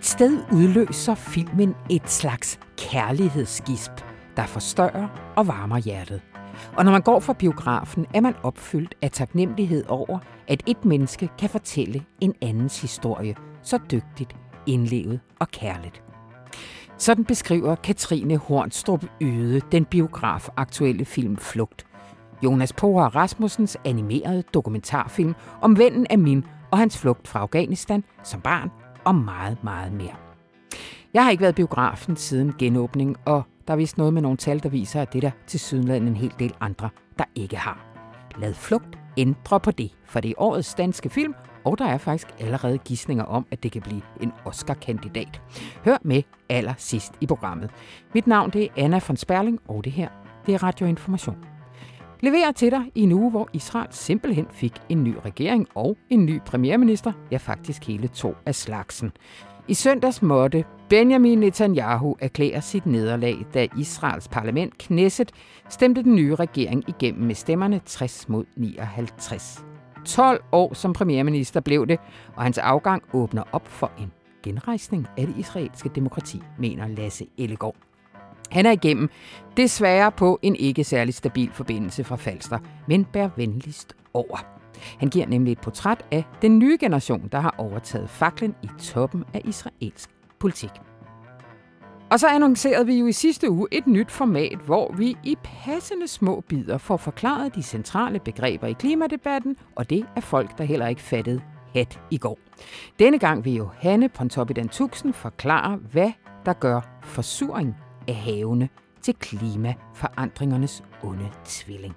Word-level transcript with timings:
Et 0.00 0.06
sted 0.06 0.42
udløser 0.52 1.14
filmen 1.14 1.74
et 1.90 2.10
slags 2.10 2.60
kærlighedsgisp, 2.76 3.90
der 4.36 4.46
forstørrer 4.46 5.32
og 5.36 5.46
varmer 5.46 5.78
hjertet. 5.78 6.20
Og 6.76 6.84
når 6.84 6.92
man 6.92 7.02
går 7.02 7.20
fra 7.20 7.32
biografen, 7.32 8.06
er 8.14 8.20
man 8.20 8.34
opfyldt 8.42 8.94
af 9.02 9.10
taknemmelighed 9.10 9.84
over, 9.88 10.18
at 10.48 10.62
et 10.66 10.84
menneske 10.84 11.28
kan 11.38 11.50
fortælle 11.50 12.04
en 12.20 12.34
andens 12.42 12.80
historie 12.80 13.34
så 13.62 13.78
dygtigt, 13.90 14.36
indlevet 14.66 15.20
og 15.38 15.48
kærligt. 15.48 16.02
Sådan 16.98 17.24
beskriver 17.24 17.74
Katrine 17.74 18.36
Hornstrup 18.36 19.04
Yde 19.20 19.60
den 19.72 19.84
biograf-aktuelle 19.84 21.04
film 21.04 21.36
Flugt. 21.36 21.86
Jonas 22.44 22.72
Poher 22.72 23.16
Rasmussens 23.16 23.76
animerede 23.84 24.42
dokumentarfilm 24.54 25.34
om 25.60 25.78
vennen 25.78 26.22
min 26.22 26.44
og 26.70 26.78
hans 26.78 26.98
flugt 26.98 27.28
fra 27.28 27.40
Afghanistan 27.40 28.04
som 28.22 28.40
barn 28.40 28.70
og 29.10 29.16
meget, 29.16 29.64
meget 29.64 29.92
mere. 29.92 30.14
Jeg 31.14 31.24
har 31.24 31.30
ikke 31.30 31.40
været 31.40 31.54
biografen 31.54 32.16
siden 32.16 32.54
genåbning, 32.58 33.16
og 33.24 33.42
der 33.66 33.72
er 33.72 33.76
vist 33.76 33.98
noget 33.98 34.14
med 34.14 34.22
nogle 34.22 34.36
tal, 34.36 34.62
der 34.62 34.68
viser, 34.68 35.02
at 35.02 35.12
det 35.12 35.22
der 35.22 35.30
til 35.46 35.60
sydenlandet 35.60 36.08
en 36.08 36.16
hel 36.16 36.34
del 36.38 36.54
andre, 36.60 36.90
der 37.18 37.24
ikke 37.34 37.56
har. 37.56 37.86
Lad 38.38 38.54
flugt 38.54 38.98
ændre 39.16 39.60
på 39.60 39.70
det, 39.70 39.90
for 40.04 40.20
det 40.20 40.28
er 40.28 40.34
årets 40.38 40.74
danske 40.74 41.10
film, 41.10 41.34
og 41.64 41.78
der 41.78 41.84
er 41.84 41.98
faktisk 41.98 42.28
allerede 42.40 42.78
gissninger 42.78 43.24
om, 43.24 43.46
at 43.50 43.62
det 43.62 43.72
kan 43.72 43.82
blive 43.82 44.02
en 44.20 44.32
Oscar-kandidat. 44.44 45.42
Hør 45.84 45.96
med 46.02 46.22
allersidst 46.48 47.12
i 47.20 47.26
programmet. 47.26 47.70
Mit 48.14 48.26
navn 48.26 48.50
det 48.50 48.64
er 48.64 48.68
Anna 48.76 49.00
von 49.08 49.16
Sperling, 49.16 49.58
og 49.68 49.84
det 49.84 49.92
her 49.92 50.08
det 50.46 50.54
er 50.54 50.62
Radioinformation. 50.62 51.49
Leverer 52.22 52.52
til 52.52 52.70
dig 52.70 52.82
i 52.94 53.00
en 53.00 53.12
uge, 53.12 53.30
hvor 53.30 53.48
Israel 53.52 53.88
simpelthen 53.90 54.46
fik 54.50 54.72
en 54.88 55.04
ny 55.04 55.14
regering 55.24 55.66
og 55.74 55.96
en 56.10 56.26
ny 56.26 56.40
premierminister, 56.46 57.12
ja 57.30 57.36
faktisk 57.36 57.84
hele 57.84 58.08
to 58.08 58.34
af 58.46 58.54
slagsen. 58.54 59.12
I 59.68 59.74
søndags 59.74 60.22
måtte 60.22 60.64
Benjamin 60.88 61.38
Netanyahu 61.38 62.16
erklære 62.20 62.62
sit 62.62 62.86
nederlag, 62.86 63.36
da 63.54 63.66
Israels 63.76 64.28
parlament 64.28 64.78
Knesset 64.78 65.32
stemte 65.68 66.02
den 66.02 66.14
nye 66.14 66.34
regering 66.34 66.84
igennem 66.88 67.26
med 67.26 67.34
stemmerne 67.34 67.80
60 67.86 68.28
mod 68.28 68.44
59. 68.56 69.64
12 70.06 70.44
år 70.52 70.74
som 70.74 70.92
premierminister 70.92 71.60
blev 71.60 71.86
det, 71.86 71.98
og 72.36 72.42
hans 72.42 72.58
afgang 72.58 73.02
åbner 73.12 73.42
op 73.52 73.68
for 73.68 73.92
en 73.98 74.12
genrejsning 74.42 75.06
af 75.16 75.26
det 75.26 75.36
israelske 75.38 75.88
demokrati, 75.94 76.42
mener 76.58 76.88
Lasse 76.88 77.26
Ellegaard. 77.38 77.89
Han 78.50 78.66
er 78.66 78.70
igennem 78.70 79.10
desværre 79.56 80.12
på 80.12 80.38
en 80.42 80.56
ikke 80.56 80.84
særlig 80.84 81.14
stabil 81.14 81.50
forbindelse 81.52 82.04
fra 82.04 82.16
Falster, 82.16 82.58
men 82.88 83.04
bær 83.04 83.28
venligst 83.36 83.94
over. 84.14 84.46
Han 84.98 85.08
giver 85.08 85.26
nemlig 85.26 85.52
et 85.52 85.60
portræt 85.60 86.04
af 86.10 86.24
den 86.42 86.58
nye 86.58 86.78
generation, 86.80 87.28
der 87.32 87.40
har 87.40 87.54
overtaget 87.58 88.10
faklen 88.10 88.54
i 88.62 88.68
toppen 88.78 89.24
af 89.34 89.40
israelsk 89.44 90.10
politik. 90.38 90.70
Og 92.10 92.20
så 92.20 92.28
annoncerede 92.28 92.86
vi 92.86 92.98
jo 92.98 93.06
i 93.06 93.12
sidste 93.12 93.50
uge 93.50 93.68
et 93.70 93.86
nyt 93.86 94.10
format, 94.10 94.58
hvor 94.66 94.92
vi 94.92 95.16
i 95.24 95.36
passende 95.44 96.08
små 96.08 96.40
bidder 96.48 96.78
får 96.78 96.96
forklaret 96.96 97.54
de 97.54 97.62
centrale 97.62 98.18
begreber 98.18 98.66
i 98.66 98.72
klimadebatten, 98.72 99.56
og 99.76 99.90
det 99.90 100.06
er 100.16 100.20
folk, 100.20 100.58
der 100.58 100.64
heller 100.64 100.86
ikke 100.86 101.02
fattede 101.02 101.40
hat 101.74 102.00
i 102.10 102.18
går. 102.18 102.38
Denne 102.98 103.18
gang 103.18 103.44
vil 103.44 103.54
Johanne 103.54 104.08
Pontoppidan 104.08 104.68
Tuxen 104.68 105.12
forklare, 105.12 105.76
hvad 105.76 106.12
der 106.46 106.52
gør 106.52 106.80
forsuring 107.02 107.76
af 108.10 108.16
havene 108.16 108.68
til 109.02 109.14
klimaforandringernes 109.14 110.84
onde 111.02 111.28
tvilling. 111.44 111.96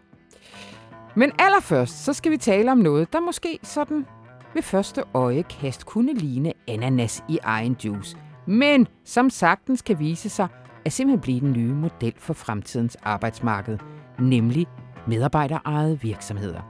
Men 1.16 1.31
allerførst, 1.40 2.03
så 2.06 2.13
skal 2.13 2.31
vi 2.31 2.38
tale 2.38 2.72
om 2.72 2.78
noget, 2.78 3.13
der 3.13 3.19
måske 3.19 3.59
sådan 3.63 4.06
ved 4.53 4.62
første 4.62 5.03
øjekast 5.13 5.85
kunne 5.85 6.13
ligne 6.13 6.53
ananas 6.68 7.24
i 7.29 7.40
egen 7.44 7.75
juice, 7.85 8.18
men 8.47 8.88
som 9.06 9.29
sagtens 9.29 9.81
kan 9.81 10.00
vise 10.00 10.29
sig 10.29 10.47
at 10.85 10.94
simpelthen 10.94 11.22
blive 11.22 11.40
den 11.40 11.51
nye 11.51 11.74
model 11.74 12.13
for 12.18 12.34
fremtidens 12.34 12.95
arbejdsmarked, 12.95 13.78
nemlig 14.19 14.68
medarbejderejede 15.07 16.01
virksomheder. 16.01 16.62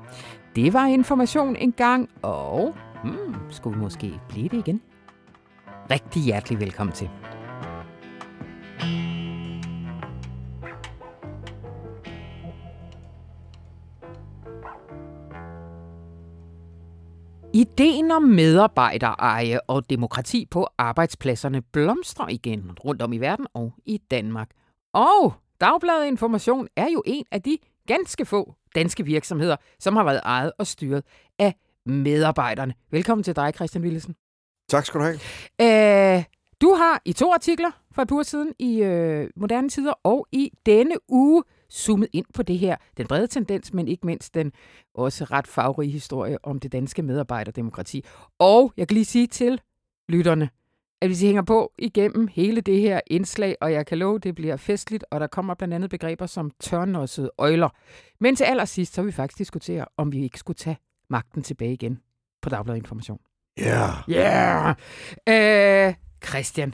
Det 0.56 0.74
var 0.74 0.86
information 0.86 1.56
engang, 1.56 2.10
og 2.22 2.76
hmm, 3.04 3.36
skulle 3.50 3.78
vi 3.78 3.84
måske 3.84 4.20
blive 4.30 4.50
det 4.50 4.58
igen? 4.58 4.82
Rigtig 5.92 6.22
hjertelig 6.22 6.60
velkommen 6.60 6.94
til. 6.96 7.10
Ideen 17.56 18.12
om 18.12 18.24
medarbejdereje 18.24 19.60
og 19.68 19.90
demokrati 19.90 20.46
på 20.52 20.68
arbejdspladserne 20.78 21.62
blomstrer 21.62 22.30
igen 22.30 22.72
rundt 22.86 23.02
om 23.02 23.14
i 23.14 23.18
verden 23.18 23.48
og 23.54 23.74
i 23.86 23.98
Danmark. 23.98 24.50
Og 24.94 25.34
Dagbladet 25.62 26.08
Information 26.08 26.68
er 26.76 26.88
jo 26.94 27.04
en 27.06 27.26
af 27.32 27.42
de 27.42 27.58
ganske 27.88 28.26
få 28.26 28.54
danske 28.76 29.06
virksomheder, 29.06 29.56
som 29.80 29.96
har 29.96 30.04
været 30.04 30.22
ejet 30.24 30.52
og 30.58 30.68
styret 30.68 31.04
af 31.40 31.56
medarbejderne. 31.86 32.74
Velkommen 32.92 33.24
til 33.24 33.36
dig, 33.36 33.52
Christian 33.56 33.84
Willesen. 33.84 34.16
Tak 34.70 34.86
skal 34.86 35.00
du 35.00 35.06
have. 35.06 35.20
Æh, 35.60 36.24
du 36.62 36.74
har 36.74 37.02
i 37.06 37.14
to 37.14 37.34
artikler 37.34 37.72
for 37.92 38.02
et 38.02 38.08
par 38.08 38.24
siden 38.24 38.54
i 38.60 38.82
øh, 38.82 39.30
Moderne 39.36 39.70
Tider 39.70 39.94
og 40.04 40.28
i 40.32 40.52
denne 40.66 40.96
uge 41.10 41.44
zoomet 41.74 42.08
ind 42.14 42.26
på 42.34 42.44
det 42.44 42.60
her, 42.60 42.76
den 42.98 43.08
brede 43.08 43.28
tendens, 43.28 43.74
men 43.74 43.88
ikke 43.88 44.06
mindst 44.06 44.34
den 44.34 44.52
også 44.94 45.24
ret 45.24 45.48
farverige 45.48 45.92
historie 45.92 46.38
om 46.46 46.60
det 46.60 46.72
danske 46.72 47.02
medarbejderdemokrati. 47.02 48.06
Og 48.40 48.74
jeg 48.78 48.88
kan 48.88 48.96
lige 48.96 49.06
sige 49.06 49.28
til 49.28 49.62
lytterne, 50.10 50.50
at 51.02 51.10
hvis 51.10 51.22
I 51.22 51.26
hænger 51.26 51.42
på 51.42 51.74
igennem 51.78 52.28
hele 52.28 52.62
det 52.62 52.82
her 52.82 53.00
indslag, 53.08 53.56
og 53.62 53.72
jeg 53.72 53.86
kan 53.86 53.98
love, 53.98 54.20
det 54.20 54.36
bliver 54.36 54.58
festligt, 54.58 55.06
og 55.12 55.20
der 55.20 55.28
kommer 55.28 55.54
blandt 55.54 55.74
andet 55.74 55.90
begreber 55.90 56.26
som 56.26 56.52
tørnossede 56.60 57.32
øjler. 57.38 57.70
Men 58.20 58.36
til 58.36 58.44
allersidst, 58.44 58.94
så 58.94 59.02
vil 59.02 59.08
vi 59.08 59.12
faktisk 59.12 59.38
diskutere, 59.38 59.86
om 59.98 60.12
vi 60.12 60.24
ikke 60.24 60.40
skulle 60.40 60.58
tage 60.58 60.78
magten 61.10 61.44
tilbage 61.44 61.74
igen 61.74 62.00
på 62.42 62.50
Dagbladet 62.50 62.78
Information. 62.78 63.20
Ja. 63.58 63.90
Yeah. 64.10 64.76
Yeah! 65.28 65.88
Øh, 65.88 65.94
Christian, 66.28 66.74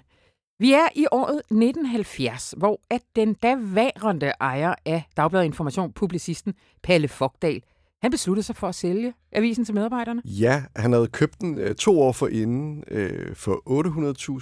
vi 0.59 0.73
er 0.73 0.87
i 0.95 1.05
året 1.11 1.37
1970, 1.37 2.53
hvor 2.57 2.81
at 2.89 3.01
den 3.15 3.33
daværende 3.33 4.31
ejer 4.41 4.75
af 4.85 5.03
Dagbladet 5.17 5.45
Information, 5.45 5.91
publicisten 5.91 6.53
Palle 6.83 7.07
Fogdal, 7.07 7.61
han 8.01 8.11
besluttede 8.11 8.43
sig 8.43 8.55
for 8.55 8.67
at 8.67 8.75
sælge 8.75 9.13
avisen 9.31 9.65
til 9.65 9.75
medarbejderne? 9.75 10.21
Ja, 10.25 10.63
han 10.75 10.93
havde 10.93 11.07
købt 11.07 11.41
den 11.41 11.57
øh, 11.57 11.75
to 11.75 12.01
år 12.01 12.11
forinden 12.11 12.83
øh, 12.91 13.35
for 13.35 13.61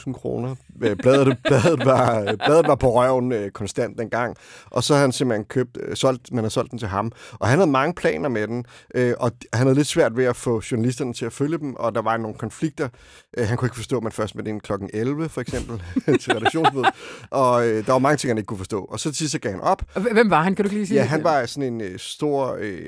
800.000 0.07 0.13
kroner. 0.13 0.55
Øh, 0.81 0.95
bladet, 0.95 1.37
bladet, 1.47 1.85
var, 1.85 2.35
bladet 2.45 2.67
var 2.67 2.75
på 2.75 2.93
røven 2.93 3.31
øh, 3.31 3.51
konstant 3.51 3.97
dengang, 3.97 4.35
og 4.65 4.83
så 4.83 4.93
har 4.93 5.01
han 5.01 5.11
simpelthen 5.11 5.45
købt, 5.45 5.77
øh, 5.81 5.95
solgt, 5.95 6.33
man 6.33 6.43
har 6.43 6.49
solgt 6.49 6.71
den 6.71 6.79
til 6.79 6.87
ham. 6.87 7.11
Og 7.33 7.47
han 7.47 7.57
havde 7.57 7.71
mange 7.71 7.93
planer 7.93 8.29
med 8.29 8.47
den, 8.47 8.65
øh, 8.95 9.13
og 9.19 9.31
han 9.53 9.67
havde 9.67 9.75
lidt 9.75 9.87
svært 9.87 10.17
ved 10.17 10.25
at 10.25 10.35
få 10.35 10.61
journalisterne 10.71 11.13
til 11.13 11.25
at 11.25 11.33
følge 11.33 11.57
dem, 11.57 11.75
og 11.75 11.95
der 11.95 12.01
var 12.01 12.17
nogle 12.17 12.37
konflikter. 12.37 12.89
Øh, 13.37 13.47
han 13.47 13.57
kunne 13.57 13.65
ikke 13.65 13.75
forstå, 13.75 13.97
at 13.97 14.03
man 14.03 14.11
først 14.11 14.35
med 14.35 14.43
den 14.43 14.59
kl. 14.59 14.73
11 14.93 15.29
for 15.29 15.41
eksempel 15.41 15.83
til 16.21 16.33
redaktionsmødet, 16.33 16.89
og 17.31 17.67
øh, 17.67 17.85
der 17.85 17.91
var 17.91 17.99
mange 17.99 18.17
ting, 18.17 18.29
han 18.29 18.37
ikke 18.37 18.47
kunne 18.47 18.57
forstå. 18.57 18.83
Og 18.83 18.99
så 18.99 19.09
til 19.09 19.17
sidst 19.17 19.31
så 19.31 19.39
gav 19.39 19.51
han 19.51 19.61
op. 19.61 19.83
Hvem 20.11 20.29
var 20.29 20.43
han? 20.43 20.55
Kan 20.55 20.65
du 20.65 20.71
lige 20.71 20.87
sige 20.87 20.99
Ja, 20.99 21.05
han 21.05 21.23
var 21.23 21.45
sådan 21.45 21.73
en 21.73 21.81
øh, 21.81 21.99
stor 21.99 22.57
øh, 22.59 22.81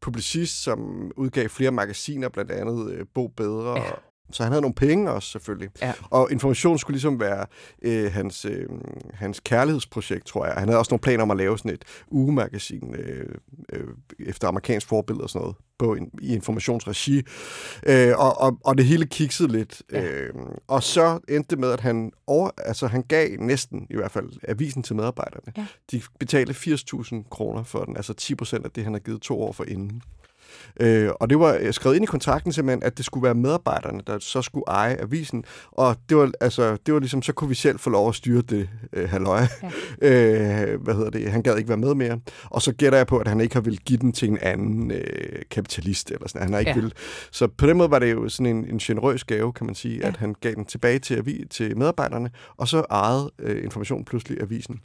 publicist, 0.00 0.62
som 0.62 1.10
udgav 1.16 1.35
flere 1.48 1.70
magasiner, 1.70 2.28
blandt 2.28 2.50
andet 2.50 2.90
øh, 2.92 3.06
Bo 3.14 3.26
Bedre. 3.26 3.78
Ja. 3.78 3.90
Så 4.30 4.42
han 4.42 4.52
havde 4.52 4.62
nogle 4.62 4.74
penge 4.74 5.10
også, 5.10 5.30
selvfølgelig. 5.30 5.70
Ja. 5.82 5.92
Og 6.10 6.32
information 6.32 6.78
skulle 6.78 6.94
ligesom 6.94 7.20
være 7.20 7.46
øh, 7.82 8.12
hans, 8.12 8.44
øh, 8.44 8.68
hans 9.14 9.40
kærlighedsprojekt, 9.40 10.26
tror 10.26 10.46
jeg. 10.46 10.54
Han 10.54 10.68
havde 10.68 10.78
også 10.78 10.92
nogle 10.92 11.00
planer 11.00 11.22
om 11.22 11.30
at 11.30 11.36
lave 11.36 11.58
sådan 11.58 11.72
et 11.72 11.84
ugemagasin 12.08 12.94
øh, 12.94 13.34
øh, 13.72 13.86
efter 14.18 14.48
amerikansk 14.48 14.86
forbillede 14.88 15.24
og 15.24 15.30
sådan 15.30 15.40
noget 15.40 15.56
på 15.78 15.94
en, 15.94 16.10
i 16.22 16.34
informationsregi. 16.34 17.22
Øh, 17.86 18.12
og, 18.18 18.40
og, 18.40 18.58
og 18.64 18.78
det 18.78 18.86
hele 18.86 19.06
kiksede 19.06 19.52
lidt. 19.52 19.82
Ja. 19.92 20.04
Øh, 20.04 20.34
og 20.66 20.82
så 20.82 21.20
endte 21.28 21.50
det 21.50 21.58
med, 21.58 21.70
at 21.70 21.80
han, 21.80 22.12
over, 22.26 22.50
altså, 22.58 22.86
han 22.86 23.02
gav 23.02 23.28
næsten 23.40 23.86
i 23.90 23.96
hvert 23.96 24.10
fald 24.10 24.30
avisen 24.48 24.82
til 24.82 24.96
medarbejderne. 24.96 25.52
Ja. 25.56 25.66
De 25.90 26.02
betalte 26.20 26.52
80.000 26.52 27.28
kroner 27.30 27.62
for 27.62 27.84
den, 27.84 27.96
altså 27.96 28.14
10 28.14 28.34
procent 28.34 28.64
af 28.64 28.70
det, 28.70 28.84
han 28.84 28.92
har 28.92 29.00
givet 29.00 29.22
to 29.22 29.42
år 29.42 29.52
for 29.52 29.64
inden. 29.64 30.02
Øh, 30.80 31.10
og 31.20 31.30
det 31.30 31.38
var 31.38 31.72
skrevet 31.72 31.96
ind 31.96 32.02
i 32.02 32.06
kontrakten 32.06 32.52
simpelthen, 32.52 32.82
at 32.82 32.96
det 32.96 33.04
skulle 33.04 33.24
være 33.24 33.34
medarbejderne, 33.34 34.00
der 34.06 34.18
så 34.18 34.42
skulle 34.42 34.64
eje 34.68 34.96
avisen. 35.00 35.44
Og 35.70 35.96
det 36.08 36.16
var, 36.16 36.30
altså, 36.40 36.76
det 36.86 36.94
var 36.94 37.00
ligesom, 37.00 37.22
så 37.22 37.32
kunne 37.32 37.48
vi 37.48 37.54
selv 37.54 37.78
få 37.78 37.90
lov 37.90 38.08
at 38.08 38.14
styre 38.14 38.42
det 38.42 38.68
øh, 38.92 39.08
halløj. 39.08 39.40
Ja. 39.62 39.70
Øh, 40.02 40.82
hvad 40.82 40.94
hedder 40.94 41.10
det? 41.10 41.30
Han 41.30 41.42
gad 41.42 41.56
ikke 41.56 41.68
være 41.68 41.78
med 41.78 41.94
mere. 41.94 42.20
Og 42.44 42.62
så 42.62 42.72
gætter 42.72 42.98
jeg 42.98 43.06
på, 43.06 43.18
at 43.18 43.28
han 43.28 43.40
ikke 43.40 43.54
har 43.54 43.60
vil 43.60 43.78
give 43.78 43.98
den 43.98 44.12
til 44.12 44.28
en 44.28 44.38
anden 44.42 44.90
øh, 44.90 45.42
kapitalist. 45.50 46.10
Eller 46.10 46.28
sådan. 46.28 46.42
Han 46.42 46.52
har 46.52 46.60
ikke 46.60 46.70
ja. 46.70 46.80
vil. 46.80 46.92
Så 47.30 47.46
på 47.46 47.66
den 47.66 47.76
måde 47.76 47.90
var 47.90 47.98
det 47.98 48.12
jo 48.12 48.28
sådan 48.28 48.56
en, 48.56 48.64
en 48.64 48.78
generøs 48.78 49.24
gave, 49.24 49.52
kan 49.52 49.66
man 49.66 49.74
sige, 49.74 49.98
ja. 49.98 50.08
at 50.08 50.16
han 50.16 50.34
gav 50.40 50.54
den 50.54 50.64
tilbage 50.64 50.98
til, 50.98 51.48
til 51.50 51.78
medarbejderne, 51.78 52.30
og 52.56 52.68
så 52.68 52.84
ejede 52.90 53.30
øh, 53.38 53.64
Information 53.64 54.04
pludselig 54.04 54.40
avisen. 54.40 54.80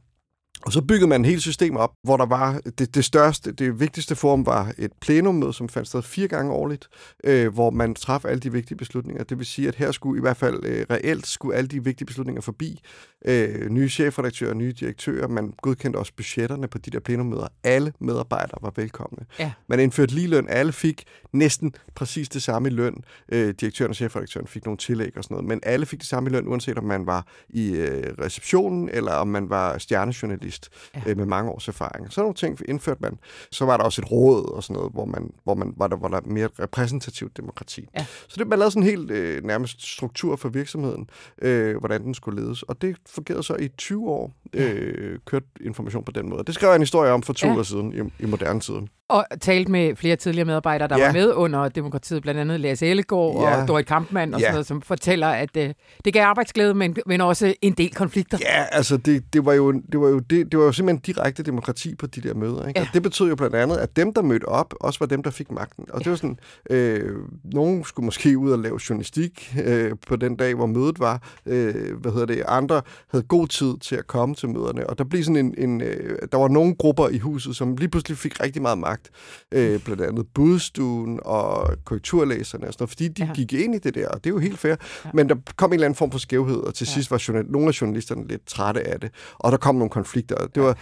Og 0.66 0.72
så 0.72 0.82
byggede 0.82 1.08
man 1.08 1.22
et 1.22 1.28
helt 1.28 1.42
system 1.42 1.78
op, 1.78 1.92
hvor 2.04 2.18
der 2.18 2.26
var 2.26 2.62
det, 2.78 2.96
det 2.96 3.06
største, 3.06 3.52
det 3.52 3.80
vigtigste 3.80 4.16
forum 4.16 4.46
var 4.46 4.74
et 4.78 4.92
plenummøde, 5.02 5.54
som 5.54 5.70
fandt 5.70 5.88
sted 5.88 6.02
fire 6.02 6.28
gange 6.28 6.52
årligt, 6.52 6.88
øh, 7.24 7.54
hvor 7.54 7.70
man 7.70 7.96
træffede 7.96 8.32
alle 8.32 8.40
de 8.40 8.52
vigtige 8.52 8.78
beslutninger. 8.78 9.24
Det 9.24 9.38
vil 9.38 9.46
sige, 9.46 9.68
at 9.68 9.76
her 9.76 9.92
skulle 9.92 10.20
i 10.20 10.22
hvert 10.22 10.38
fald 10.38 10.66
øh, 10.66 10.86
reelt 10.90 11.28
skulle 11.28 11.58
alle 11.58 11.68
de 11.68 11.84
vigtige 11.84 12.06
beslutninger 12.06 12.42
forbi. 12.42 12.82
Øh, 13.26 13.70
nye 13.70 13.90
chefredaktører, 13.90 14.54
nye 14.54 14.74
direktører, 14.80 15.28
man 15.28 15.54
godkendte 15.62 15.98
også 15.98 16.12
budgetterne 16.18 16.68
på 16.68 16.78
de 16.78 16.92
der 16.92 17.00
plenummøder. 17.00 17.48
Alle 17.64 17.94
medarbejdere 18.00 18.58
var 18.62 18.74
velkomne. 18.76 19.26
Ja. 19.40 19.52
Man 19.68 19.80
indførte 19.80 20.16
lige 20.16 20.28
løn. 20.28 20.48
Alle 20.50 20.72
fik 20.72 21.04
næsten 21.34 21.74
præcis 21.96 22.30
det 22.30 22.44
samme 22.44 22.70
i 22.70 22.72
løn. 22.72 23.04
Øh, 23.32 23.54
direktøren 23.62 23.90
og 23.90 23.96
chefredaktøren 23.96 24.48
fik 24.48 24.66
nogle 24.66 24.78
tillæg 24.78 25.18
og 25.18 25.24
sådan 25.24 25.36
noget, 25.36 25.48
men 25.48 25.60
alle 25.64 25.86
fik 25.86 26.00
det 26.00 26.08
samme 26.08 26.30
i 26.30 26.34
løn, 26.34 26.48
uanset 26.48 26.78
om 26.78 26.84
man 26.84 27.06
var 27.06 27.28
i 27.50 27.72
øh, 27.72 28.14
receptionen, 28.22 28.90
eller 28.94 29.12
om 29.12 29.28
man 29.28 29.50
var 29.50 29.78
stjernejournalist 29.78 30.51
ja. 30.96 31.02
øh, 31.08 31.18
med 31.18 31.26
mange 31.26 31.52
års 31.52 31.68
erfaring. 31.68 32.14
Så 32.14 32.22
nogle 32.22 32.36
ting 32.36 32.60
indførte 32.68 33.02
man. 33.02 33.20
Så 33.52 33.66
var 33.66 33.78
der 33.78 33.84
også 33.84 34.02
et 34.02 34.12
råd 34.12 34.52
og 34.52 34.64
sådan 34.64 34.74
noget, 34.76 34.92
hvor 34.92 35.06
man, 35.06 35.32
hvor 35.44 35.54
man 35.54 35.74
var 35.78 35.88
der, 35.88 35.98
var 35.98 36.08
der 36.08 36.22
mere 36.26 36.50
repræsentativt 36.60 37.38
demokrati. 37.38 37.88
Ja. 37.96 38.06
Så 38.28 38.36
det, 38.38 38.48
man 38.48 38.60
lavede 38.60 38.72
sådan 38.72 38.84
en 38.84 38.90
helt 38.90 39.12
øh, 39.12 39.44
nærmest 39.44 39.94
struktur 39.94 40.36
for 40.36 40.50
virksomheden, 40.50 41.10
øh, 41.42 41.78
hvordan 41.78 42.04
den 42.04 42.14
skulle 42.14 42.42
ledes. 42.42 42.64
Og 42.64 42.82
det 42.82 42.98
fungerede 43.10 43.44
så 43.44 43.56
i 43.56 43.68
20 43.68 44.10
år, 44.10 44.34
øh, 44.54 45.20
kørt 45.26 45.44
information 45.62 46.04
på 46.04 46.12
den 46.12 46.30
måde. 46.30 46.44
Det 46.48 46.56
skrev 46.56 46.68
jeg 46.70 46.76
en 46.76 46.82
historie 46.82 47.12
om 47.12 47.22
for 47.24 47.34
to 47.34 47.48
Ja. 47.48 47.58
år 47.58 47.64
siden 47.64 47.94
i, 48.20 48.24
i 48.24 48.26
moderne 48.26 48.60
tid. 48.60 48.74
Og 49.10 49.26
talt 49.42 49.70
med 49.70 49.96
flere 49.96 50.16
tidligere 50.16 50.46
medarbejdere, 50.46 50.88
der 50.88 50.98
Ja. 50.98 51.06
var 51.06 51.14
med 51.14 51.34
under 51.34 51.70
demokratiet, 51.70 52.22
blandt 52.22 52.40
andet 52.42 52.60
Lasse 52.60 52.88
Ellegaard 52.88 53.36
Ja. 53.42 53.62
og 53.62 53.68
Dorit 53.68 53.86
Kampmann 53.86 54.34
og 54.34 54.40
Ja. 54.40 54.46
sådan 54.46 54.54
noget, 54.54 54.66
som 54.68 54.82
fortæller, 54.82 55.28
at 55.28 55.58
øh, 55.58 55.70
det 56.06 56.14
gav 56.14 56.24
arbejdsglæde, 56.26 56.74
men, 56.74 56.96
men 57.06 57.22
også 57.22 57.54
en 57.62 57.74
del 57.74 57.94
konflikter. 57.96 58.38
Ja, 58.42 58.64
altså 58.72 58.98
det, 58.98 59.34
det, 59.34 59.46
var 59.46 59.54
jo, 59.54 59.72
det, 59.72 60.00
var 60.02 60.08
jo 60.10 60.20
det, 60.20 60.52
det 60.52 60.60
var 60.60 60.66
jo 60.66 60.72
simpelthen 60.72 61.02
direkte 61.16 61.44
demokrati 61.44 61.96
på 61.96 62.08
de 62.08 62.22
der 62.22 62.34
møder. 62.34 62.68
Ikke? 62.68 62.80
Ja. 62.80 62.86
Og 62.86 62.94
det 62.94 63.04
betød 63.04 63.30
jo 63.30 63.36
blandt 63.36 63.56
andet, 63.56 63.78
at 63.78 63.96
dem, 63.96 64.14
der 64.14 64.22
mødte 64.22 64.46
op, 64.46 64.74
også 64.82 65.00
var 65.00 65.06
dem, 65.06 65.24
der 65.24 65.30
fik 65.32 65.52
magten. 65.52 65.86
Og 65.90 66.00
det 66.04 66.10
var 66.10 66.16
sådan, 66.16 66.38
øh, 66.70 67.16
nogen 67.44 67.84
skulle 67.84 68.06
måske 68.06 68.38
ud 68.38 68.52
og 68.52 68.60
lave 68.60 68.80
journalistik 68.90 69.56
øh, 69.66 69.92
på 70.08 70.16
den 70.16 70.36
dag, 70.36 70.56
hvor 70.56 70.66
mødet 70.66 71.00
var. 71.00 71.22
Øh, 71.46 71.98
hvad 72.02 72.12
hedder 72.12 72.26
det? 72.26 72.44
Andre 72.48 72.82
havde 73.12 73.24
god 73.26 73.48
tid 73.48 73.74
til 73.82 73.96
at 73.96 74.08
komme 74.08 74.36
til 74.42 74.50
møderne. 74.50 74.88
Og 74.90 74.98
der 74.98 75.04
blev 75.04 75.24
sådan 75.24 75.46
en, 75.46 75.56
en 75.58 75.82
øh, 75.82 76.18
der 76.32 76.38
var 76.38 76.48
nogle 76.48 76.76
grupper 76.76 77.08
i 77.10 77.18
huset, 77.18 77.56
som 77.56 77.76
lige 77.78 77.90
pludselig 77.90 78.18
fik 78.18 78.44
rigtig 78.44 78.62
meget 78.62 78.78
magt. 78.78 79.10
Øh, 79.52 79.80
blandt 79.84 80.02
andet 80.02 80.26
budstuen 80.34 81.20
og 81.26 81.70
korrekturlæserne 81.86 82.68
og 82.68 82.74
sådan 82.74 82.82
noget, 82.84 82.90
fordi 82.90 83.08
de 83.08 83.22
Ja. 83.24 83.28
ja. 83.28 83.34
gik 83.34 83.54
ind 83.54 83.76
i 83.76 83.78
det 83.78 83.96
der, 83.96 84.08
og 84.08 84.24
det 84.24 84.30
er 84.30 84.34
jo 84.34 84.40
helt 84.40 84.60
fair. 84.60 84.72
Ja. 84.72 84.76
Ja. 85.06 85.10
Men 85.14 85.30
der 85.30 85.36
kom 85.56 85.70
en 85.70 85.74
eller 85.74 85.86
anden 85.86 85.98
form 85.98 86.12
for 86.12 86.20
skævhed, 86.20 86.56
og 86.58 86.74
til 86.74 86.86
Ja. 86.86 86.90
ja. 86.92 86.94
sidst 86.94 87.12
var 87.12 87.18
journal- 87.28 87.52
nogle 87.52 87.68
af 87.68 87.82
journalisterne 87.82 88.28
lidt 88.28 88.48
trætte 88.48 88.88
af 88.88 89.00
det, 89.00 89.12
og 89.40 89.52
der 89.52 89.58
kom 89.58 89.76
nogle 89.76 89.90
konflikter. 89.90 90.36
og 90.36 90.56
Det 90.56 90.64
var, 90.64 90.78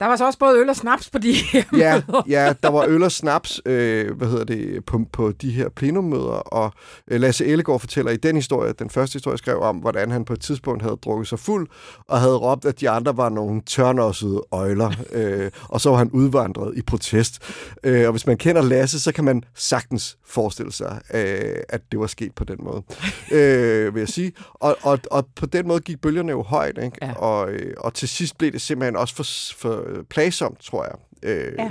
Der 0.00 0.06
var 0.06 0.16
så 0.16 0.26
også 0.26 0.38
både 0.38 0.58
øl 0.58 0.68
og 0.68 0.76
snaps 0.76 1.10
på 1.10 1.18
de 1.18 1.32
her 1.32 1.62
ja, 1.78 2.02
møder. 2.08 2.22
ja, 2.28 2.52
der 2.62 2.68
var 2.68 2.84
øl 2.88 3.02
og 3.02 3.12
snaps 3.12 3.60
øh, 3.66 4.16
hvad 4.16 4.28
hedder 4.28 4.44
det, 4.44 4.84
på, 4.84 5.00
på 5.12 5.32
de 5.32 5.50
her 5.50 5.68
plenummøder, 5.68 6.32
og 6.32 6.72
øh, 7.08 7.20
Lasse 7.20 7.46
Ellegaard 7.46 7.80
fortæller 7.80 8.10
i 8.12 8.16
den 8.16 8.36
historie, 8.36 8.72
den 8.72 8.90
første 8.90 9.12
historie 9.12 9.32
jeg 9.32 9.38
skrev 9.38 9.60
om, 9.60 9.76
hvordan 9.76 10.10
han 10.10 10.24
på 10.24 10.32
et 10.32 10.40
tidspunkt 10.40 10.82
havde 10.82 10.96
drukket 10.96 11.28
sig 11.28 11.38
fuld, 11.38 11.68
og 12.08 12.20
havde 12.20 12.36
råbt, 12.36 12.64
at 12.64 12.80
de 12.80 12.90
andre 12.90 13.16
var 13.16 13.28
nogle 13.28 13.62
tørnossede 13.66 14.42
øjler, 14.52 14.90
øh, 15.12 15.50
og 15.68 15.80
så 15.80 15.90
var 15.90 15.96
han 15.96 16.10
udvandret 16.10 16.78
i 16.78 16.82
protest. 16.82 17.42
Øh, 17.84 18.06
og 18.06 18.10
hvis 18.10 18.26
man 18.26 18.36
kender 18.36 18.62
Lasse, 18.62 19.00
så 19.00 19.12
kan 19.12 19.24
man 19.24 19.44
sagtens 19.54 20.18
forestille 20.26 20.72
sig, 20.72 21.00
øh, 21.14 21.56
at 21.68 21.80
det 21.92 22.00
var 22.00 22.06
sket 22.06 22.32
på 22.34 22.44
den 22.44 22.56
måde, 22.60 22.82
øh, 23.32 23.94
vil 23.94 24.00
jeg 24.00 24.08
sige. 24.08 24.32
Og, 24.54 24.76
og, 24.82 24.98
og 25.10 25.26
på 25.36 25.46
den 25.46 25.68
måde 25.68 25.80
gik 25.80 26.00
bølgerne 26.00 26.32
jo 26.32 26.42
højt, 26.42 26.78
ikke? 26.82 26.96
Ja. 27.02 27.12
Og, 27.12 27.50
øh, 27.50 27.74
og 27.78 27.94
til 27.94 28.08
sidst 28.08 28.38
blev 28.38 28.52
det 28.52 28.60
simpelthen 28.60 28.96
også 28.96 29.14
for, 29.14 29.24
for 29.58 29.87
Øh, 29.88 30.04
plagsomt, 30.04 30.60
tror 30.60 30.84
jeg. 30.84 30.94
Øh, 31.30 31.54
Ja. 31.58 31.70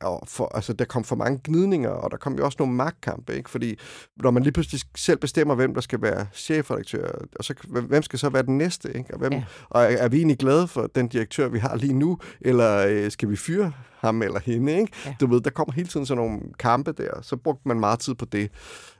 Og 0.00 0.22
for, 0.28 0.50
altså, 0.54 0.72
der 0.72 0.84
kom 0.84 1.04
for 1.04 1.16
mange 1.16 1.40
gnidninger, 1.44 1.88
og 1.90 2.10
der 2.10 2.16
kom 2.16 2.34
jo 2.38 2.44
også 2.44 2.56
nogle 2.58 2.74
magtkampe, 2.74 3.36
ikke? 3.36 3.50
Fordi 3.50 3.78
når 4.16 4.30
man 4.30 4.42
lige 4.42 4.52
pludselig 4.52 4.80
selv 4.96 5.18
bestemmer, 5.18 5.54
hvem 5.54 5.74
der 5.74 5.80
skal 5.80 6.02
være 6.02 6.26
chefredaktør, 6.34 7.10
og 7.36 7.44
så, 7.44 7.54
hvem 7.68 8.02
skal 8.02 8.18
så 8.18 8.28
være 8.28 8.42
den 8.42 8.58
næste, 8.58 8.96
ikke? 8.96 9.12
Og, 9.14 9.18
hvem, 9.18 9.32
Ja. 9.32 9.44
og 9.70 9.82
er, 9.92 10.08
vi 10.08 10.16
egentlig 10.16 10.38
glade 10.38 10.68
for 10.68 10.86
den 10.94 11.08
direktør, 11.08 11.48
vi 11.48 11.58
har 11.58 11.76
lige 11.76 11.92
nu, 11.92 12.18
eller 12.40 12.86
øh, 12.88 13.10
skal 13.10 13.30
vi 13.30 13.36
fyre 13.36 13.72
ham 13.98 14.22
eller 14.22 14.40
hende, 14.40 14.72
ikke? 14.80 14.92
Ja. 15.06 15.14
Du 15.20 15.26
ved, 15.26 15.40
der 15.40 15.50
kommer 15.50 15.72
hele 15.72 15.88
tiden 15.88 16.06
sådan 16.06 16.24
nogle 16.24 16.40
kampe 16.58 16.92
der, 16.92 17.22
så 17.22 17.36
brugte 17.36 17.68
man 17.68 17.80
meget 17.80 17.98
tid 17.98 18.14
på 18.14 18.24
det. 18.24 18.50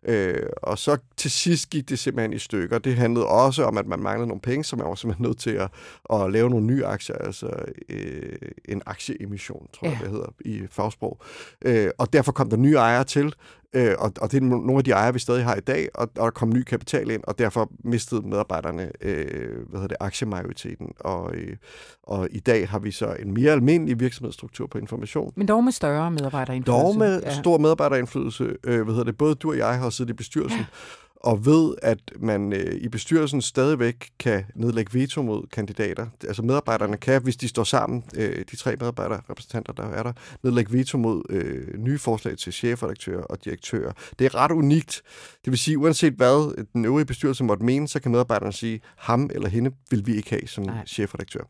Øh, 0.09 0.43
og 0.63 0.79
så 0.79 0.97
til 1.17 1.31
sidst 1.31 1.71
gik 1.71 1.89
det 1.89 1.99
simpelthen 1.99 2.33
i 2.33 2.39
stykker. 2.39 2.79
Det 2.79 2.95
handlede 2.95 3.27
også 3.27 3.65
om, 3.65 3.79
at 3.79 3.87
man 3.87 4.01
manglede 4.01 4.29
nogle 4.29 4.41
penge, 4.41 4.65
så 4.65 4.77
man 4.77 4.87
var 4.87 4.95
simpelthen 4.95 5.27
nødt 5.27 5.39
til 5.39 5.51
at, 5.51 5.71
at 6.13 6.33
lave 6.33 6.51
nogle 6.51 6.67
nye 6.67 6.85
aktier, 6.87 7.17
altså 7.17 7.51
øh, 7.89 8.33
en 8.65 8.83
aktieemission, 8.87 9.67
tror 9.73 9.87
jeg, 9.89 9.97
Ja. 10.01 10.05
det 10.05 10.13
hedder 10.13 10.33
i 10.45 10.67
fagsprog. 10.73 11.21
Øh, 11.65 11.91
og 11.99 12.13
derfor 12.13 12.33
kom 12.33 12.51
der 12.51 12.57
nye 12.57 12.75
ejere 12.75 13.05
til, 13.05 13.35
øh, 13.75 13.95
og, 13.99 14.13
og 14.21 14.33
det 14.33 14.37
er 14.43 14.47
nogle 14.47 14.79
af 14.79 14.85
de 14.85 14.91
ejere, 14.91 15.13
vi 15.13 15.19
stadig 15.19 15.45
har 15.45 15.55
i 15.57 15.61
dag, 15.61 15.89
og, 15.95 16.03
og 16.03 16.25
der 16.25 16.31
kom 16.31 16.49
ny 16.49 16.63
kapital 16.63 17.11
ind, 17.11 17.23
og 17.25 17.39
derfor 17.39 17.71
mistede 17.85 18.29
medarbejderne 18.29 18.91
øh, 19.01 19.69
hvad 19.69 19.81
hedder 19.81 19.87
det, 19.89 19.97
aktiemajoriteten. 20.01 20.93
Og, 21.01 21.35
øh, 21.35 21.57
og 22.03 22.29
i 22.31 22.41
dag 22.41 22.69
har 22.69 22.79
vi 22.79 22.91
så 22.91 23.17
en 23.23 23.35
mere 23.35 23.53
almindelig 23.53 24.01
virksomhedsstruktur 24.01 24.67
på 24.67 24.79
information. 24.79 25.33
Men 25.37 25.49
dog 25.49 25.65
med 25.65 25.73
større 25.73 26.11
medarbejderindflydelse. 26.11 26.83
Dog 26.83 26.97
med 26.97 27.23
Ja. 27.23 27.35
stor 27.41 27.59
medarbejderindflydelse. 27.59 28.45
Øh, 28.65 28.83
hvad 28.83 28.95
hedder 28.95 29.05
det? 29.05 29.19
Både 29.19 29.35
du 29.35 29.51
og 29.51 29.59
jeg 29.59 29.79
har 29.79 29.91
siddet 29.91 30.11
i 30.11 30.15
bestyrelsen, 30.17 30.59
ja 30.61 30.65
og 31.23 31.47
ved, 31.47 31.75
at 31.83 31.99
man 32.21 32.53
øh, 32.53 32.75
i 32.75 32.89
bestyrelsen 32.89 33.43
stadigvæk 33.43 34.11
kan 34.19 34.45
nedlægge 34.55 35.01
veto 35.01 35.23
mod 35.23 35.47
kandidater. 35.53 36.07
Altså 36.27 36.43
medarbejderne 36.43 36.97
kan, 36.97 37.23
hvis 37.23 37.37
de 37.37 37.49
står 37.49 37.65
sammen, 37.65 38.05
øh, 38.17 38.45
de 38.51 38.57
tre 38.57 38.77
medarbejderrepræsentanter, 38.77 39.73
der 39.73 39.83
er 39.83 40.03
der, 40.03 40.13
nedlægge 40.43 40.73
veto 40.73 40.99
mod 40.99 41.23
øh, 41.29 41.79
nye 41.79 41.99
forslag 41.99 42.39
til 42.39 42.53
chefredaktører 42.53 43.23
og 43.23 43.45
direktører. 43.45 43.93
Det 44.19 44.25
er 44.25 44.35
ret 44.35 44.51
unikt. 44.51 45.03
Det 45.45 45.51
vil 45.51 45.59
sige, 45.59 45.79
uanset 45.79 46.13
hvad 46.13 46.65
den 46.73 46.85
øvrige 46.85 47.07
bestyrelse 47.07 47.45
måtte 47.45 47.65
mene, 47.65 47.89
så 47.89 48.01
kan 48.01 48.11
medarbejderne 48.13 48.53
sige, 48.53 48.81
ham 48.97 49.31
eller 49.35 49.49
hende 49.49 49.71
vil 49.91 50.07
vi 50.07 50.15
ikke 50.15 50.31
have 50.31 50.47
som 50.47 50.65
Nej. 50.65 50.75
Nej. 50.75 50.87
chefredaktør. 50.87 51.41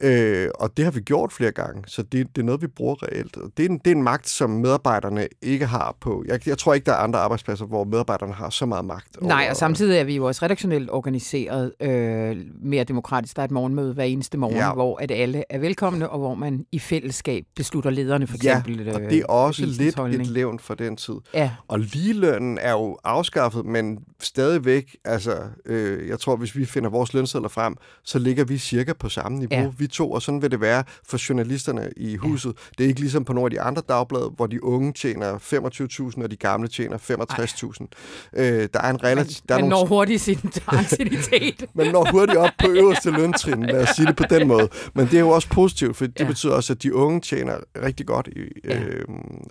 Nej. 0.00 0.10
Øh, 0.12 0.48
og 0.54 0.76
det 0.76 0.84
har 0.84 0.92
vi 0.92 1.00
gjort 1.00 1.32
flere 1.32 1.52
gange, 1.52 1.82
så 1.86 2.02
det, 2.02 2.26
det 2.36 2.42
er 2.42 2.46
noget, 2.46 2.62
vi 2.62 2.66
bruger 2.66 3.02
reelt. 3.02 3.36
Og 3.36 3.50
det, 3.56 3.64
er 3.66 3.68
en, 3.70 3.78
det 3.78 3.86
er 3.90 3.94
en 3.94 4.02
magt, 4.02 4.28
som 4.28 4.50
medarbejderne 4.50 5.28
ikke 5.42 5.66
har 5.66 5.96
på. 6.00 6.24
Jeg, 6.28 6.48
jeg 6.48 6.58
tror 6.58 6.74
ikke, 6.74 6.84
der 6.86 6.92
er 6.92 6.96
andre 6.96 7.18
arbejdspladser, 7.18 7.64
hvor 7.66 7.84
medarbejderne 7.84 8.32
har 8.34 8.50
så 8.50 8.66
meget 8.66 8.84
magt. 8.84 9.22
Nej, 9.22 9.42
over- 9.42 9.50
og 9.50 9.56
samtidig 9.56 9.98
er 9.98 10.04
vi 10.04 10.16
jo 10.16 10.24
også 10.26 10.44
redaktionelt 10.44 10.90
organiseret 10.90 11.72
øh, 11.80 12.36
mere 12.62 12.84
demokratisk. 12.84 13.36
Der 13.36 13.42
er 13.42 13.44
et 13.44 13.50
morgenmøde 13.50 13.94
hver 13.94 14.04
eneste 14.04 14.38
morgen, 14.38 14.56
ja. 14.56 14.66
Ja. 14.66 14.72
hvor 14.74 14.98
at 15.02 15.10
alle 15.10 15.44
er 15.50 15.58
velkomne, 15.58 16.08
og 16.10 16.18
hvor 16.18 16.34
man 16.34 16.66
i 16.72 16.78
fællesskab 16.78 17.44
beslutter 17.56 17.90
lederne, 17.90 18.26
for 18.26 18.36
Ja, 18.44 18.58
eksempel. 18.58 18.88
og 18.94 19.00
øh, 19.02 19.10
det 19.10 19.18
er 19.18 19.26
også 19.26 19.66
lidt 19.66 19.94
holdning. 19.94 20.22
et 20.22 20.28
levn 20.28 20.58
for 20.58 20.74
den 20.74 20.96
tid. 20.96 21.14
Ja, 21.34 21.50
Og 21.68 21.78
ligelønnen 21.80 22.58
er 22.60 22.72
jo 22.72 22.98
afskaffet, 23.16 23.64
men 23.64 23.98
stadigvæk, 24.20 24.96
altså, 25.04 25.36
øh, 25.66 26.08
jeg 26.08 26.20
tror, 26.20 26.36
hvis 26.36 26.56
vi 26.56 26.64
finder 26.64 26.90
vores 26.90 27.14
lønsedler 27.14 27.48
frem, 27.48 27.76
så 28.04 28.18
ligger 28.18 28.44
vi 28.44 28.58
cirka 28.58 28.92
på 28.92 29.08
samme 29.08 29.38
niveau. 29.38 29.58
Ja. 29.60 29.70
Vi 29.78 29.86
to, 29.86 30.10
og 30.12 30.22
sådan 30.22 30.42
vil 30.42 30.50
det 30.50 30.60
være 30.60 30.84
for 31.08 31.28
journalisterne 31.28 31.90
i 31.96 32.16
huset. 32.16 32.48
Ja. 32.48 32.52
Det 32.78 32.84
er 32.84 32.88
ikke 32.88 33.00
ligesom 33.00 33.24
på 33.24 33.32
nogle 33.32 33.46
af 33.46 33.50
de 33.50 33.60
andre 33.60 33.82
dagblade, 33.88 34.32
hvor 34.36 34.46
de 34.46 34.64
unge 34.64 34.92
tjener 34.92 35.38
25.000, 35.38 36.22
og 36.22 36.30
de 36.30 36.36
gamle 36.36 36.68
tjener 36.68 36.98
65.000. 36.98 38.40
Øh, 38.40 38.68
der 38.74 38.80
er 38.80 38.90
en 38.90 39.04
relativt... 39.04 39.48
der 39.48 39.54
er 39.54 39.58
man 39.60 39.68
nogle 39.68 39.82
når 39.84 39.88
hurtigt 39.88 40.20
sin 40.22 40.38
ancienitet. 40.68 41.64
man 41.74 41.92
når 41.92 42.08
hurtigt 42.10 42.38
op 42.38 42.50
på 42.58 42.70
øverste 42.70 43.10
løntrin, 43.10 43.62
lad 43.66 43.82
os 43.82 43.88
sige 43.88 44.06
det 44.06 44.16
på 44.16 44.24
den 44.30 44.48
måde. 44.48 44.68
Men 44.94 45.06
det 45.06 45.14
er 45.14 45.20
jo 45.20 45.28
også 45.30 45.48
positivt, 45.48 45.96
for 45.96 46.06
det 46.06 46.20
Ja. 46.20 46.24
ja. 46.24 46.28
betyder 46.30 46.52
også, 46.52 46.72
at 46.72 46.82
de 46.82 46.94
unge 46.94 47.20
tjener 47.20 47.56
rigtig 47.82 48.06
godt, 48.06 48.26
i, 48.28 48.40
Ja. 48.64 48.78
øh, 48.80 49.04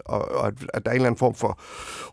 og, 0.06 0.32
og 0.32 0.48
at, 0.48 0.54
at 0.74 0.86
der 0.86 0.90
er 0.92 0.94
en 0.94 0.96
eller 0.96 1.08
anden 1.08 1.20
form 1.20 1.36
for 1.36 1.60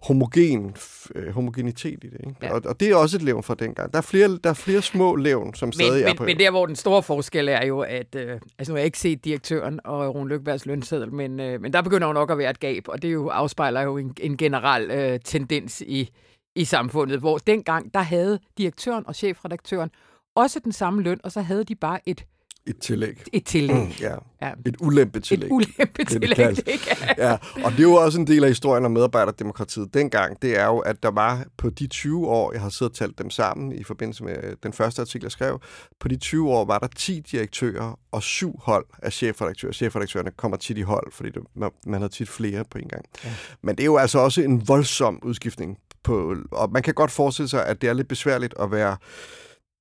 homogen, 0.03 0.75
øh, 1.15 1.33
homogenitet 1.43 2.05
i 2.05 2.07
det. 2.07 2.21
Ikke? 2.27 2.37
Ja. 2.43 2.55
Og, 2.55 2.63
og 2.65 2.81
det 2.81 2.91
er 2.91 2.97
også 2.97 3.17
et 3.17 3.23
levn 3.23 3.43
fra 3.43 3.55
dengang. 3.55 3.93
Der 3.93 3.99
er 3.99 4.03
flere, 4.03 4.39
der 4.45 4.51
er 4.51 4.55
flere 4.55 4.83
små 4.83 5.17
levn, 5.17 5.55
som 5.55 5.73
stadig 5.73 5.93
men, 5.93 6.03
er 6.03 6.07
men, 6.07 6.17
på. 6.17 6.25
men 6.25 6.39
der, 6.39 6.51
hvor 6.51 6.67
den 6.67 6.77
store 6.77 7.03
forskel 7.03 7.49
er 7.49 7.67
jo, 7.67 7.81
at... 7.81 8.15
Øh, 8.15 8.41
altså, 8.59 8.73
nu 8.73 8.75
har 8.75 8.79
jeg 8.79 8.85
ikke 8.85 8.99
set 8.99 9.25
direktøren 9.25 9.81
og 9.85 10.15
Rune 10.15 10.29
Lykkebergs 10.29 10.67
lønseddel, 10.67 11.13
men, 11.13 11.41
øh, 11.41 11.61
men 11.61 11.73
der 11.73 11.83
begynder 11.83 12.07
jo 12.07 12.13
nok 12.13 12.31
at 12.31 12.39
være 12.39 12.51
et 12.51 12.61
gab, 12.61 12.89
og 12.89 13.03
det 13.03 13.13
jo 13.13 13.29
afspejler 13.29 13.83
jo 13.83 13.97
en, 13.97 14.15
en 14.21 14.37
generel 14.37 14.91
øh, 14.91 15.21
tendens 15.25 15.81
i, 15.87 16.11
i 16.57 16.65
samfundet, 16.65 17.19
hvor 17.19 17.39
dengang, 17.39 17.95
der 17.95 18.01
havde 18.01 18.39
direktøren 18.59 19.07
og 19.07 19.15
chefredaktøren 19.15 19.91
også 20.35 20.61
den 20.65 20.73
samme 20.73 21.03
løn, 21.03 21.21
og 21.25 21.33
så 21.33 21.41
havde 21.41 21.65
de 21.65 21.75
bare 21.75 21.99
et, 22.07 22.25
Et 22.67 22.79
tillæg. 22.79 23.23
et 23.33 23.45
tillæg. 23.45 23.77
Mm, 23.77 23.93
ja. 24.01 24.15
Ja. 24.43 24.53
Et 24.67 24.77
ulempetillæg. 24.81 25.47
Et 25.47 25.53
ulempe 25.53 25.93
det 25.97 26.09
tillæg, 26.09 26.37
kaldt. 26.37 26.59
ikke? 26.59 26.97
ja, 27.19 27.33
og 27.65 27.73
det 27.73 27.79
er 27.79 27.83
jo 27.83 27.95
også 27.95 28.21
en 28.21 28.27
del 28.27 28.45
af 28.45 28.51
historien 28.51 28.85
om 28.85 28.91
medarbejderdemokratiet 28.91 29.95
dengang. 29.95 30.43
Det 30.43 30.59
er 30.59 30.67
jo, 30.67 30.79
at 30.79 31.03
der 31.03 31.11
var 31.11 31.45
på 31.57 31.71
de 31.71 31.87
20 31.87 32.27
år, 32.27 32.53
jeg 32.53 32.61
har 32.61 32.69
siddet 32.69 32.93
og 32.93 32.97
talt 32.97 33.19
dem 33.19 33.31
sammen 33.31 33.73
i 33.73 33.85
forbindelse 33.85 34.25
med 34.25 34.57
den 34.63 34.73
første 34.73 35.01
artikel, 35.03 35.25
jeg 35.25 35.33
skrev, 35.33 35.61
på 36.01 36.09
de 36.09 36.17
20 36.17 36.51
år 36.51 36.65
var 36.65 36.79
der 36.79 36.89
10 36.97 37.21
direktører 37.21 37.99
og 38.13 38.23
syv 38.23 38.61
hold 38.63 38.87
af 39.03 39.13
chefredaktører. 39.13 39.73
Chefredaktørerne 39.73 40.31
kommer 40.31 40.57
tit 40.57 40.79
i 40.79 40.83
hold, 40.83 41.13
fordi 41.13 41.31
det, 41.31 41.43
man, 41.55 41.71
man 41.87 42.01
har 42.01 42.09
tit 42.09 42.29
flere 42.29 42.65
på 42.71 42.79
en 42.79 42.89
gang. 42.89 43.05
Ja. 43.25 43.31
Men 43.63 43.77
det 43.77 43.83
er 43.83 43.87
jo 43.87 43.97
altså 43.97 44.19
også 44.19 44.43
en 44.43 44.69
voldsom 44.69 45.19
udskiftning. 45.23 45.79
På, 46.05 46.37
og 46.53 46.73
man 46.73 46.83
kan 46.83 46.95
godt 46.95 47.11
forestille 47.11 47.49
sig, 47.49 47.67
at 47.67 47.83
det 47.83 47.89
er 47.89 47.93
lidt 47.93 48.09
besværligt 48.09 48.55
at 48.61 48.71
være 48.71 48.97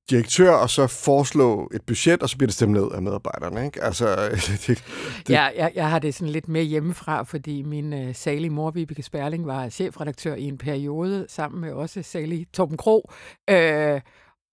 direktør, 0.09 0.51
og 0.51 0.69
så 0.69 0.87
foreslå 0.87 1.69
et 1.73 1.81
budget, 1.81 2.23
og 2.23 2.29
så 2.29 2.37
bliver 2.37 2.47
det 2.47 2.55
stemt 2.55 2.71
ned 2.71 2.87
af 2.93 3.01
medarbejderne. 3.01 3.65
Ikke? 3.65 3.83
Altså, 3.83 4.29
det, 4.47 4.67
det... 4.67 4.83
Ja, 5.29 5.49
jeg, 5.55 5.71
jeg 5.75 5.89
har 5.89 5.99
det 5.99 6.15
sådan 6.15 6.31
lidt 6.31 6.47
mere 6.47 6.63
hjemmefra, 6.63 7.23
fordi 7.23 7.61
min 7.61 7.93
uh, 7.93 8.15
salige 8.15 8.49
mor, 8.49 8.71
Vibeke 8.71 9.03
Sperling, 9.03 9.47
var 9.47 9.69
chefredaktør 9.69 10.35
i 10.35 10.43
en 10.43 10.57
periode, 10.57 11.25
sammen 11.29 11.61
med 11.61 11.73
også 11.73 12.03
salige 12.03 12.45
Torben 12.53 12.77
Kro. 12.77 13.11
Øh, 13.49 14.01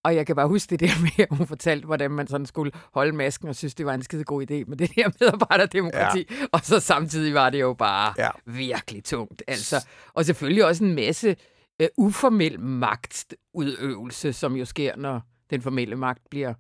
og 0.05 0.15
jeg 0.15 0.27
kan 0.27 0.37
bare 0.37 0.49
huske 0.49 0.71
det 0.71 0.81
der 0.81 1.01
med, 1.03 1.27
at 1.31 1.37
hun 1.37 1.47
fortalte, 1.47 1.87
hvordan 1.87 2.11
man 2.11 2.27
sådan 2.27 2.47
skulle 2.47 2.73
holde 2.95 3.13
masken 3.13 3.49
og 3.49 3.57
synes, 3.57 3.75
det 3.75 3.87
var 3.87 3.95
en 3.95 4.03
skide 4.03 4.25
god 4.25 4.43
idé 4.43 4.55
med 4.67 4.77
det 4.77 4.91
der 4.97 5.09
medarbejderdemokrati. 5.21 6.27
Ja. 6.31 6.37
Og 6.53 6.61
så 6.63 6.81
samtidig 6.81 7.35
var 7.35 7.51
det 7.51 7.61
jo 7.61 7.75
bare 7.75 8.15
ja. 8.19 8.31
virkelig 8.47 9.05
tungt. 9.05 9.43
Altså. 9.49 9.87
Og 10.15 10.25
selvfølgelig 10.25 10.65
også 10.65 10.85
en 10.85 10.95
masse 10.95 11.37
uh, 11.83 11.87
uformel 11.97 12.61
magtudøvelse, 12.61 14.33
som 14.33 14.57
jo 14.57 14.65
sker, 14.65 14.97
når 14.97 15.23
den 15.51 15.63
formelle 15.63 15.97
magt 15.97 16.23
bliver 16.31 16.55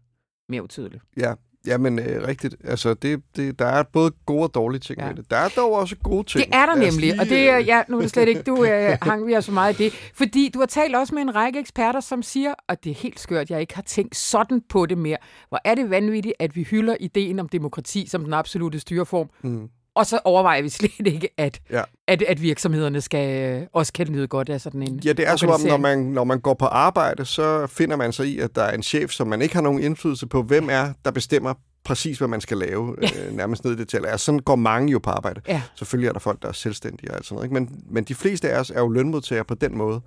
mere 0.48 0.62
utydelig. 0.62 1.00
Ja, 1.16 1.34
Ja, 1.66 1.78
men 1.78 1.98
øh, 1.98 2.26
rigtigt. 2.26 2.56
Altså, 2.64 2.94
det, 2.94 3.22
det, 3.36 3.58
der 3.58 3.66
er 3.66 3.82
både 3.82 4.10
gode 4.26 4.42
og 4.42 4.54
dårlige 4.54 4.80
ting 4.80 5.00
ja. 5.00 5.12
det. 5.12 5.30
Der 5.30 5.36
er 5.36 5.48
dog 5.48 5.72
også 5.72 5.96
gode 5.96 6.24
ting. 6.24 6.44
Det 6.44 6.54
er 6.54 6.66
der 6.66 6.74
nemlig, 6.74 7.00
lige, 7.00 7.20
og 7.20 7.26
det 7.26 7.50
er, 7.50 7.58
ja, 7.58 7.82
nu 7.88 7.96
er 7.96 8.00
det 8.00 8.10
slet 8.10 8.28
ikke, 8.28 8.42
du 8.42 8.64
øh, 8.64 8.98
hang 9.02 9.26
vi 9.26 9.40
så 9.40 9.52
meget 9.52 9.80
i 9.80 9.84
det. 9.84 9.92
Fordi 10.14 10.50
du 10.54 10.58
har 10.58 10.66
talt 10.66 10.96
også 10.96 11.14
med 11.14 11.22
en 11.22 11.34
række 11.34 11.58
eksperter, 11.58 12.00
som 12.00 12.22
siger, 12.22 12.54
og 12.68 12.84
det 12.84 12.90
er 12.90 12.94
helt 12.94 13.20
skørt, 13.20 13.50
jeg 13.50 13.60
ikke 13.60 13.74
har 13.74 13.82
tænkt 13.82 14.16
sådan 14.16 14.62
på 14.68 14.86
det 14.86 14.98
mere. 14.98 15.16
Hvor 15.48 15.60
er 15.64 15.74
det 15.74 15.90
vanvittigt, 15.90 16.34
at 16.38 16.56
vi 16.56 16.62
hylder 16.62 16.96
ideen 17.00 17.38
om 17.38 17.48
demokrati 17.48 18.06
som 18.06 18.24
den 18.24 18.34
absolute 18.34 18.80
styreform, 18.80 19.30
mm. 19.42 19.68
Og 19.98 20.06
så 20.06 20.20
overvejer 20.24 20.62
vi 20.62 20.68
slet 20.78 21.06
ikke, 21.06 21.28
at, 21.36 21.60
ja. 21.70 21.82
at, 22.06 22.22
at 22.22 22.42
virksomhederne 22.42 23.00
skal 23.00 23.66
også 23.72 23.92
kan 23.92 24.06
nyde 24.10 24.26
godt 24.26 24.48
af 24.48 24.60
sådan 24.60 24.82
en 24.82 25.00
Ja, 25.04 25.12
det 25.12 25.28
er 25.28 25.36
som 25.36 25.50
om, 25.50 25.60
når 25.60 25.76
man, 25.76 25.98
når 25.98 26.24
man 26.24 26.40
går 26.40 26.54
på 26.54 26.66
arbejde, 26.66 27.24
så 27.24 27.66
finder 27.66 27.96
man 27.96 28.12
sig 28.12 28.26
i, 28.26 28.38
at 28.38 28.54
der 28.54 28.62
er 28.62 28.74
en 28.74 28.82
chef, 28.82 29.10
som 29.10 29.26
man 29.26 29.42
ikke 29.42 29.54
har 29.54 29.62
nogen 29.62 29.82
indflydelse 29.82 30.26
på. 30.26 30.42
Hvem 30.42 30.68
er, 30.70 30.92
der 31.04 31.10
bestemmer 31.10 31.54
præcis, 31.84 32.18
hvad 32.18 32.28
man 32.28 32.40
skal 32.40 32.58
lave, 32.58 32.96
ja. 33.02 33.26
øh, 33.26 33.36
nærmest 33.36 33.64
ned 33.64 33.72
i 33.72 33.76
detaljer. 33.76 34.10
Altså, 34.10 34.24
sådan 34.24 34.38
går 34.38 34.56
mange 34.56 34.92
jo 34.92 34.98
på 34.98 35.10
arbejde. 35.10 35.40
Ja. 35.48 35.62
Selvfølgelig 35.74 36.08
er 36.08 36.12
der 36.12 36.20
folk, 36.20 36.42
der 36.42 36.48
er 36.48 36.52
selvstændige 36.52 37.10
og 37.10 37.16
alt 37.16 37.26
sådan 37.26 37.34
noget. 37.34 37.46
Ikke? 37.46 37.54
Men, 37.54 37.82
men 37.90 38.04
de 38.04 38.14
fleste 38.14 38.50
af 38.50 38.60
os 38.60 38.70
er 38.70 38.80
jo 38.80 38.88
lønmodtagere 38.88 39.44
på 39.44 39.54
den 39.54 39.78
måde. 39.78 40.00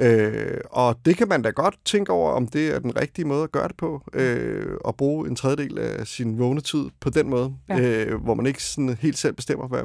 Øh, 0.00 0.60
og 0.70 0.96
det 1.04 1.16
kan 1.16 1.28
man 1.28 1.42
da 1.42 1.50
godt 1.50 1.74
tænke 1.84 2.12
over, 2.12 2.32
om 2.32 2.46
det 2.46 2.74
er 2.74 2.78
den 2.78 3.00
rigtige 3.00 3.24
måde 3.24 3.42
at 3.42 3.52
gøre 3.52 3.68
det 3.68 3.76
på. 3.76 4.02
Øh, 4.12 4.76
at 4.88 4.96
bruge 4.96 5.28
en 5.28 5.36
tredjedel 5.36 5.78
af 5.78 6.06
sin 6.06 6.38
vågne 6.38 6.60
tid 6.60 6.84
på 7.00 7.10
den 7.10 7.30
måde, 7.30 7.54
ja. 7.68 7.80
øh, 7.80 8.22
hvor 8.22 8.34
man 8.34 8.46
ikke 8.46 8.62
sådan 8.62 8.96
helt 9.00 9.18
selv 9.18 9.34
bestemmer, 9.34 9.68
hvad, 9.68 9.82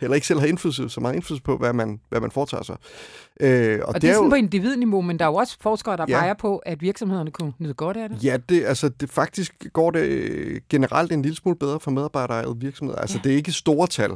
eller 0.00 0.14
ikke 0.14 0.26
selv 0.26 0.40
har 0.40 0.46
indflydelse, 0.46 0.88
så 0.88 1.00
meget 1.00 1.14
indflydelse 1.14 1.42
på, 1.42 1.56
hvad 1.56 1.72
man, 1.72 2.00
hvad 2.08 2.20
man 2.20 2.30
foretager 2.30 2.62
sig. 2.62 2.76
Øh, 3.40 3.78
og, 3.82 3.88
og 3.88 3.94
det, 3.94 4.02
det 4.02 4.10
er 4.10 4.14
sådan 4.14 4.24
jo, 4.24 4.30
på 4.30 4.34
individniveau, 4.34 5.00
men 5.00 5.18
der 5.18 5.24
er 5.24 5.28
jo 5.28 5.34
også 5.34 5.56
forskere, 5.60 5.96
der 5.96 6.04
ja, 6.08 6.20
peger 6.20 6.34
på, 6.34 6.56
at 6.56 6.82
virksomhederne 6.82 7.30
kunne 7.30 7.52
nyde 7.58 7.74
godt 7.74 7.96
af 7.96 8.08
det. 8.08 8.24
Ja, 8.24 8.36
det, 8.48 8.64
altså, 8.64 8.88
det 8.88 9.10
faktisk 9.10 9.66
går 9.72 9.90
det 9.90 10.68
generelt 10.68 11.12
en 11.12 11.22
lille 11.22 11.36
smule 11.36 11.56
bedre 11.56 11.80
for 11.80 11.90
medarbejdere 11.90 12.56
virksomheder. 12.56 12.98
Altså, 13.00 13.18
ja. 13.18 13.22
det 13.22 13.32
er 13.32 13.36
ikke 13.36 13.52
store 13.52 13.86
tal. 13.86 14.10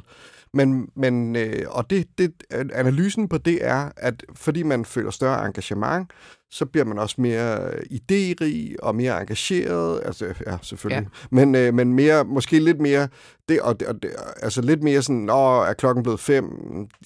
Men, 0.56 0.88
men 0.94 1.36
øh, 1.36 1.66
og 1.68 1.90
det, 1.90 2.18
det, 2.18 2.32
analysen 2.50 3.28
på 3.28 3.38
det 3.38 3.58
er, 3.66 3.90
at 3.96 4.24
fordi 4.34 4.62
man 4.62 4.84
føler 4.84 5.10
større 5.10 5.46
engagement, 5.46 6.10
så 6.56 6.66
bliver 6.66 6.84
man 6.84 6.98
også 6.98 7.14
mere 7.18 7.70
idérig 7.74 8.76
og 8.82 8.94
mere 8.94 9.20
engageret, 9.20 10.00
altså 10.04 10.34
ja, 10.46 10.56
selvfølgelig, 10.62 11.08
ja. 11.22 11.26
Men, 11.30 11.54
øh, 11.54 11.74
men 11.74 11.94
mere, 11.94 12.24
måske 12.24 12.58
lidt 12.58 12.80
mere, 12.80 13.08
det, 13.48 13.60
og, 13.60 13.80
det, 13.80 13.88
og 13.88 14.02
det, 14.02 14.10
altså 14.42 14.62
lidt 14.62 14.82
mere 14.82 15.02
sådan, 15.02 15.16
nå, 15.16 15.62
er 15.62 15.72
klokken 15.72 16.02
blevet 16.02 16.20
fem, 16.20 16.44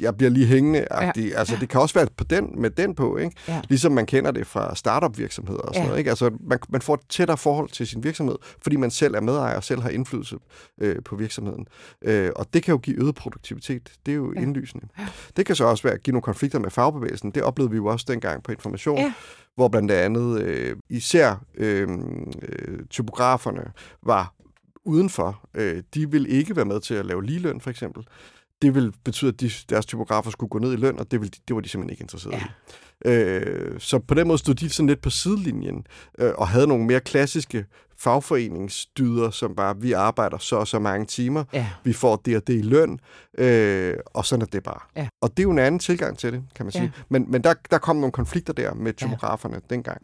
jeg 0.01 0.17
bliver 0.17 0.31
lige 0.31 0.47
hængende, 0.47 0.87
ja. 0.91 1.13
altså 1.35 1.57
det 1.61 1.69
kan 1.69 1.81
også 1.81 1.95
være 1.95 2.07
på 2.17 2.25
den, 2.25 2.61
med 2.61 2.71
den 2.71 2.95
på, 2.95 3.17
ikke? 3.17 3.37
Ja. 3.49 3.61
ligesom 3.69 3.93
man 3.93 4.07
kender 4.07 4.31
det 4.31 4.47
fra 4.47 4.75
startup 4.75 5.19
virksomheder 5.19 5.61
og 5.61 5.75
sådan 5.75 5.83
ja. 5.83 5.87
noget, 5.87 5.99
ikke? 5.99 6.11
altså 6.11 6.31
man, 6.41 6.59
man 6.69 6.83
får 6.83 6.95
et 6.95 7.01
tættere 7.09 7.37
forhold 7.37 7.69
til 7.69 7.87
sin 7.87 8.05
virksomhed, 8.05 8.37
fordi 8.63 8.77
man 8.77 8.91
selv 8.91 9.15
er 9.15 9.21
medejer 9.21 9.57
og 9.57 9.65
selv 9.65 9.81
har 9.81 9.91
indflydelse 9.91 10.37
øh, 10.81 10.97
på 11.05 11.17
virksomheden, 11.17 11.67
øh, 12.05 12.31
og 12.37 12.47
det 12.55 12.63
kan 12.63 12.73
jo 12.73 12.79
give 12.79 13.03
øget 13.03 13.15
produktivitet, 13.15 13.93
det 14.07 14.13
er 14.13 14.17
jo 14.17 14.33
ja. 14.37 14.41
indlysende. 14.41 14.87
Ja. 14.99 15.07
Det 15.37 15.47
kan 15.47 15.57
så 15.57 15.65
også 15.65 15.83
være 15.83 15.95
at 15.95 16.03
give 16.03 16.13
nogle 16.13 16.23
konflikter 16.23 16.59
med 16.59 16.71
fagbevægelsen, 16.71 17.31
det 17.31 17.43
oplevede 17.43 17.71
vi 17.71 17.77
jo 17.77 17.87
også 17.87 18.07
dengang 18.09 18.43
på 18.43 18.53
Information, 18.53 18.99
ja 18.99 19.13
hvor 19.55 19.69
blandt 19.69 19.91
andet 19.91 20.43
øh, 20.43 20.77
især 20.89 21.45
øh, 21.55 21.89
øh, 22.43 22.87
typograferne 22.91 23.73
var 24.03 24.35
udenfor. 24.85 25.49
Øh, 25.55 25.83
de 25.95 26.11
vil 26.11 26.27
ikke 26.33 26.57
være 26.57 26.65
med 26.65 26.81
til 26.81 26.95
at 26.95 27.07
lave 27.07 27.25
ligeløn, 27.25 27.61
for 27.61 27.71
eksempel. 27.71 28.07
Det 28.63 28.75
vil 28.75 28.93
betyde, 29.05 29.29
at 29.29 29.41
de, 29.41 29.51
deres 29.71 29.87
typografer 29.87 30.31
skulle 30.31 30.51
gå 30.51 30.59
ned 30.59 30.73
i 30.73 30.77
løn, 30.77 30.99
og 30.99 31.11
det, 31.11 31.21
vil, 31.21 31.33
det 31.49 31.57
var 31.57 31.61
de 31.61 31.69
simpelthen 31.69 31.91
ikke 31.91 32.03
interesserede 32.03 32.37
ja. 32.37 32.43
i. 32.45 33.13
Øh, 33.13 33.81
så 33.81 33.99
på 33.99 34.15
den 34.15 34.29
måde 34.29 34.39
stod 34.39 34.55
de 34.55 34.71
sådan 34.71 34.87
lidt 34.87 35.03
på 35.03 35.11
sidelinjen, 35.11 35.87
øh, 36.19 36.33
og 36.37 36.49
havde 36.49 36.67
nogle 36.67 36.85
mere 36.87 37.01
klassiske 37.01 37.67
fagforeningsdyder, 38.01 39.31
som 39.31 39.55
bare, 39.55 39.81
vi 39.81 39.93
arbejder 39.93 40.39
så 40.39 40.57
og 40.57 40.69
så 40.69 40.79
mange 40.79 41.07
timer, 41.07 41.45
ja. 41.53 41.67
vi 41.85 41.93
får 41.93 42.17
det 42.17 42.37
og 42.37 42.47
det 42.47 42.55
i 42.55 42.63
løn, 42.63 43.01
øh, 43.39 43.95
og 44.07 44.27
sådan 44.27 44.43
er 44.43 44.47
det 44.47 44.63
bare. 44.63 44.81
Ja. 44.97 45.09
Og 45.21 45.31
det 45.31 45.39
er 45.39 45.43
jo 45.43 45.51
en 45.51 45.59
anden 45.59 45.79
tilgang 45.79 46.19
til 46.19 46.33
det, 46.33 46.43
kan 46.55 46.67
man 46.67 46.73
sige. 46.73 46.83
Ja. 46.83 47.03
Men, 47.09 47.27
men 47.29 47.45
der, 47.45 47.55
der 47.71 47.79
kom 47.79 47.97
nogle 47.97 48.13
konflikter 48.13 48.53
der 48.53 48.75
med 48.75 48.93
typograferne 48.93 49.55
ja. 49.55 49.75
dengang. 49.75 50.03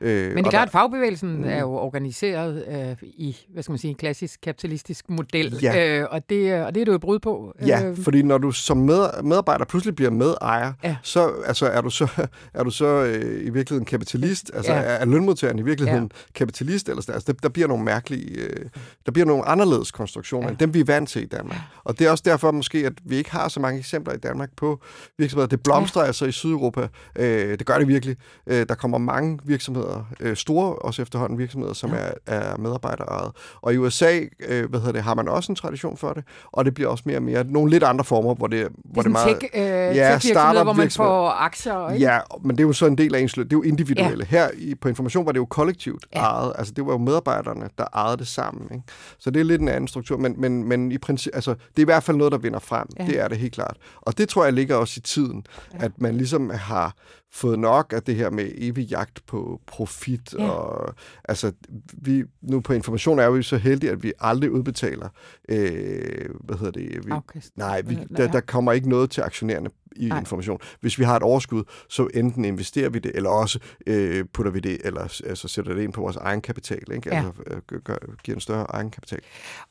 Øh, 0.00 0.28
men 0.28 0.36
det 0.36 0.46
er 0.46 0.50
klart, 0.50 0.68
at 0.68 0.72
fagbevægelsen 0.72 1.36
mm. 1.36 1.44
er 1.44 1.60
jo 1.60 1.72
organiseret 1.72 2.64
øh, 2.68 2.96
i, 3.02 3.36
hvad 3.52 3.62
skal 3.62 3.72
man 3.72 3.78
sige, 3.78 3.90
en 3.90 3.96
klassisk 3.96 4.40
kapitalistisk 4.42 5.10
model, 5.10 5.58
ja. 5.62 5.98
øh, 6.00 6.06
og, 6.10 6.30
det, 6.30 6.64
og 6.64 6.74
det 6.74 6.80
er 6.80 6.84
du 6.84 6.92
jo 6.92 6.98
brud 6.98 7.18
på. 7.18 7.54
Ja, 7.66 7.88
øh. 7.88 7.96
fordi 7.96 8.22
når 8.22 8.38
du 8.38 8.52
som 8.52 8.76
med, 8.76 9.22
medarbejder 9.22 9.64
pludselig 9.64 9.96
bliver 9.96 10.10
medejer, 10.10 10.72
ja. 10.84 10.96
så, 11.02 11.32
altså, 11.46 11.66
er 11.66 11.80
du 11.80 11.90
så, 11.90 12.28
er 12.54 12.62
du 12.62 12.70
så 12.70 12.86
øh, 12.86 13.46
i 13.46 13.50
virkeligheden 13.50 13.84
kapitalist, 13.84 14.50
altså 14.54 14.72
ja. 14.72 14.78
er, 14.78 14.82
er 14.82 15.04
lønmodtageren 15.04 15.58
i 15.58 15.62
virkeligheden 15.62 16.10
ja. 16.12 16.32
kapitalist, 16.34 16.88
eller 16.88 17.02
sådan, 17.02 17.25
altså, 17.26 17.32
der, 17.32 17.48
der 17.48 17.52
bliver 17.52 17.68
nogle 17.68 17.84
mærkelige, 17.84 18.30
øh, 18.30 18.66
der 19.06 19.12
bliver 19.12 19.26
nogle 19.26 19.44
anderledes 19.44 19.90
konstruktioner, 19.90 20.46
ja. 20.46 20.50
end 20.50 20.58
dem 20.58 20.74
vi 20.74 20.80
er 20.80 20.84
vant 20.84 21.08
til 21.08 21.22
i 21.22 21.26
Danmark. 21.26 21.58
Og 21.84 21.98
det 21.98 22.06
er 22.06 22.10
også 22.10 22.22
derfor 22.26 22.50
måske, 22.50 22.78
at 22.78 22.92
vi 23.04 23.16
ikke 23.16 23.30
har 23.30 23.48
så 23.48 23.60
mange 23.60 23.78
eksempler 23.78 24.14
i 24.14 24.18
Danmark 24.18 24.50
på 24.56 24.80
virksomheder. 25.18 25.48
Det 25.48 25.62
blomstrer 25.62 26.02
ja. 26.02 26.06
altså 26.06 26.24
i 26.24 26.32
Sydeuropa. 26.32 26.88
Øh, 27.16 27.58
det 27.58 27.66
gør 27.66 27.78
det 27.78 27.88
virkelig. 27.88 28.16
Øh, 28.46 28.66
der 28.68 28.74
kommer 28.74 28.98
mange 28.98 29.38
virksomheder, 29.44 30.04
øh, 30.20 30.36
store 30.36 30.74
også 30.74 31.02
efterhånden 31.02 31.38
virksomheder, 31.38 31.74
som 31.74 31.90
ja. 31.90 31.96
er, 31.96 32.12
er 32.26 32.56
medarbejderejet. 32.56 33.32
Og 33.62 33.74
i 33.74 33.76
USA, 33.76 34.20
øh, 34.48 34.70
hvad 34.70 34.80
hedder 34.80 34.92
det, 34.92 35.02
har 35.02 35.14
man 35.14 35.28
også 35.28 35.52
en 35.52 35.56
tradition 35.56 35.96
for 35.96 36.12
det, 36.12 36.24
og 36.52 36.64
det 36.64 36.74
bliver 36.74 36.90
også 36.90 37.02
mere 37.06 37.16
og 37.16 37.22
mere 37.22 37.44
nogle 37.44 37.70
lidt 37.70 37.82
andre 37.82 38.04
former, 38.04 38.34
hvor 38.34 38.46
det, 38.46 38.68
hvor 38.84 39.02
det 39.02 39.08
er 39.08 39.12
meget... 39.12 39.40
Tech, 39.40 39.50
øh, 39.54 39.62
ja, 39.96 40.18
startup 40.18 40.62
hvor 40.62 40.72
man 40.72 40.90
får 40.90 41.28
aktier, 41.28 41.90
ikke? 41.90 42.04
Ja, 42.04 42.18
men 42.42 42.56
det 42.56 42.62
er 42.62 42.66
jo 42.66 42.72
så 42.72 42.86
en 42.86 42.98
del 42.98 43.14
af 43.14 43.20
ens 43.20 43.32
Det 43.32 43.42
er 43.42 43.46
jo 43.52 43.62
individuelle. 43.62 44.26
Ja. 44.32 44.38
Her 44.38 44.48
i, 44.54 44.74
på 44.74 44.88
information 44.88 45.26
var 45.26 45.32
det 45.32 45.38
jo 45.38 45.44
kollektivt 45.44 46.06
ja. 46.14 46.20
ejet. 46.20 46.52
Altså 46.58 46.72
det 46.76 46.86
var 46.86 46.92
jo 46.92 46.98
medarbejderne, 47.16 47.70
der 47.78 47.84
ejede 47.94 48.16
det 48.16 48.26
sammen. 48.26 48.68
Ikke? 48.72 48.84
Så 49.18 49.30
det 49.30 49.40
er 49.40 49.44
lidt 49.44 49.62
en 49.62 49.68
anden 49.68 49.88
struktur, 49.88 50.16
men, 50.16 50.40
men, 50.40 50.64
men 50.64 50.92
i 50.92 50.98
princip, 50.98 51.34
altså, 51.34 51.54
det 51.54 51.78
er 51.78 51.82
i 51.82 51.84
hvert 51.84 52.02
fald 52.02 52.16
noget, 52.16 52.32
der 52.32 52.38
vinder 52.38 52.58
frem. 52.58 52.86
Ja. 52.98 53.06
Det 53.06 53.20
er 53.20 53.28
det 53.28 53.38
helt 53.38 53.52
klart. 53.52 53.76
Og 53.96 54.18
det 54.18 54.28
tror 54.28 54.44
jeg 54.44 54.52
ligger 54.52 54.76
også 54.76 54.94
i 54.98 55.00
tiden, 55.00 55.46
ja. 55.72 55.84
at 55.84 56.00
man 56.00 56.16
ligesom 56.16 56.50
har 56.50 56.94
fået 57.32 57.58
nok 57.58 57.92
af 57.96 58.02
det 58.02 58.14
her 58.14 58.30
med 58.30 58.50
evig 58.54 58.86
jagt 58.86 59.26
på 59.26 59.60
profit. 59.66 60.34
Ja. 60.38 60.48
Og, 60.48 60.94
altså, 61.24 61.52
vi, 61.92 62.24
nu 62.42 62.60
på 62.60 62.72
information 62.72 63.18
er 63.18 63.30
vi 63.30 63.42
så 63.42 63.56
heldige, 63.56 63.92
at 63.92 64.02
vi 64.02 64.12
aldrig 64.18 64.50
udbetaler, 64.50 65.08
øh, 65.48 66.28
hvad 66.44 66.56
hedder 66.56 66.72
det? 66.72 67.06
Vi, 67.06 67.12
nej, 67.56 67.80
vi, 67.80 67.98
der, 68.16 68.32
der 68.32 68.40
kommer 68.40 68.72
ikke 68.72 68.88
noget 68.88 69.10
til 69.10 69.20
aktionærerne 69.20 69.70
i 69.96 70.08
Nej. 70.08 70.18
information. 70.18 70.58
Hvis 70.80 70.98
vi 70.98 71.04
har 71.04 71.16
et 71.16 71.22
overskud, 71.22 71.64
så 71.88 72.08
enten 72.14 72.44
investerer 72.44 72.88
vi 72.88 72.98
det, 72.98 73.12
eller 73.14 73.30
også 73.30 73.58
øh, 73.86 74.24
putter 74.32 74.52
vi 74.52 74.60
det, 74.60 74.78
eller 74.84 75.00
altså, 75.26 75.48
sætter 75.48 75.74
det 75.74 75.82
ind 75.82 75.92
på 75.92 76.00
vores 76.00 76.16
egen 76.16 76.40
kapital, 76.40 76.82
ikke? 76.92 77.14
Ja. 77.14 77.16
altså 77.16 77.42
øh, 77.72 77.80
gør, 77.80 77.96
giver 78.24 78.36
en 78.36 78.40
større 78.40 78.66
egen 78.68 78.90
kapital. 78.90 79.18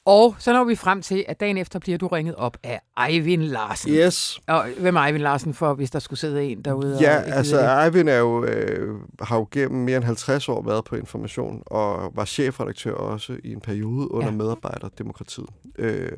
Og 0.06 0.36
så 0.40 0.54
når 0.54 0.64
vi 0.64 0.76
frem 0.76 1.02
til, 1.02 1.26
at 1.28 1.40
dagen 1.40 1.58
efter 1.58 1.80
bliver 1.80 1.98
du 1.98 2.08
ringet 2.08 2.36
op 2.36 2.58
af 2.64 2.82
Eivind 3.10 3.44
Larsen. 3.44 3.92
Yes. 3.92 4.40
Og 4.48 4.68
hvem 4.80 4.96
er 4.96 5.02
Eivind 5.02 5.24
Larsen 5.24 5.54
for, 5.54 5.74
hvis 5.74 5.92
der 5.92 6.00
skulle 6.00 6.20
sidde 6.20 6.44
en 6.44 6.62
derude? 6.62 6.98
Ja, 7.02 7.18
og 7.18 7.28
altså 7.28 7.55
Eivind 7.60 8.10
er 8.10 8.18
jo, 8.18 8.44
øh, 8.46 8.96
har 9.22 9.38
jo 9.38 9.48
gennem 9.52 9.84
mere 9.84 9.98
end 9.98 10.06
50 10.06 10.50
år 10.50 10.64
været 10.66 10.86
på 10.86 10.96
information, 10.96 11.64
og 11.66 12.12
var 12.16 12.26
chefredaktør 12.26 12.94
også 12.94 13.38
i 13.44 13.54
en 13.54 13.62
periode 13.62 14.12
under 14.12 14.28
ja. 14.28 14.34
medarbejderdemokratiet. 14.34 15.50
Øh, 15.78 16.12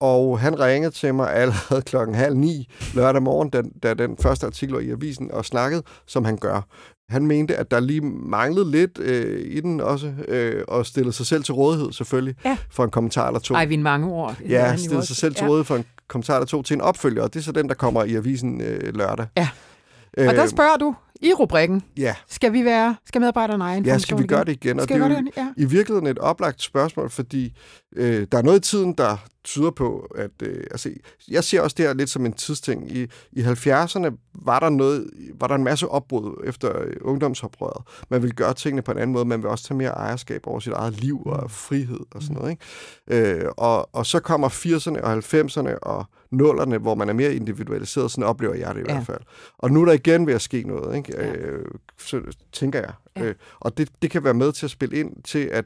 og 0.00 0.40
han 0.40 0.60
ringede 0.60 0.94
til 0.94 1.14
mig 1.14 1.34
allerede 1.34 1.82
klokken 1.90 2.14
halv 2.14 2.36
ni 2.36 2.68
lørdag 2.94 3.22
morgen, 3.22 3.50
da, 3.50 3.62
da 3.82 3.94
den 3.94 4.16
første 4.16 4.46
artikel 4.46 4.74
var 4.74 4.80
i 4.80 4.90
avisen, 4.90 5.30
og 5.30 5.44
snakkede, 5.44 5.82
som 6.06 6.24
han 6.24 6.36
gør. 6.36 6.66
Han 7.08 7.26
mente, 7.26 7.56
at 7.56 7.70
der 7.70 7.80
lige 7.80 8.00
manglede 8.00 8.70
lidt 8.70 8.98
øh, 8.98 9.40
i 9.46 9.60
den 9.60 9.80
også, 9.80 10.12
øh, 10.28 10.64
og 10.68 10.86
stillede 10.86 11.12
sig 11.12 11.26
selv 11.26 11.44
til 11.44 11.54
rådighed 11.54 11.92
selvfølgelig, 11.92 12.34
ja. 12.44 12.56
for 12.70 12.84
en 12.84 12.90
kommentar 12.90 13.26
eller 13.26 13.40
to. 13.40 13.54
Ej, 13.54 13.64
vi 13.64 13.76
mange 13.76 14.06
ord. 14.06 14.36
Ja, 14.48 14.76
stillede 14.76 15.06
sig 15.06 15.16
selv 15.16 15.34
til 15.34 15.46
rådighed 15.46 15.64
for 15.64 15.76
en 15.76 15.84
kommentar 16.08 16.34
eller 16.34 16.46
to 16.46 16.62
til 16.62 16.74
en 16.74 16.80
opfølger, 16.80 17.22
og 17.22 17.34
det 17.34 17.40
er 17.40 17.44
så 17.44 17.52
den, 17.52 17.68
der 17.68 17.74
kommer 17.74 18.04
i 18.04 18.14
avisen 18.14 18.60
øh, 18.60 18.94
lørdag. 18.94 19.26
Ja. 19.36 19.48
Og 20.16 20.34
der 20.34 20.42
øh, 20.42 20.48
spørger 20.48 20.76
du 20.76 20.94
i 21.20 21.32
rubrikken, 21.32 21.82
ja. 21.96 22.14
skal 22.28 22.52
vi 22.52 22.64
være, 22.64 22.96
skal 23.06 23.20
medarbejderne 23.20 23.64
eje 23.64 23.82
Ja, 23.84 23.98
skal 23.98 24.18
vi 24.18 24.26
gøre 24.26 24.44
det 24.44 24.52
igen? 24.52 24.80
Og 24.80 24.84
skal 24.84 25.00
det 25.00 25.12
er 25.12 25.20
jo 25.20 25.30
ja. 25.36 25.48
i 25.56 25.64
virkeligheden 25.64 26.06
et 26.06 26.18
oplagt 26.18 26.62
spørgsmål, 26.62 27.10
fordi 27.10 27.54
øh, 27.96 28.26
der 28.32 28.38
er 28.38 28.42
noget 28.42 28.58
i 28.58 28.70
tiden, 28.70 28.92
der, 28.92 29.16
tyder 29.44 29.70
på, 29.70 30.06
at 30.14 30.30
øh, 30.42 30.64
altså, 30.70 30.90
jeg 31.28 31.44
ser 31.44 31.60
også 31.60 31.74
det 31.78 31.86
her 31.86 31.94
lidt 31.94 32.10
som 32.10 32.26
en 32.26 32.32
tidsting. 32.32 32.92
I, 32.92 33.06
i 33.32 33.42
70'erne 33.42 34.32
var 34.34 34.60
der, 34.60 34.68
noget, 34.68 35.10
var 35.40 35.46
der 35.46 35.54
en 35.54 35.64
masse 35.64 35.88
opbrud 35.88 36.44
efter 36.44 36.80
øh, 36.80 36.96
ungdomsoprøret. 37.00 37.82
Man 38.08 38.22
vil 38.22 38.34
gøre 38.34 38.54
tingene 38.54 38.82
på 38.82 38.92
en 38.92 38.98
anden 38.98 39.12
måde. 39.12 39.24
Man 39.24 39.42
vil 39.42 39.50
også 39.50 39.64
tage 39.64 39.78
mere 39.78 39.90
ejerskab 39.90 40.46
over 40.46 40.60
sit 40.60 40.72
eget 40.72 41.00
liv 41.00 41.22
og 41.26 41.50
frihed 41.50 42.00
og 42.14 42.22
sådan 42.22 42.36
noget. 42.36 42.50
Ikke? 42.50 43.34
Øh, 43.44 43.50
og, 43.56 43.94
og 43.94 44.06
så 44.06 44.20
kommer 44.20 44.48
80'erne 44.48 45.00
og 45.00 45.12
90'erne 45.12 45.78
og 45.82 46.04
nullerne, 46.32 46.78
hvor 46.78 46.94
man 46.94 47.08
er 47.08 47.12
mere 47.12 47.34
individualiseret. 47.34 48.10
Sådan 48.10 48.24
oplever 48.24 48.54
jeg 48.54 48.74
det 48.74 48.80
i 48.80 48.84
ja. 48.88 48.94
hvert 48.94 49.06
fald. 49.06 49.20
Og 49.58 49.70
nu 49.70 49.80
er 49.80 49.84
der 49.84 49.92
igen 49.92 50.26
ved 50.26 50.34
at 50.34 50.42
ske 50.42 50.62
noget, 50.62 50.96
ikke? 50.96 51.16
Ja. 51.16 51.32
Øh, 51.32 51.64
så 51.98 52.20
tænker 52.52 52.78
jeg. 52.78 52.92
Ja. 53.16 53.24
Øh, 53.24 53.34
og 53.60 53.78
det, 53.78 53.88
det 54.02 54.10
kan 54.10 54.24
være 54.24 54.34
med 54.34 54.52
til 54.52 54.66
at 54.66 54.70
spille 54.70 54.96
ind 54.96 55.22
til, 55.22 55.38
at 55.38 55.64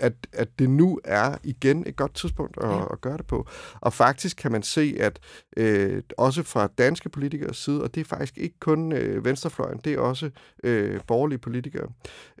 at, 0.00 0.12
at 0.32 0.48
det 0.58 0.70
nu 0.70 1.00
er 1.04 1.36
igen 1.42 1.84
et 1.86 1.96
godt 1.96 2.14
tidspunkt 2.14 2.58
at, 2.62 2.68
ja. 2.68 2.92
at 2.92 3.00
gøre 3.00 3.16
det 3.16 3.26
på. 3.26 3.46
Og 3.80 3.92
faktisk 3.92 4.36
kan 4.36 4.52
man 4.52 4.62
se, 4.62 4.96
at 5.00 5.18
øh, 5.56 6.02
også 6.18 6.42
fra 6.42 6.66
danske 6.78 7.08
politikers 7.08 7.56
side, 7.56 7.82
og 7.82 7.94
det 7.94 8.00
er 8.00 8.04
faktisk 8.04 8.38
ikke 8.38 8.60
kun 8.60 8.92
øh, 8.92 9.24
venstrefløjen, 9.24 9.80
det 9.84 9.92
er 9.92 9.98
også 9.98 10.30
øh, 10.64 11.00
borgerlige 11.06 11.38
politikere, 11.38 11.88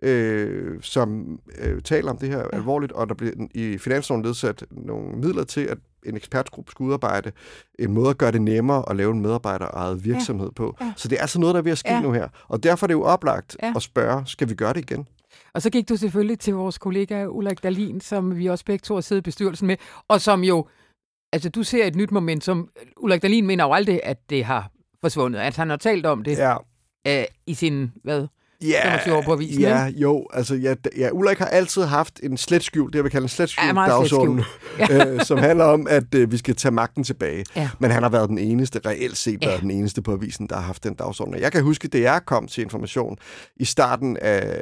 øh, 0.02 0.82
som 0.82 1.38
øh, 1.58 1.82
taler 1.82 2.10
om 2.10 2.18
det 2.18 2.28
her 2.28 2.38
ja. 2.38 2.56
alvorligt, 2.56 2.92
og 2.92 3.08
der 3.08 3.14
bliver 3.14 3.32
i 3.54 3.78
finansloven 3.78 4.22
nedsat 4.22 4.64
nogle 4.70 5.16
midler 5.18 5.44
til, 5.44 5.60
at 5.60 5.78
en 6.06 6.16
ekspertgruppe 6.16 6.70
skulle 6.70 6.88
udarbejde 6.88 7.32
en 7.78 7.92
måde 7.92 8.10
at 8.10 8.18
gøre 8.18 8.32
det 8.32 8.42
nemmere 8.42 8.84
at 8.90 8.96
lave 8.96 9.12
en 9.12 9.20
medarbejderejet 9.20 10.04
virksomhed 10.04 10.46
ja. 10.46 10.52
på. 10.52 10.76
Ja. 10.80 10.92
Så 10.96 11.08
det 11.08 11.16
er 11.16 11.20
altså 11.20 11.40
noget, 11.40 11.54
der 11.54 11.58
er 11.58 11.62
ved 11.62 11.72
at 11.72 11.78
ske 11.78 11.92
ja. 11.92 12.00
nu 12.00 12.12
her. 12.12 12.28
Og 12.48 12.62
derfor 12.62 12.86
er 12.86 12.88
det 12.88 12.94
jo 12.94 13.02
oplagt 13.02 13.56
ja. 13.62 13.72
at 13.76 13.82
spørge, 13.82 14.22
skal 14.26 14.48
vi 14.48 14.54
gøre 14.54 14.72
det 14.72 14.80
igen? 14.80 15.08
Og 15.54 15.62
så 15.62 15.70
gik 15.70 15.88
du 15.88 15.96
selvfølgelig 15.96 16.38
til 16.38 16.54
vores 16.54 16.78
kollega 16.78 17.26
Ulrik 17.26 17.62
Dalin, 17.62 18.00
som 18.00 18.36
vi 18.38 18.46
også 18.46 18.64
begge 18.64 18.82
to 18.82 18.94
har 18.94 19.00
siddet 19.00 19.20
i 19.20 19.22
bestyrelsen 19.22 19.66
med, 19.66 19.76
og 20.08 20.20
som 20.20 20.44
jo, 20.44 20.66
altså 21.32 21.48
du 21.48 21.62
ser 21.62 21.84
et 21.86 21.96
nyt 21.96 22.10
moment, 22.10 22.44
som 22.44 22.68
Ulrik 22.96 23.22
Dalin 23.22 23.46
mener 23.46 23.64
jo 23.64 23.72
aldrig, 23.72 24.00
at 24.04 24.30
det 24.30 24.44
har 24.44 24.70
forsvundet, 25.00 25.40
at 25.40 25.56
han 25.56 25.70
har 25.70 25.76
talt 25.76 26.06
om 26.06 26.24
det 26.24 26.38
ja. 26.38 26.56
øh, 27.06 27.24
i 27.46 27.54
sin, 27.54 27.92
hvad, 28.04 28.26
Ja, 28.62 28.96
25 28.96 29.16
år 29.16 29.22
på 29.22 29.32
avisen, 29.32 29.60
ja, 29.60 29.86
ikke? 29.86 30.00
jo. 30.00 30.26
Altså, 30.32 30.54
ja, 30.54 30.74
ja, 30.96 31.10
Ulrik 31.12 31.38
har 31.38 31.46
altid 31.46 31.82
haft 31.82 32.20
en 32.22 32.36
slet 32.36 32.64
skjult, 32.64 32.92
det 32.92 32.96
jeg 32.96 33.04
vil 33.04 33.12
kalde 33.12 33.24
en 33.24 33.28
slet 33.28 33.50
skjult 33.50 33.76
ja, 33.76 33.86
dagsorden, 33.86 34.44
ja. 34.78 35.06
øh, 35.14 35.24
som 35.24 35.38
handler 35.38 35.64
om, 35.64 35.86
at 35.90 36.14
øh, 36.14 36.32
vi 36.32 36.36
skal 36.36 36.54
tage 36.54 36.72
magten 36.72 37.04
tilbage. 37.04 37.44
Ja. 37.56 37.70
Men 37.78 37.90
han 37.90 38.02
har 38.02 38.10
været 38.10 38.28
den 38.28 38.38
eneste, 38.38 38.80
reelt 38.86 39.16
set 39.16 39.42
ja. 39.42 39.48
været 39.48 39.60
den 39.60 39.70
eneste 39.70 40.02
på 40.02 40.12
avisen, 40.12 40.46
der 40.46 40.54
har 40.54 40.62
haft 40.62 40.84
den 40.84 40.94
dagsorden. 40.94 41.40
Jeg 41.40 41.52
kan 41.52 41.62
huske, 41.62 41.88
det 41.88 42.00
jeg 42.00 42.20
kom 42.26 42.46
til 42.46 42.62
information 42.62 43.16
i 43.56 43.64
starten 43.64 44.16
af, 44.16 44.60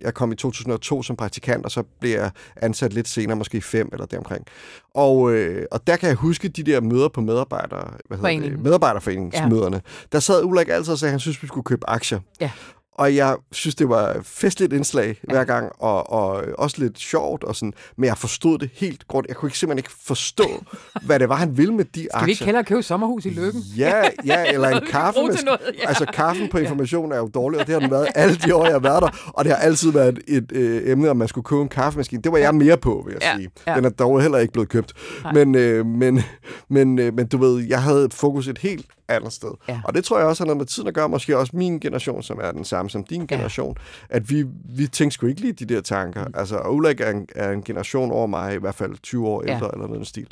jeg 0.00 0.14
kom 0.14 0.32
i 0.32 0.36
2002 0.36 1.02
som 1.02 1.16
praktikant, 1.16 1.64
og 1.64 1.70
så 1.70 1.82
blev 2.00 2.10
jeg 2.10 2.30
ansat 2.56 2.92
lidt 2.92 3.08
senere, 3.08 3.36
måske 3.36 3.60
fem 3.60 3.88
eller 3.92 4.06
deromkring. 4.06 4.46
Og, 4.94 5.32
øh, 5.32 5.66
og 5.70 5.86
der 5.86 5.96
kan 5.96 6.08
jeg 6.08 6.16
huske 6.16 6.48
de 6.48 6.62
der 6.62 6.80
møder 6.80 7.08
på 7.08 7.20
medarbejder, 7.20 7.96
hvad 8.08 8.18
hedder 8.18 8.48
det, 8.48 8.58
medarbejderforeningsmøderne. 8.58 9.76
Ja. 9.76 10.06
Der 10.12 10.20
sad 10.20 10.44
Ulrik 10.44 10.68
altid 10.68 10.92
og 10.92 10.98
sagde, 10.98 11.08
at 11.08 11.12
han 11.12 11.20
synes, 11.20 11.42
vi 11.42 11.46
skulle 11.46 11.64
købe 11.64 11.90
aktier. 11.90 12.20
Ja. 12.40 12.50
Og 12.94 13.16
jeg 13.16 13.36
synes, 13.52 13.74
det 13.74 13.88
var 13.88 14.16
festligt 14.22 14.72
indslag 14.72 15.20
hver 15.22 15.44
gang, 15.44 15.72
og, 15.78 16.10
og 16.10 16.44
også 16.58 16.76
lidt 16.78 16.98
sjovt, 16.98 17.44
og 17.44 17.56
sådan, 17.56 17.72
men 17.96 18.04
jeg 18.04 18.18
forstod 18.18 18.58
det 18.58 18.70
helt 18.74 19.08
grundigt. 19.08 19.28
Jeg 19.28 19.36
kunne 19.36 19.48
ikke, 19.48 19.58
simpelthen 19.58 19.78
ikke 19.78 20.04
forstå, 20.04 20.64
hvad 21.06 21.18
det 21.18 21.28
var, 21.28 21.36
han 21.36 21.56
ville 21.56 21.74
med 21.74 21.84
de 21.84 22.00
aktier. 22.00 22.10
Skal 22.10 22.26
vi 22.26 22.30
ikke 22.30 22.44
hellere 22.44 22.64
købe 22.64 22.82
sommerhus 22.82 23.24
i 23.24 23.30
Lykken? 23.30 23.62
Ja, 23.76 24.02
ja 24.24 24.52
eller 24.52 24.68
en 24.68 24.86
kaffe. 24.90 25.20
Med, 25.20 25.44
noget, 25.44 25.60
ja. 25.82 25.88
Altså, 25.88 26.06
kaffen 26.12 26.48
på 26.48 26.58
information 26.58 27.12
er 27.12 27.16
jo 27.16 27.30
dårlig, 27.34 27.60
og 27.60 27.66
det 27.66 27.72
har 27.72 27.80
den 27.80 27.90
været 27.90 28.08
alle 28.14 28.36
de 28.36 28.54
år, 28.54 28.64
jeg 28.64 28.72
har 28.72 28.78
været 28.78 29.02
der. 29.02 29.30
Og 29.34 29.44
det 29.44 29.52
har 29.52 29.58
altid 29.58 29.92
været 29.92 30.18
et, 30.28 30.36
et 30.36 30.52
øh, 30.52 30.82
emne, 30.90 31.10
om 31.10 31.16
man 31.16 31.28
skulle 31.28 31.44
købe 31.44 31.62
en 31.62 31.68
kaffemaskine. 31.68 32.22
Det 32.22 32.32
var 32.32 32.38
jeg 32.38 32.54
mere 32.54 32.76
på, 32.76 33.02
vil 33.06 33.12
jeg 33.12 33.22
ja. 33.22 33.36
sige. 33.36 33.50
Ja. 33.66 33.76
Den 33.76 33.84
er 33.84 33.90
dog 33.90 34.22
heller 34.22 34.38
ikke 34.38 34.52
blevet 34.52 34.68
købt. 34.68 34.92
Men, 35.34 35.54
øh, 35.54 35.86
men, 35.86 36.22
men, 36.68 36.98
øh, 36.98 37.14
men 37.14 37.26
du 37.26 37.36
ved, 37.36 37.64
jeg 37.68 37.82
havde 37.82 38.08
fokus 38.12 38.48
et 38.48 38.58
helt 38.58 38.86
andet 39.08 39.32
sted. 39.32 39.50
Ja. 39.68 39.80
Og 39.84 39.94
det 39.94 40.04
tror 40.04 40.18
jeg 40.18 40.26
også 40.26 40.42
har 40.42 40.46
noget 40.46 40.58
med 40.58 40.66
tiden 40.66 40.88
at 40.88 40.94
gøre, 40.94 41.08
måske 41.08 41.38
også 41.38 41.56
min 41.56 41.80
generation, 41.80 42.22
som 42.22 42.38
er 42.42 42.52
den 42.52 42.64
samme 42.64 42.83
som 42.88 43.04
din 43.04 43.26
generation, 43.26 43.76
ja. 44.10 44.16
at 44.16 44.30
vi, 44.30 44.44
vi 44.64 44.86
tænkte 44.86 45.14
sgu 45.14 45.26
ikke 45.26 45.40
lige 45.40 45.52
de 45.52 45.74
der 45.74 45.80
tanker. 45.80 46.24
Mm. 46.24 46.34
Altså, 46.36 46.60
Ulrik 46.60 47.00
er 47.00 47.10
en, 47.10 47.26
er 47.34 47.50
en 47.50 47.62
generation 47.62 48.12
over 48.12 48.26
mig, 48.26 48.54
i 48.54 48.58
hvert 48.58 48.74
fald 48.74 48.92
20 49.02 49.28
år 49.28 49.42
ældre, 49.42 49.66
ja. 49.66 49.70
eller 49.72 49.86
noget 49.86 50.06
stil. 50.06 50.26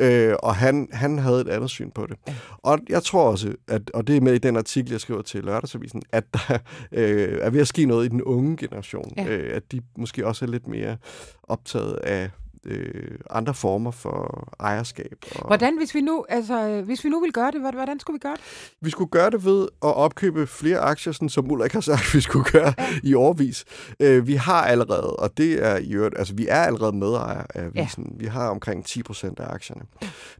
Øh, 0.00 0.34
og 0.42 0.56
han, 0.56 0.88
han 0.92 1.18
havde 1.18 1.40
et 1.40 1.48
andet 1.48 1.70
syn 1.70 1.90
på 1.90 2.06
det. 2.06 2.16
Ja. 2.28 2.34
Og 2.58 2.78
jeg 2.88 3.02
tror 3.02 3.30
også, 3.30 3.54
at, 3.68 3.90
og 3.94 4.06
det 4.06 4.16
er 4.16 4.20
med 4.20 4.34
i 4.34 4.38
den 4.38 4.56
artikel, 4.56 4.90
jeg 4.90 5.00
skriver 5.00 5.22
til 5.22 5.44
Lørdagsavisen, 5.44 6.02
at 6.12 6.24
der 6.32 6.58
øh, 6.92 7.38
er 7.40 7.50
ved 7.50 7.60
at 7.60 7.68
ske 7.68 7.86
noget 7.86 8.04
i 8.04 8.08
den 8.08 8.22
unge 8.22 8.56
generation. 8.56 9.12
Ja. 9.16 9.26
Øh, 9.26 9.56
at 9.56 9.72
de 9.72 9.80
måske 9.96 10.26
også 10.26 10.44
er 10.44 10.48
lidt 10.48 10.66
mere 10.66 10.96
optaget 11.42 11.94
af 11.96 12.30
øh, 12.66 13.18
andre 13.30 13.54
former 13.54 13.90
for 13.90 14.48
ejerskab. 14.60 15.24
Og 15.34 15.46
hvordan, 15.46 15.76
hvis 15.76 15.94
vi 15.94 16.00
nu, 16.00 16.24
altså, 16.28 16.82
hvis 16.84 17.04
vi 17.04 17.08
nu 17.08 17.20
vil 17.20 17.32
gøre 17.32 17.50
det, 17.50 17.60
hvordan 17.60 18.00
skulle 18.00 18.14
vi 18.14 18.18
gøre 18.18 18.36
det? 18.36 18.74
Vi 18.80 18.90
skulle 18.90 19.10
gøre 19.10 19.30
det 19.30 19.44
ved 19.44 19.62
at 19.62 19.94
opkøbe 19.96 20.46
flere 20.46 20.78
aktier, 20.78 21.12
sådan 21.12 21.28
som 21.28 21.50
Ulrik 21.50 21.72
har 21.72 21.80
sagt, 21.80 22.14
vi 22.14 22.20
skulle 22.20 22.44
gøre 22.44 22.74
ja. 22.78 22.86
i 23.02 23.14
årvis. 23.14 23.64
Øh, 24.00 24.26
vi 24.26 24.34
har 24.34 24.64
allerede, 24.64 25.16
og 25.16 25.38
det 25.38 25.66
er 25.66 25.76
i 25.76 25.92
øvrigt, 25.92 26.18
altså 26.18 26.34
vi 26.34 26.46
er 26.48 26.62
allerede 26.62 26.96
medejer 26.96 27.42
af 27.54 27.64
avisen. 27.64 28.04
Ja. 28.04 28.18
Vi 28.18 28.26
har 28.26 28.48
omkring 28.48 28.84
10 28.84 29.02
procent 29.02 29.40
af 29.40 29.54
aktierne. 29.54 29.82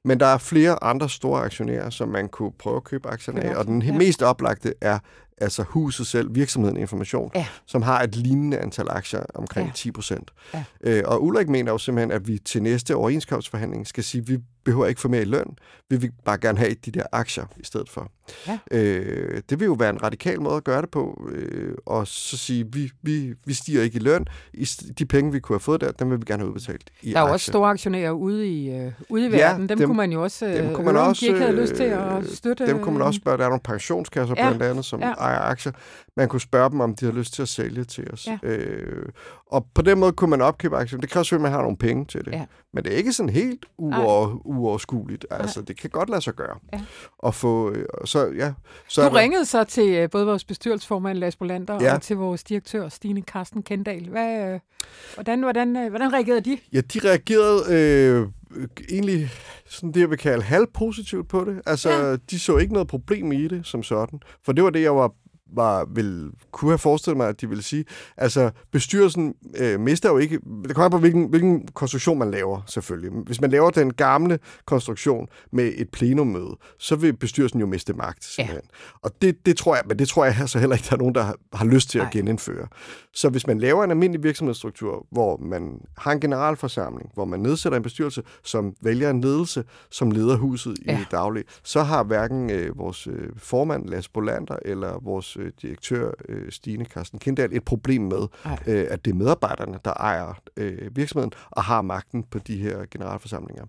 Men 0.05 0.21
der 0.21 0.27
er 0.27 0.39
flere 0.39 0.85
andre 0.85 1.09
store 1.09 1.43
aktionærer, 1.43 1.91
som 1.91 2.09
man 2.09 2.29
kunne 2.29 2.53
prøve 2.59 2.77
at 2.77 2.85
købe 2.85 3.09
aktierne 3.09 3.41
af, 3.43 3.57
og 3.57 3.67
den 3.67 3.83
ja. 3.83 3.93
mest 3.93 4.23
oplagte 4.23 4.75
er 4.81 4.99
altså 5.39 5.63
huset 5.63 6.07
selv, 6.07 6.35
virksomheden 6.35 6.77
Information, 6.77 7.31
ja. 7.35 7.47
som 7.67 7.83
har 7.83 8.03
et 8.03 8.17
lignende 8.17 8.59
antal 8.59 8.87
aktier, 8.91 9.23
omkring 9.35 9.67
ja. 9.67 9.73
10 9.75 9.91
procent. 9.91 10.31
Ja. 10.55 10.65
Øh, 10.81 11.03
og 11.07 11.25
Ulrik 11.25 11.49
mener 11.49 11.73
jo 11.73 11.79
simpelthen, 11.79 12.11
at 12.11 12.29
vi 12.29 12.39
til 12.39 12.63
næste 12.63 12.97
overenskomstforhandling 12.97 13.87
skal 13.87 14.05
sige, 14.05 14.23
at 14.23 14.29
vi 14.29 14.39
behøver 14.67 14.87
ikke 14.87 15.01
få 15.01 15.09
mere 15.09 15.23
i 15.23 15.25
løn. 15.25 15.57
Vi 15.91 15.97
vil 15.97 16.11
bare 16.25 16.39
gerne 16.39 16.59
have 16.59 16.75
de 16.85 16.91
der 16.91 17.03
aktier 17.13 17.45
i 17.57 17.65
stedet 17.65 17.89
for. 17.89 18.11
Ja. 18.47 18.59
Øh, 18.71 19.43
det 19.51 19.61
vil 19.61 19.67
jo 19.67 19.73
være 19.73 19.91
en 19.91 20.03
radikal 20.03 20.41
måde 20.41 20.57
at 20.57 20.65
gøre 20.65 20.83
det 20.83 20.91
på, 20.91 21.29
øh, 21.33 21.75
og 21.87 22.07
så 22.07 22.37
sige, 22.37 22.67
vi, 22.73 22.91
vi, 23.03 23.35
vi 23.47 23.55
stiger 23.55 23.83
ikke 23.83 23.97
i 23.97 24.01
løn. 24.01 24.27
I, 24.55 24.65
de 24.99 25.07
penge, 25.07 25.33
vi 25.33 25.41
kunne 25.41 25.55
have 25.55 25.61
fået 25.61 25.81
der, 25.81 25.93
dem 25.93 26.11
vil 26.11 26.19
vi 26.19 26.25
gerne 26.27 26.41
have 26.43 26.49
udbetalt 26.49 26.91
i 27.03 27.13
Der 27.13 27.21
er 27.21 27.27
jo 27.27 27.33
også 27.33 27.47
store 27.47 27.71
aktionærer 27.71 28.11
ude 28.11 28.49
i, 28.49 28.71
øh, 28.71 28.93
ude 29.09 29.27
i 29.27 29.31
ja, 29.31 29.37
verden. 29.37 29.69
Dem, 29.69 29.79
dem 29.79 29.89
kunne 29.89 29.97
man 29.97 30.13
jo 30.13 30.23
også, 30.23 30.47
dem 30.47 30.75
kunne 30.75 30.87
man 30.87 30.97
også, 30.97 31.21
de 31.21 31.27
ikke 31.27 31.41
havde 31.41 31.61
lyst 31.61 31.75
til 31.75 31.83
at 31.83 32.19
øh, 32.19 32.25
støtte. 32.25 32.67
Dem 32.67 32.81
kunne 32.81 32.99
man 32.99 33.03
også 33.07 33.21
spørge. 33.21 33.39
Der 33.39 33.45
er 33.45 33.49
nogle 33.49 33.61
pensionskasser 33.61 34.35
ja. 34.39 34.49
blandt 34.49 34.63
andet, 34.63 34.85
som 34.85 35.01
ja. 35.01 35.13
ejer 35.13 35.41
aktier. 35.41 35.73
Man 36.17 36.29
kunne 36.29 36.41
spørge 36.41 36.71
dem, 36.71 36.81
om 36.81 36.95
de 36.95 37.05
har 37.05 37.13
lyst 37.13 37.35
til 37.35 37.43
at 37.43 37.49
sælge 37.49 37.85
til 37.85 38.13
os. 38.13 38.27
Ja. 38.27 38.39
Øh, 38.43 39.09
og 39.47 39.67
på 39.75 39.83
den 39.83 39.99
måde 39.99 40.13
kunne 40.13 40.31
man 40.31 40.43
opkøbe 40.43 40.77
aktier. 40.77 40.99
Det 40.99 41.11
kræver 41.11 41.25
selvfølgelig, 41.25 41.47
at 41.47 41.51
man 41.51 41.57
har 41.57 41.63
nogle 41.63 41.77
penge 41.77 42.05
til 42.05 42.25
det. 42.25 42.33
Ja. 42.33 42.45
Men 42.73 42.85
det 42.85 42.93
er 42.93 42.97
ikke 42.97 43.13
sådan 43.13 43.31
helt 43.31 43.67
uover, 43.79 44.47
uoverskueligt. 44.47 45.27
Altså, 45.31 45.63
det 45.63 45.81
kan 45.81 45.91
godt 45.91 46.11
lade 46.11 46.21
sig 46.21 46.35
gøre. 46.35 46.59
Ja. 46.73 46.81
Og 47.19 47.35
få, 47.35 47.71
øh, 47.71 47.87
så, 48.05 48.27
ja, 48.27 48.53
så 48.89 49.09
du 49.09 49.15
ringede 49.15 49.45
så 49.45 49.65
til 49.65 49.89
øh, 49.89 50.11
både 50.11 50.27
vores 50.27 50.45
bestyrelsesformand, 50.45 51.19
Lars 51.19 51.37
Bolander, 51.37 51.79
ja. 51.81 51.95
og 51.95 52.03
til 52.03 52.17
vores 52.17 52.45
direktør, 52.45 52.89
Stine 52.89 53.23
Karsten 53.23 53.63
Kendal. 53.63 54.09
Hvad, 54.09 54.53
øh, 54.53 54.61
hvordan, 55.15 55.43
hvordan, 55.43 55.89
hvordan 55.89 56.13
reagerede 56.13 56.41
de? 56.41 56.59
Ja, 56.73 56.81
de 56.81 57.01
reagerede 57.05 57.63
øh, 57.75 58.29
egentlig 58.91 59.31
sådan 59.67 59.93
det, 59.93 60.01
jeg 60.01 60.11
vil 60.11 60.19
kalde 60.19 60.43
halvpositivt 60.43 61.29
på 61.29 61.45
det. 61.45 61.63
Altså, 61.67 61.91
ja. 61.91 62.17
de 62.31 62.39
så 62.39 62.57
ikke 62.57 62.73
noget 62.73 62.89
problem 62.89 63.33
i 63.33 63.49
det 63.49 63.67
som 63.67 63.83
sådan. 63.83 64.21
For 64.45 64.53
det 64.53 64.65
var 64.65 64.71
det, 64.71 64.83
jeg 64.83 64.97
var 64.97 65.13
var, 65.53 65.85
vil, 65.85 66.31
kunne 66.53 66.71
have 66.71 66.79
forestillet 66.79 67.17
mig, 67.17 67.29
at 67.29 67.41
de 67.41 67.49
ville 67.49 67.63
sige. 67.63 67.85
Altså, 68.17 68.51
bestyrelsen 68.73 69.35
øh, 69.57 69.81
mister 69.81 70.09
jo 70.09 70.19
ikke... 70.19 70.41
Det 70.69 70.75
kommer 70.75 70.89
på, 70.89 70.99
hvilken, 70.99 71.29
hvilken 71.29 71.69
konstruktion 71.69 72.19
man 72.19 72.31
laver, 72.31 72.63
selvfølgelig. 72.67 73.11
Hvis 73.11 73.41
man 73.41 73.51
laver 73.51 73.71
den 73.71 73.93
gamle 73.93 74.39
konstruktion 74.65 75.29
med 75.53 75.73
et 75.77 75.89
plenummøde, 75.91 76.57
så 76.79 76.97
vil 76.97 77.17
bestyrelsen 77.17 77.61
jo 77.61 77.67
miste 77.67 77.93
magt, 77.93 78.25
simpelthen. 78.25 78.63
Ja. 78.73 78.99
Og 79.03 79.11
det, 79.23 79.47
det 79.47 79.57
tror 79.57 79.75
jeg, 79.75 79.85
men 79.89 79.99
det 79.99 80.09
tror 80.09 80.25
jeg 80.25 80.35
så 80.49 80.59
heller 80.59 80.77
ikke, 80.77 80.87
der 80.91 80.93
er 80.93 80.99
nogen, 80.99 81.15
der 81.15 81.23
har, 81.23 81.37
har 81.53 81.65
lyst 81.65 81.91
til 81.91 81.99
Nej. 81.99 82.07
at 82.07 82.13
genindføre. 82.13 82.67
Så 83.13 83.29
hvis 83.29 83.47
man 83.47 83.59
laver 83.59 83.85
en 83.85 83.91
almindelig 83.91 84.23
virksomhedsstruktur, 84.23 85.07
hvor 85.11 85.37
man 85.37 85.81
har 85.97 86.13
en 86.13 86.21
generalforsamling, 86.21 87.11
hvor 87.15 87.25
man 87.25 87.41
nedsætter 87.41 87.77
en 87.77 87.83
bestyrelse, 87.83 88.23
som 88.45 88.75
vælger 88.83 89.11
en 89.11 89.21
ledelse, 89.21 89.65
som 89.91 90.11
leder 90.11 90.37
huset 90.37 90.77
ja. 90.87 90.97
i 90.97 91.01
det 91.01 91.07
daglige, 91.11 91.45
så 91.63 91.83
har 91.83 92.05
hverken 92.05 92.51
øh, 92.51 92.79
vores 92.79 93.07
øh, 93.07 93.29
formand, 93.37 93.89
Lars 93.89 94.09
Bolander, 94.09 94.57
eller 94.65 94.99
vores 95.03 95.36
øh, 95.37 95.53
direktør, 95.63 96.11
øh, 96.29 96.53
Stine 96.53 96.85
Karsten 96.85 97.19
Kindahl, 97.19 97.57
et 97.57 97.65
problem 97.65 98.03
med, 98.03 98.27
øh, 98.67 98.87
at 98.91 99.05
det 99.05 99.11
er 99.11 99.15
medarbejderne, 99.15 99.79
der 99.85 99.93
ejer 99.93 100.41
øh, 100.57 100.97
virksomheden 100.97 101.33
og 101.51 101.65
har 101.65 101.83
magten 101.83 102.23
på 102.23 102.39
de 102.39 102.57
her 102.57 102.85
generalforsamlinger. 102.91 103.65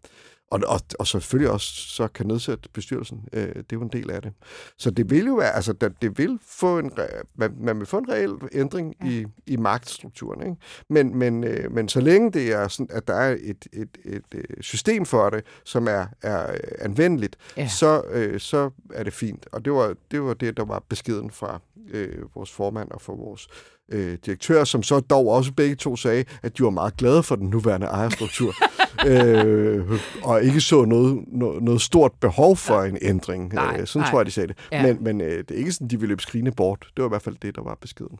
Og, 0.52 0.62
og, 0.68 0.80
og 1.00 1.08
selvfølgelig 1.08 1.52
også 1.52 1.74
så 1.74 2.08
kan 2.08 2.28
nedsætte 2.28 2.70
bestyrelsen. 2.74 3.24
Øh, 3.34 3.48
det 3.48 3.58
er 3.58 3.64
jo 3.74 3.82
en 3.82 3.90
del 3.90 4.12
af 4.12 4.22
det. 4.22 4.34
Så 4.78 4.92
det 4.92 5.10
vil 5.10 5.26
jo 5.26 5.34
være, 5.34 5.56
altså 5.56 5.74
det 6.02 6.18
vil 6.18 6.40
få 6.42 6.80
en, 6.80 6.92
man, 7.36 7.56
man 7.60 7.80
vil 7.80 7.88
få 7.88 7.98
en 7.98 8.10
reel 8.10 8.34
ændring 8.52 8.96
ja. 9.02 9.10
i, 9.10 9.26
i 9.48 9.56
magtstrukturen. 9.56 10.42
Ikke? 10.42 10.56
Men, 10.90 11.16
men, 11.16 11.44
øh, 11.44 11.72
men 11.72 11.90
så 11.90 12.00
længe 12.00 12.32
det 12.32 12.54
er 12.54 12.68
sådan, 12.68 12.88
at 12.90 13.08
der 13.08 13.14
er 13.14 13.38
et, 13.40 13.68
et, 13.74 13.98
et, 14.06 14.24
øh, 14.36 14.44
system 14.62 15.06
for 15.06 15.30
det, 15.30 15.44
som 15.64 15.88
er, 15.88 16.06
er 16.22 16.58
anvendeligt, 16.80 17.36
ja. 17.58 17.68
så, 17.68 18.04
øh, 18.10 18.40
så 18.40 18.70
er 18.94 19.04
det 19.04 19.14
fint. 19.14 19.48
Og 19.52 19.66
det 19.66 19.74
var, 19.74 19.96
det 20.12 20.24
var 20.24 20.34
det, 20.34 20.58
der 20.58 20.66
var 20.66 20.84
beskeden 20.90 21.32
fra 21.32 21.60
øh, 21.90 22.36
vores 22.36 22.52
formand 22.52 22.92
og 22.92 23.02
fra 23.02 23.14
vores 23.14 23.48
øh, 23.92 24.18
direktør, 24.26 24.64
som 24.64 24.84
så 24.84 25.00
dog 25.00 25.28
også 25.28 25.54
begge 25.54 25.76
to 25.76 25.96
sagde, 25.96 26.26
at 26.44 26.58
de 26.58 26.64
var 26.64 26.70
meget 26.70 26.98
glade 26.98 27.24
for 27.24 27.36
den 27.36 27.50
nuværende 27.50 27.88
ejerstruktur. 27.88 28.54
øh, 29.08 30.00
og 30.24 30.44
ikke 30.44 30.62
så 30.62 30.86
noget, 30.86 31.24
noget, 31.28 31.64
noget 31.64 31.82
stort 31.82 32.12
behov 32.22 32.56
for 32.58 32.84
en 32.84 32.98
ændring. 33.02 33.54
Nej, 33.54 33.78
øh, 33.80 33.88
sådan 33.88 34.04
nej. 34.04 34.12
tror 34.12 34.20
jeg, 34.20 34.26
de 34.26 34.32
sagde 34.32 34.48
det. 34.48 34.58
Ja. 34.72 34.82
Men, 34.82 35.04
men 35.04 35.22
øh, 35.22 35.38
det 35.38 35.52
er 35.52 35.56
ikke 35.56 35.72
sådan, 35.72 35.88
de 35.88 36.00
ville 36.00 36.10
løbe 36.10 36.22
skrigende 36.22 36.52
bort. 36.52 36.80
Det 36.96 37.02
var 37.02 37.08
i 37.08 37.12
hvert 37.12 37.22
fald 37.22 37.36
det, 37.42 37.56
der 37.56 37.62
var 37.62 37.78
beskeden. 37.82 38.20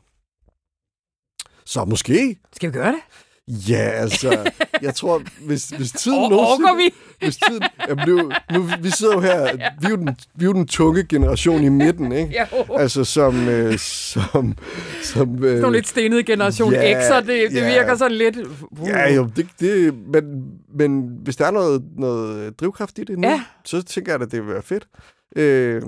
Så 1.64 1.84
måske. 1.84 2.36
Skal 2.52 2.72
vi 2.72 2.72
gøre 2.72 2.92
det? 2.92 3.00
Ja, 3.68 3.74
altså, 3.76 4.50
jeg 4.82 4.94
tror, 4.94 5.22
hvis, 5.46 5.68
hvis 5.68 5.92
tiden 5.92 6.18
Or- 6.18 6.28
nogensinde... 6.30 6.76
vi? 6.76 6.94
Hvis 7.24 7.36
tiden, 7.36 7.62
jamen, 7.88 8.08
nu, 8.08 8.32
nu, 8.52 8.68
vi 8.82 8.90
sidder 8.90 9.14
jo 9.14 9.20
her, 9.20 9.52
vi 9.80 9.86
er 9.86 9.90
jo, 9.90 9.96
den, 9.96 10.08
vi 10.34 10.44
er 10.44 10.48
jo 10.48 10.52
den 10.52 10.66
tunge 10.66 11.04
generation 11.04 11.64
i 11.64 11.68
midten, 11.68 12.12
ikke? 12.12 12.46
Jo. 12.52 12.76
Altså, 12.76 13.04
som... 13.04 13.48
Øh, 13.48 13.78
som, 13.78 14.54
som 15.02 15.44
øh, 15.44 15.60
Sådan 15.60 15.72
lidt 15.72 15.88
stenede 15.88 16.22
generation 16.24 16.72
ja, 16.72 17.08
X'er, 17.08 17.20
det, 17.20 17.26
det 17.26 17.54
ja. 17.54 17.74
virker 17.74 17.96
sådan 17.96 18.16
lidt... 18.16 18.36
Uh. 18.80 18.88
Ja, 18.88 19.14
jo, 19.14 19.28
det, 19.36 19.46
det, 19.60 19.94
men, 20.12 20.44
men 20.78 21.18
hvis 21.22 21.36
der 21.36 21.46
er 21.46 21.50
noget, 21.50 21.82
noget 21.96 22.60
drivkraft 22.60 22.98
i 22.98 23.04
det 23.04 23.18
nu, 23.18 23.28
Ja. 23.28 23.42
så 23.64 23.82
tænker 23.82 24.12
jeg, 24.12 24.22
at 24.22 24.30
det 24.32 24.46
vil 24.46 24.52
være 24.54 24.62
fedt. 24.62 24.86
Øh, 25.38 25.82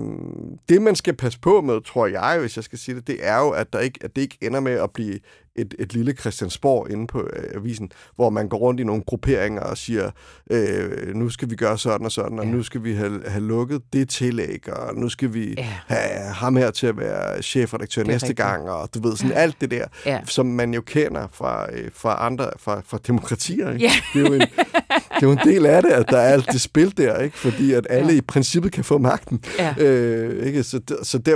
det, 0.69 0.83
man 0.83 0.95
skal 0.97 1.15
passe 1.17 1.41
på 1.41 1.61
med, 1.61 1.81
tror 1.87 2.07
jeg, 2.07 2.39
hvis 2.41 2.57
jeg 2.57 2.65
skal 2.65 2.79
sige 2.79 2.95
det, 2.95 3.07
det 3.07 3.17
er 3.23 3.39
jo, 3.39 3.51
at, 3.51 3.73
der 3.73 3.79
ikke, 3.79 3.99
at 4.05 4.17
det 4.17 4.23
ikke 4.23 4.39
ender 4.43 4.61
med 4.61 4.73
at 4.73 4.91
blive 4.95 5.19
et, 5.57 5.75
et 5.79 5.93
lille 5.95 6.13
Christiansborg 6.13 6.91
inde 6.91 7.07
på 7.07 7.21
øh, 7.37 7.43
avisen, 7.55 7.91
hvor 8.17 8.31
man 8.31 8.49
går 8.49 8.59
rundt 8.59 8.81
i 8.81 8.85
nogle 8.85 9.03
grupperinger 9.07 9.63
og 9.63 9.79
siger, 9.79 10.11
øh, 10.51 11.15
nu 11.15 11.31
skal 11.31 11.51
vi 11.51 11.57
gøre 11.57 11.79
sådan 11.79 12.05
og 12.05 12.13
sådan, 12.13 12.39
og 12.39 12.45
Ja. 12.45 12.51
nu 12.51 12.63
skal 12.63 12.85
vi 12.85 12.95
have, 12.95 13.23
have 13.27 13.45
lukket 13.45 13.83
det 13.93 14.09
tillæg, 14.09 14.69
og 14.73 14.97
nu 14.97 15.09
skal 15.09 15.35
vi 15.35 15.55
Ja. 15.59 15.69
have 15.87 16.25
ham 16.35 16.57
her 16.57 16.71
til 16.71 16.87
at 16.87 16.97
være 16.97 17.43
chefredaktør 17.43 18.03
næste 18.05 18.27
rigtigt. 18.27 18.37
gang, 18.49 18.71
og 18.71 18.89
du 18.95 19.09
ved, 19.09 19.17
sådan 19.17 19.33
alt 19.37 19.61
det 19.61 19.71
der, 19.71 19.85
Ja. 20.07 20.21
som 20.25 20.47
man 20.47 20.75
jo 20.75 20.81
kender 20.81 21.27
fra, 21.33 21.73
øh, 21.73 21.91
fra 21.95 22.27
andre, 22.27 22.51
fra, 22.59 22.83
fra 22.87 22.99
demokratier. 23.07 23.71
Ikke? 23.73 23.85
Ja. 23.85 23.91
Det, 24.15 24.27
er 24.27 24.29
jo 24.29 24.35
en, 24.35 24.41
det 25.21 25.27
er 25.27 25.31
jo 25.31 25.33
en 25.33 25.39
del 25.55 25.67
af 25.67 25.83
det, 25.83 25.91
at 25.91 26.09
der 26.09 26.19
er 26.19 26.29
alt 26.33 26.47
det 26.53 26.61
spil 26.61 26.97
der, 26.97 27.19
ikke? 27.19 27.39
fordi 27.39 27.73
at 27.73 27.87
alle 27.91 28.13
Ja. 28.13 28.19
i 28.19 28.21
princippet 28.21 28.73
kan 28.73 28.85
få 28.85 28.99
magten. 28.99 29.45
Ja. 29.59 29.75
Øh, 29.79 30.47
ikke? 30.47 30.63
Så, 30.63 30.79
det, 30.79 30.97
så 31.03 31.19
det, 31.19 31.35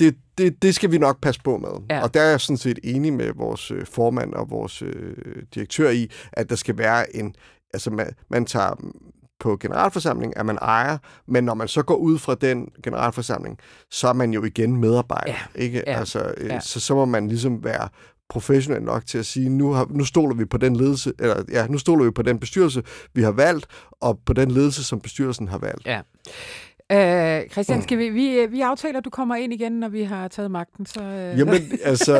det, 0.00 0.14
det, 0.38 0.62
det 0.62 0.74
skal 0.74 0.90
vi 0.92 0.98
nok 0.98 1.20
passe 1.20 1.40
på 1.44 1.58
med. 1.58 1.68
Ja. 1.96 2.02
Og 2.02 2.14
der 2.14 2.20
er 2.20 2.30
jeg 2.30 2.40
sådan 2.40 2.56
set 2.56 2.78
enig 2.84 3.12
med 3.12 3.30
vores 3.36 3.70
øh, 3.70 3.86
formand 3.86 4.32
og 4.34 4.50
vores 4.50 4.82
øh, 4.82 5.16
direktør 5.54 5.90
i, 5.90 6.10
at 6.32 6.50
der 6.50 6.56
skal 6.56 6.78
være 6.78 7.16
en... 7.16 7.34
Altså, 7.74 7.90
man, 7.90 8.06
man 8.30 8.44
tager 8.44 8.74
på 9.40 9.56
generalforsamling, 9.60 10.36
at 10.36 10.46
man 10.46 10.58
ejer, 10.62 10.98
men 11.28 11.44
når 11.44 11.54
man 11.54 11.68
så 11.68 11.82
går 11.82 11.94
ud 11.96 12.18
fra 12.18 12.34
den 12.34 12.68
generalforsamling, 12.82 13.58
så 13.90 14.08
er 14.08 14.12
man 14.12 14.32
jo 14.32 14.44
igen 14.44 14.76
medarbejder. 14.76 15.32
Ja. 15.56 15.60
Ikke? 15.62 15.82
Ja. 15.86 15.98
Altså, 15.98 16.34
øh, 16.36 16.46
Ja. 16.46 16.60
så, 16.60 16.80
så 16.80 16.94
må 16.94 17.04
man 17.04 17.28
ligesom 17.28 17.64
være 17.64 17.88
professionel 18.28 18.82
nok 18.82 19.06
til 19.06 19.18
at 19.18 19.26
sige, 19.26 19.48
nu, 19.48 19.72
har, 19.72 19.86
nu 19.90 20.04
stoler 20.04 20.34
vi 20.34 20.44
på 20.44 20.56
den 20.56 20.76
ledelse, 20.76 21.12
eller 21.18 21.42
ja, 21.52 21.66
nu 21.66 21.78
stoler 21.78 22.04
vi 22.04 22.10
på 22.10 22.22
den 22.22 22.38
bestyrelse, 22.38 22.82
vi 23.14 23.22
har 23.22 23.30
valgt, 23.30 23.66
og 23.90 24.18
på 24.26 24.32
den 24.32 24.50
ledelse, 24.50 24.84
som 24.84 25.00
bestyrelsen 25.00 25.48
har 25.48 25.58
valgt. 25.58 25.86
Ja. 25.86 26.00
Øh, 26.92 27.50
Christian, 27.50 27.82
skal 27.82 27.98
vi, 27.98 28.08
vi, 28.08 28.46
vi 28.46 28.60
aftaler, 28.60 28.98
at 28.98 29.04
du 29.04 29.10
kommer 29.10 29.34
ind 29.36 29.52
igen, 29.52 29.72
når 29.72 29.88
vi 29.88 30.02
har 30.02 30.28
taget 30.28 30.50
magten. 30.50 30.86
Så, 30.86 31.02
øh, 31.02 31.38
Jamen, 31.38 31.62
altså... 31.84 32.16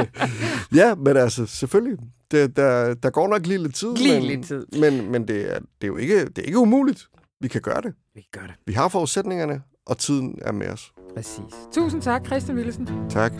ja, 0.80 0.94
men 0.94 1.16
altså, 1.16 1.46
selvfølgelig. 1.46 1.98
Det, 2.30 2.56
der, 2.56 2.94
der 2.94 3.10
går 3.10 3.28
nok 3.28 3.46
lige 3.46 3.62
lidt 3.62 3.74
tid. 3.74 3.94
Lige 3.96 4.20
men, 4.20 4.22
lidt 4.22 4.46
tid. 4.46 4.66
Men, 4.72 5.12
men 5.12 5.28
det, 5.28 5.54
er, 5.54 5.58
det 5.58 5.82
er 5.82 5.86
jo 5.86 5.96
ikke, 5.96 6.24
det 6.24 6.38
er 6.38 6.42
ikke 6.42 6.58
umuligt. 6.58 7.08
Vi 7.40 7.48
kan 7.48 7.60
gøre 7.60 7.80
det. 7.80 7.94
vi 8.14 8.26
gør 8.32 8.46
det. 8.46 8.54
Vi 8.66 8.72
har 8.72 8.88
forudsætningerne, 8.88 9.62
og 9.86 9.98
tiden 9.98 10.38
er 10.42 10.52
med 10.52 10.68
os. 10.68 10.92
Præcis. 11.14 11.54
Tusind 11.72 12.02
tak, 12.02 12.26
Christian 12.26 12.56
Willesen. 12.56 12.88
Tak. 13.10 13.32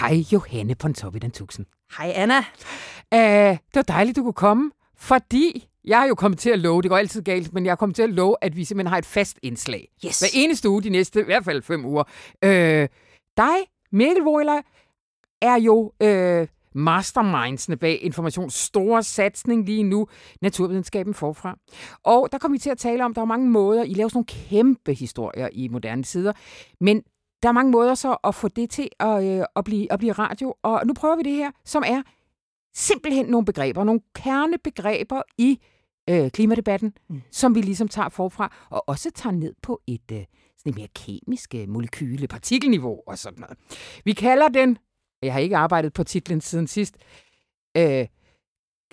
Hej, 0.00 0.24
Johanne 0.32 0.74
Pontoppidan 0.74 1.30
Tuxen. 1.30 1.66
Hej 1.98 2.12
Anna. 2.14 2.38
Uh, 3.14 3.56
det 3.56 3.74
var 3.74 3.82
dejligt, 3.82 4.16
du 4.16 4.22
kunne 4.22 4.32
komme, 4.32 4.70
fordi 4.96 5.68
jeg 5.84 5.98
har 5.98 6.06
jo 6.06 6.14
kommet 6.14 6.38
til 6.38 6.50
at 6.50 6.58
love, 6.58 6.82
det 6.82 6.90
går 6.90 6.96
altid 6.96 7.22
galt, 7.22 7.52
men 7.52 7.64
jeg 7.64 7.70
har 7.70 7.76
kommet 7.76 7.96
til 7.96 8.02
at 8.02 8.10
love, 8.10 8.36
at 8.40 8.56
vi 8.56 8.64
simpelthen 8.64 8.90
har 8.90 8.98
et 8.98 9.06
fast 9.06 9.38
indslag. 9.42 9.88
Yes. 10.06 10.20
Hver 10.20 10.28
eneste 10.34 10.68
uge 10.68 10.82
de 10.82 10.88
næste, 10.88 11.20
i 11.20 11.24
hvert 11.24 11.44
fald 11.44 11.62
fem 11.62 11.84
uger. 11.84 12.04
Øh, 12.44 12.88
dig, 13.36 13.56
Mikkel 13.92 14.22
Wohler, 14.22 14.60
er 15.42 15.60
jo 15.60 15.92
øh, 16.02 16.48
mastermindsene 16.74 17.76
bag 17.76 17.98
Informations 18.02 18.54
store 18.54 19.02
satsning 19.02 19.66
lige 19.66 19.82
nu, 19.82 20.06
Naturvidenskaben 20.40 21.14
forfra. 21.14 21.58
Og 22.04 22.28
der 22.32 22.38
kommer 22.38 22.54
vi 22.54 22.58
til 22.58 22.70
at 22.70 22.78
tale 22.78 23.04
om, 23.04 23.14
der 23.14 23.20
er 23.20 23.26
mange 23.26 23.50
måder, 23.50 23.82
I 23.82 23.94
laver 23.94 24.08
sådan 24.08 24.16
nogle 24.16 24.48
kæmpe 24.48 24.94
historier 24.94 25.48
i 25.52 25.68
moderne 25.68 26.02
tider, 26.02 26.32
men 26.80 27.02
der 27.46 27.50
er 27.50 27.54
mange 27.54 27.70
måder 27.70 27.94
så 27.94 28.16
at 28.24 28.34
få 28.34 28.48
det 28.48 28.70
til 28.70 28.88
at, 29.00 29.24
øh, 29.24 29.44
at, 29.56 29.64
blive, 29.64 29.92
at 29.92 29.98
blive 29.98 30.12
radio, 30.12 30.54
og 30.62 30.86
nu 30.86 30.94
prøver 30.94 31.16
vi 31.16 31.22
det 31.22 31.32
her, 31.32 31.50
som 31.64 31.82
er 31.86 32.02
simpelthen 32.74 33.26
nogle 33.26 33.44
begreber, 33.44 33.84
nogle 33.84 34.00
kernebegreber 34.14 35.22
i 35.38 35.60
øh, 36.10 36.30
klimadebatten, 36.30 36.92
mm. 37.08 37.22
Som 37.30 37.54
vi 37.54 37.60
ligesom 37.60 37.88
tager 37.88 38.08
forfra, 38.08 38.52
og 38.70 38.88
også 38.88 39.10
tager 39.14 39.34
ned 39.34 39.54
på 39.62 39.80
et 39.86 40.12
øh, 40.12 40.24
sådan 40.58 40.70
et 40.70 40.76
mere 40.76 40.88
kemisk 40.94 41.54
øh, 41.54 41.68
molekyle, 41.68 42.26
partikelniveau 42.28 43.00
og 43.06 43.18
sådan 43.18 43.40
noget. 43.40 43.58
Vi 44.04 44.12
kalder 44.12 44.48
den, 44.48 44.78
jeg 45.22 45.32
har 45.32 45.40
ikke 45.40 45.56
arbejdet 45.56 45.92
på 45.92 46.04
titlen 46.04 46.40
siden 46.40 46.66
sidst, 46.66 46.96
øh, 47.76 48.06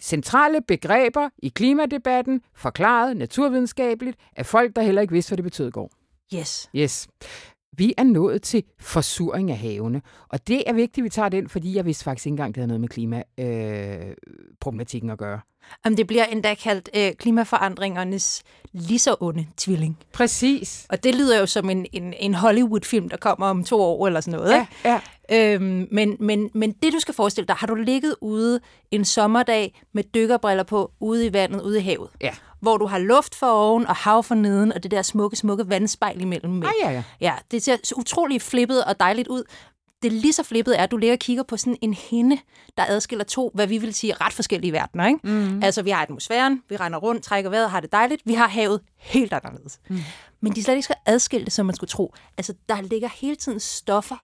centrale 0.01 0.61
begreber 0.61 1.29
i 1.37 1.49
klimadebatten, 1.49 2.41
forklaret 2.55 3.17
naturvidenskabeligt 3.17 4.17
af 4.35 4.45
folk, 4.45 4.75
der 4.75 4.81
heller 4.81 5.01
ikke 5.01 5.13
vidste, 5.13 5.29
hvad 5.29 5.37
det 5.37 5.43
betød 5.43 5.67
i 5.67 5.71
går. 5.71 5.91
Yes. 6.35 6.69
Yes. 6.75 7.07
Vi 7.77 7.93
er 7.97 8.03
nået 8.03 8.41
til 8.41 8.63
forsuring 8.79 9.51
af 9.51 9.57
havene, 9.57 10.01
og 10.29 10.47
det 10.47 10.63
er 10.69 10.73
vigtigt, 10.73 10.97
at 10.97 11.03
vi 11.03 11.09
tager 11.09 11.29
den, 11.29 11.49
fordi 11.49 11.75
jeg 11.75 11.86
vidste 11.86 12.03
faktisk 12.03 12.25
ikke 12.25 12.33
engang, 12.33 12.55
det 12.55 12.62
havde 12.62 12.67
noget 12.67 12.81
med 12.81 12.89
klimaproblematikken 12.89 15.09
øh, 15.09 15.13
at 15.13 15.19
gøre. 15.19 15.39
Om 15.86 15.95
det 15.95 16.07
bliver 16.07 16.25
endda 16.25 16.53
kaldt 16.53 16.89
øh, 16.95 17.13
klimaforandringernes 17.13 18.43
lige 18.71 18.99
så 18.99 19.15
onde 19.19 19.47
tvilling. 19.57 19.97
Præcis. 20.13 20.86
Og 20.89 21.03
det 21.03 21.15
lyder 21.15 21.39
jo 21.39 21.45
som 21.45 21.69
en, 21.69 21.86
en, 21.91 22.13
en 22.19 22.33
Hollywood-film, 22.33 23.09
der 23.09 23.17
kommer 23.17 23.47
om 23.47 23.63
to 23.63 23.81
år 23.81 24.07
eller 24.07 24.21
sådan 24.21 24.39
noget. 24.39 24.51
Ja, 24.51 24.67
ja. 24.86 24.99
Ikke? 25.29 25.53
Øhm, 25.55 25.88
men, 25.91 26.17
men, 26.19 26.49
men 26.53 26.71
det, 26.71 26.93
du 26.93 26.99
skal 26.99 27.13
forestille 27.13 27.47
dig, 27.47 27.55
har 27.55 27.67
du 27.67 27.75
ligget 27.75 28.15
ude 28.21 28.59
en 28.91 29.05
sommerdag 29.05 29.81
med 29.93 30.03
dykkerbriller 30.03 30.63
på, 30.63 30.91
ude 30.99 31.25
i 31.25 31.33
vandet, 31.33 31.62
ude 31.62 31.79
i 31.79 31.81
havet, 31.81 32.09
Ja. 32.21 32.31
Hvor 32.63 32.78
du 32.78 32.86
har 32.86 32.97
luft 32.97 33.36
for 33.36 33.47
oven 33.47 33.88
og 33.88 33.95
hav 33.95 34.23
for 34.23 34.36
neden, 34.36 34.73
og 34.73 34.84
det 34.84 34.91
der 34.91 35.02
smukke, 35.02 35.36
smukke 35.36 35.69
vandspejl 35.69 36.21
imellem. 36.21 36.63
Ah, 36.63 36.71
ja, 36.82 36.91
ja. 36.91 37.04
Ja, 37.21 37.34
det 37.52 37.63
ser 37.63 37.78
så 37.84 37.95
utrolig 37.97 38.41
flippet 38.41 38.84
og 38.84 38.99
dejligt 38.99 39.28
ud. 39.28 39.43
Det 40.04 40.12
lige 40.12 40.34
så 40.34 40.43
flippet 40.43 40.80
er, 40.80 40.84
at 40.84 40.91
du 40.91 40.97
ligger 40.97 41.15
og 41.15 41.19
kigger 41.19 41.43
på 41.43 41.58
sådan 41.58 41.78
en 41.82 41.93
hinde, 41.93 42.38
der 42.78 42.86
adskiller 42.88 43.26
to, 43.26 43.52
hvad 43.54 43.67
vi 43.67 43.78
vil 43.78 43.93
sige, 43.93 44.13
ret 44.13 44.34
forskellige 44.34 44.73
verdener. 44.73 45.08
Ikke? 45.08 45.19
Mm. 45.23 45.63
Altså, 45.63 45.82
vi 45.82 45.89
har 45.89 46.02
atmosfæren, 46.02 46.62
vi 46.69 46.78
render 46.78 46.99
rundt, 46.99 47.23
trækker 47.23 47.49
vejret, 47.49 47.69
har 47.69 47.80
det 47.80 47.91
dejligt. 47.91 48.21
Vi 48.26 48.34
har 48.34 48.47
havet 48.47 48.82
helt 48.97 49.34
anderledes. 49.34 49.80
Mm. 49.89 49.99
Men 50.41 50.56
de 50.56 50.63
slet 50.63 50.76
ikke 50.76 50.88
så 50.88 50.93
adskilte, 51.06 51.52
som 51.52 51.65
man 51.65 51.76
skulle 51.76 51.89
tro. 51.89 52.13
Altså, 52.38 52.54
der 52.69 52.82
ligger 52.82 53.10
hele 53.21 53.36
tiden 53.36 53.60
stoffer 53.60 54.15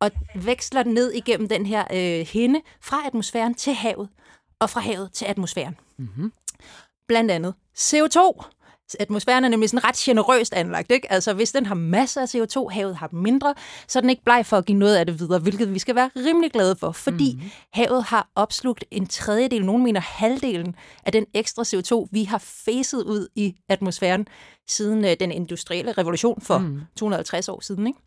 og 0.00 0.10
veksler 0.34 0.84
ned 0.84 1.12
igennem 1.12 1.48
den 1.48 1.66
her 1.66 1.84
øh, 1.92 2.26
hinde 2.26 2.60
fra 2.80 2.96
atmosfæren 3.06 3.54
til 3.54 3.74
havet, 3.74 4.08
og 4.60 4.70
fra 4.70 4.80
havet 4.80 5.12
til 5.12 5.24
atmosfæren. 5.24 5.76
Mm-hmm. 5.98 6.32
Blandt 7.08 7.30
andet 7.30 7.54
CO2. 7.78 8.44
Atmosfæren 9.00 9.44
er 9.44 9.48
nemlig 9.48 9.70
sådan 9.70 9.84
ret 9.84 9.96
generøst 9.96 10.54
anlagt. 10.54 10.90
Ikke? 10.90 11.12
Altså, 11.12 11.32
hvis 11.32 11.52
den 11.52 11.66
har 11.66 11.74
masser 11.74 12.20
af 12.20 12.34
CO2, 12.34 12.68
havet 12.68 12.96
har 12.96 13.08
mindre, 13.12 13.54
så 13.88 13.98
er 13.98 14.00
den 14.00 14.10
ikke 14.10 14.24
bleg 14.24 14.46
for 14.46 14.56
at 14.56 14.66
give 14.66 14.78
noget 14.78 14.96
af 14.96 15.06
det 15.06 15.20
videre, 15.20 15.38
hvilket 15.38 15.74
vi 15.74 15.78
skal 15.78 15.94
være 15.94 16.10
rimelig 16.16 16.52
glade 16.52 16.76
for, 16.76 16.92
fordi 16.92 17.34
mm-hmm. 17.34 17.50
havet 17.72 18.04
har 18.04 18.28
opslugt 18.34 18.84
en 18.90 19.06
tredjedel, 19.06 19.64
nogen 19.64 19.82
mener 19.82 20.00
halvdelen 20.00 20.74
af 21.04 21.12
den 21.12 21.26
ekstra 21.34 21.62
CO2, 21.62 22.08
vi 22.12 22.24
har 22.24 22.38
fæset 22.38 23.02
ud 23.02 23.28
i 23.34 23.54
atmosfæren 23.68 24.28
siden 24.68 25.04
øh, 25.04 25.16
den 25.20 25.32
industrielle 25.32 25.92
revolution 25.92 26.40
for 26.40 26.58
mm. 26.58 26.80
250 26.96 27.48
år 27.48 27.60
siden. 27.60 27.86
Ikke? 27.86 27.98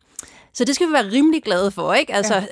Så 0.54 0.66
det 0.66 0.76
skal 0.76 0.88
vi 0.88 0.94
være 0.94 1.12
rimelig 1.12 1.44
glade 1.44 1.72
for, 1.72 1.94
ikke? 1.94 2.14
Altså, 2.14 2.36
ja. 2.36 2.46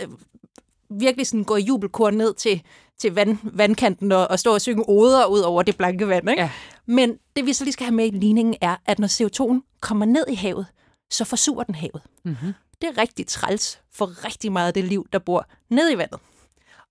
virkelig 0.89 1.27
sådan 1.27 1.43
gå 1.43 1.55
i 1.55 1.61
jubelkor 1.61 2.09
ned 2.09 2.33
til, 2.33 2.61
til 2.99 3.13
vand, 3.13 3.37
vandkanten 3.43 4.11
og, 4.11 4.27
og 4.27 4.39
stå 4.39 4.53
og 4.53 4.61
synge 4.61 4.89
oder 4.89 5.25
ud 5.25 5.39
over 5.39 5.63
det 5.63 5.77
blanke 5.77 6.07
vand, 6.07 6.29
ikke? 6.29 6.41
Ja. 6.41 6.51
Men 6.85 7.17
det 7.35 7.45
vi 7.45 7.53
så 7.53 7.63
lige 7.63 7.73
skal 7.73 7.85
have 7.85 7.95
med 7.95 8.05
i 8.05 8.09
ligningen 8.09 8.55
er, 8.61 8.75
at 8.85 8.99
når 8.99 9.07
CO2'en 9.07 9.77
kommer 9.81 10.05
ned 10.05 10.25
i 10.27 10.35
havet, 10.35 10.65
så 11.11 11.25
forsurer 11.25 11.63
den 11.63 11.75
havet. 11.75 12.01
Mm-hmm. 12.25 12.53
Det 12.81 12.89
er 12.89 12.97
rigtig 12.97 13.27
træls 13.27 13.79
for 13.93 14.25
rigtig 14.25 14.51
meget 14.51 14.67
af 14.67 14.73
det 14.73 14.83
liv, 14.83 15.07
der 15.13 15.19
bor 15.19 15.47
ned 15.69 15.91
i 15.91 15.97
vandet. 15.97 16.19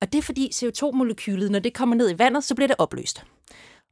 Og 0.01 0.13
det 0.13 0.19
er 0.19 0.23
fordi 0.23 0.51
CO2-molekylet, 0.55 1.51
når 1.51 1.59
det 1.59 1.75
kommer 1.75 1.97
ned 1.97 2.11
i 2.11 2.19
vandet, 2.19 2.45
så 2.45 2.55
bliver 2.55 2.69
det 2.69 2.77
opløst. 2.79 3.25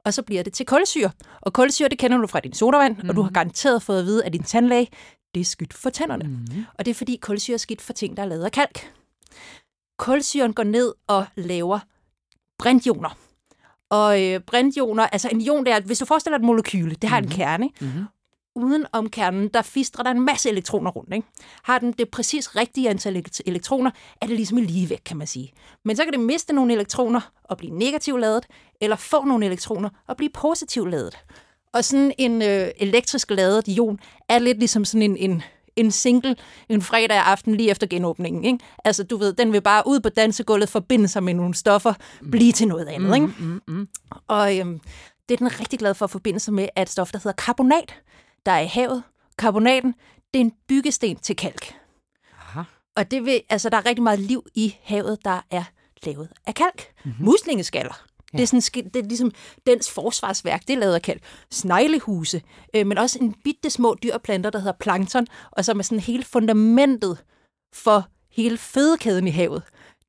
Og 0.05 0.14
så 0.14 0.22
bliver 0.22 0.42
det 0.42 0.53
til 0.53 0.66
kulsyre. 0.66 1.11
Og 1.40 1.53
kulsyre, 1.53 1.88
det 1.88 1.98
kender 1.98 2.18
du 2.18 2.27
fra 2.27 2.40
din 2.40 2.53
sodavand, 2.53 2.92
mm-hmm. 2.92 3.09
og 3.09 3.16
du 3.16 3.22
har 3.22 3.31
garanteret 3.31 3.83
fået 3.83 3.98
at 3.98 4.05
vide 4.05 4.24
af 4.24 4.33
din 4.33 4.42
tandlæge, 4.42 4.88
det 5.35 5.40
er 5.40 5.44
skidt 5.44 5.74
for 5.74 5.90
tænderne. 5.90 6.24
Mm-hmm. 6.24 6.64
Og 6.79 6.85
det 6.85 6.90
er 6.90 6.94
fordi 6.94 7.16
kulsyre 7.16 7.55
er 7.55 7.59
skidt 7.59 7.83
for 7.83 7.92
ting, 7.92 8.16
der 8.16 8.22
er 8.22 8.27
lavet 8.27 8.44
af 8.44 8.53
kalk. 8.53 8.92
Kulsyren 9.98 10.53
går 10.53 10.62
ned 10.62 10.94
og 11.07 11.27
laver 11.37 11.79
brintioner. 12.64 13.16
Og 13.90 14.22
øh, 14.22 14.40
brintioner, 14.40 15.07
altså 15.07 15.29
en 15.33 15.40
ion, 15.40 15.66
der, 15.66 15.81
hvis 15.81 15.98
du 15.98 16.05
forestiller 16.05 16.38
dig 16.38 16.44
et 16.44 16.46
molekyle, 16.46 16.94
det 16.94 17.11
har 17.11 17.20
mm-hmm. 17.20 17.33
en 17.33 17.37
kerne, 17.37 17.66
ikke? 17.66 17.85
Mm-hmm. 17.85 18.05
uden 18.55 18.87
om 18.92 19.11
kernen, 19.11 19.48
der 19.48 19.62
fistrer 19.62 20.03
der 20.05 20.11
en 20.11 20.20
masse 20.24 20.48
elektroner 20.48 20.90
rundt. 20.90 21.14
Ikke? 21.14 21.29
Har 21.62 21.79
den 21.79 21.92
det 21.92 22.09
præcis 22.09 22.57
rigtige 22.57 22.90
antal 22.90 23.24
elektroner, 23.46 23.90
er 24.20 24.27
det 24.27 24.37
ligesom 24.37 24.59
i 24.59 24.61
ligevægt, 24.61 25.05
kan 25.05 25.16
man 25.16 25.27
sige. 25.27 25.53
Men 25.85 25.96
så 25.96 26.05
kan 26.05 26.12
det 26.12 26.20
miste 26.20 26.53
nogle 26.53 26.72
elektroner 26.72 27.20
og 27.44 27.57
blive 27.57 27.79
negativt 27.79 28.20
ladet, 28.20 28.46
eller 28.81 28.96
få 28.96 29.24
nogle 29.24 29.46
elektroner 29.46 29.88
og 30.07 30.16
blive 30.16 30.31
positivt 30.31 30.90
ladet. 30.90 31.18
Og 31.74 31.85
sådan 31.85 32.12
en 32.18 32.42
øh, 32.42 32.68
elektrisk 32.77 33.31
ladet 33.31 33.68
ion 33.68 33.98
er 34.29 34.38
lidt 34.38 34.59
ligesom 34.59 34.85
sådan 34.85 35.03
en, 35.03 35.16
en, 35.16 35.42
en 35.76 35.90
single 35.90 36.37
en 36.68 36.82
fredag 36.82 37.16
aften 37.18 37.54
lige 37.54 37.70
efter 37.70 37.87
genåbningen. 37.87 38.44
Ikke? 38.44 38.58
Altså, 38.84 39.04
du 39.04 39.16
ved, 39.16 39.32
den 39.32 39.52
vil 39.52 39.60
bare 39.62 39.82
ud 39.87 40.00
på 40.00 40.08
dansegulvet, 40.08 40.68
forbinde 40.68 41.08
sig 41.08 41.22
med 41.22 41.34
nogle 41.34 41.54
stoffer, 41.54 41.94
blive 42.30 42.52
til 42.52 42.68
noget 42.68 42.87
andet. 42.87 43.08
Mm, 43.08 43.14
Ikke? 43.14 43.26
mm, 43.38 43.60
mm. 43.68 43.88
Og 44.26 44.58
øhm, 44.58 44.80
det 45.28 45.34
er 45.34 45.38
den 45.38 45.60
rigtig 45.60 45.78
glad 45.78 45.94
for 45.94 46.04
at 46.04 46.10
forbinde 46.10 46.40
sig 46.40 46.54
med, 46.54 46.68
at 46.76 46.90
stof, 46.90 47.12
der 47.12 47.18
hedder 47.18 47.32
karbonat, 47.32 47.94
der 48.46 48.52
er 48.52 48.60
i 48.60 48.66
havet. 48.66 49.02
Karbonaten, 49.38 49.94
det 50.34 50.40
er 50.40 50.44
en 50.44 50.52
byggesten 50.68 51.16
til 51.16 51.37
kalk. 51.37 51.74
Aha. 52.40 52.62
Og 52.96 53.10
det 53.10 53.24
vil, 53.24 53.40
altså, 53.50 53.68
der 53.68 53.76
er 53.76 53.87
rigtig 53.87 54.02
meget 54.02 54.18
liv 54.18 54.46
i 54.54 54.74
havet, 54.82 55.18
der 55.24 55.40
er 55.50 55.64
lavet 56.06 56.28
af 56.46 56.54
kalk. 56.54 56.92
Mm-hmm. 57.04 57.24
Muslingeskaller. 57.24 58.04
Ja. 58.35 58.38
Det, 58.38 58.53
er 58.53 58.61
sådan, 58.61 58.90
det 58.90 58.97
er 58.97 59.09
ligesom 59.09 59.33
dens 59.66 59.90
forsvarsværk, 59.90 60.62
det 60.68 60.70
er 60.75 60.79
lavet 60.79 60.94
af 60.94 61.03
kalk. 61.03 61.23
Sneglehuse, 61.51 62.42
øh, 62.75 62.87
men 62.87 62.99
også 62.99 63.18
en 63.18 63.35
bitte 63.44 63.70
små 63.70 63.97
dyr 64.03 64.14
og 64.14 64.23
planter, 64.23 64.51
der 64.51 64.59
hedder 64.59 64.73
plankton, 64.81 65.27
og 65.51 65.64
som 65.64 65.79
er 65.79 65.83
sådan 65.83 66.01
hele 66.01 66.25
fundamentet 66.25 67.18
for 67.75 68.09
hele 68.31 68.59
fødekæden 68.59 69.29
i 69.29 69.31
havet. 69.31 69.62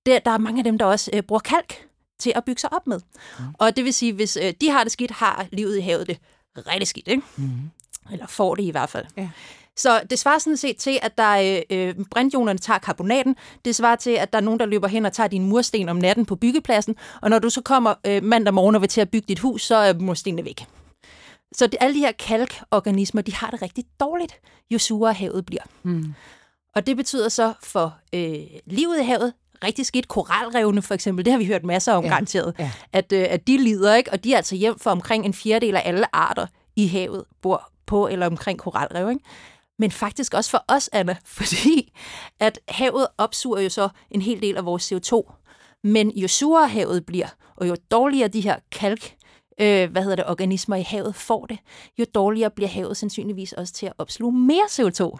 Der, 0.05 0.19
der 0.19 0.31
er 0.31 0.37
mange 0.37 0.59
af 0.59 0.63
dem, 0.63 0.77
der 0.77 0.85
også 0.85 1.11
øh, 1.13 1.23
bruger 1.23 1.39
kalk 1.39 1.87
til 2.19 2.33
at 2.35 2.45
bygge 2.45 2.59
sig 2.59 2.73
op 2.73 2.87
med. 2.87 2.99
Mm. 3.39 3.45
Og 3.53 3.75
det 3.75 3.85
vil 3.85 3.93
sige, 3.93 4.13
hvis 4.13 4.37
øh, 4.37 4.53
de 4.61 4.69
har 4.69 4.83
det 4.83 4.91
skidt, 4.91 5.11
har 5.11 5.45
livet 5.51 5.77
i 5.77 5.81
havet 5.81 6.07
det 6.07 6.17
rigtig 6.57 6.87
skidt, 6.87 7.07
ikke? 7.07 7.23
Mm. 7.35 7.71
Eller 8.11 8.27
får 8.27 8.55
det 8.55 8.63
i 8.63 8.69
hvert 8.69 8.89
fald. 8.89 9.05
Ja. 9.17 9.29
Så 9.77 10.01
det 10.09 10.19
svarer 10.19 10.39
sådan 10.39 10.57
set 10.57 10.77
til, 10.77 10.99
at 11.01 11.17
der 11.17 11.61
øh, 11.69 11.95
brændionerne 12.11 12.59
tager 12.59 12.79
karbonaten. 12.79 13.35
Det 13.65 13.75
svarer 13.75 13.95
til, 13.95 14.11
at 14.11 14.33
der 14.33 14.39
er 14.39 14.43
nogen, 14.43 14.59
der 14.59 14.65
løber 14.65 14.87
hen 14.87 15.05
og 15.05 15.13
tager 15.13 15.27
dine 15.27 15.45
mursten 15.45 15.89
om 15.89 15.97
natten 15.97 16.25
på 16.25 16.35
byggepladsen. 16.35 16.95
Og 17.21 17.29
når 17.29 17.39
du 17.39 17.49
så 17.49 17.61
kommer 17.61 17.93
øh, 18.07 18.23
mandag 18.23 18.53
morgen 18.53 18.75
og 18.75 18.81
vil 18.81 18.89
til 18.89 19.01
at 19.01 19.09
bygge 19.09 19.25
dit 19.27 19.39
hus, 19.39 19.61
så 19.61 19.75
er 19.75 19.93
murstenene 19.93 20.45
væk. 20.45 20.65
Så 21.55 21.67
det, 21.67 21.75
alle 21.79 21.95
de 21.95 21.99
her 21.99 22.11
kalkorganismer, 22.11 23.21
de 23.21 23.33
har 23.35 23.49
det 23.49 23.61
rigtig 23.61 23.83
dårligt, 23.99 24.33
jo 24.71 24.77
surere 24.77 25.13
havet 25.13 25.45
bliver. 25.45 25.61
Mm. 25.83 26.13
Og 26.75 26.87
det 26.87 26.97
betyder 26.97 27.29
så 27.29 27.53
for 27.63 27.95
øh, 28.13 28.35
livet 28.65 28.99
i 29.01 29.03
havet, 29.03 29.33
rigtig 29.63 29.85
skidt. 29.85 30.07
Koralrevne 30.07 30.81
for 30.81 30.93
eksempel, 30.93 31.25
det 31.25 31.31
har 31.31 31.37
vi 31.37 31.45
hørt 31.45 31.63
masser 31.63 31.93
om 31.93 32.03
ja. 32.03 32.09
garanteret, 32.09 32.55
ja. 32.59 32.71
at, 32.93 33.11
øh, 33.11 33.25
at 33.29 33.47
de 33.47 33.57
lider, 33.57 33.95
ikke? 33.95 34.11
og 34.11 34.23
de 34.23 34.33
er 34.33 34.37
altså 34.37 34.55
hjem 34.55 34.79
for 34.79 34.91
omkring 34.91 35.25
en 35.25 35.33
fjerdedel 35.33 35.75
af 35.75 35.81
alle 35.85 36.15
arter 36.15 36.47
i 36.75 36.87
havet, 36.87 37.23
bor 37.41 37.71
på 37.85 38.07
eller 38.07 38.25
omkring 38.25 38.59
koralrev. 38.59 39.09
Ikke? 39.09 39.21
Men 39.79 39.91
faktisk 39.91 40.33
også 40.33 40.49
for 40.49 40.65
os, 40.67 40.89
Anna, 40.93 41.15
fordi 41.39 41.93
at 42.39 42.59
havet 42.67 43.07
opsuger 43.17 43.61
jo 43.61 43.69
så 43.69 43.89
en 44.11 44.21
hel 44.21 44.41
del 44.41 44.57
af 44.57 44.65
vores 44.65 44.91
CO2. 44.91 45.33
Men 45.83 46.11
jo 46.11 46.27
surere 46.27 46.67
havet 46.67 47.05
bliver, 47.05 47.27
og 47.55 47.67
jo 47.67 47.75
dårligere 47.91 48.27
de 48.27 48.41
her 48.41 48.59
kalk, 48.71 49.15
øh, 49.61 49.91
hvad 49.91 50.01
hedder 50.01 50.15
det, 50.15 50.25
organismer 50.27 50.75
i 50.75 50.81
havet 50.81 51.15
får 51.15 51.45
det, 51.45 51.59
jo 51.99 52.05
dårligere 52.15 52.51
bliver 52.51 52.69
havet 52.69 52.97
sandsynligvis 52.97 53.53
også 53.53 53.73
til 53.73 53.85
at 53.85 53.93
opsluge 53.97 54.33
mere 54.33 54.65
CO2. 54.71 55.17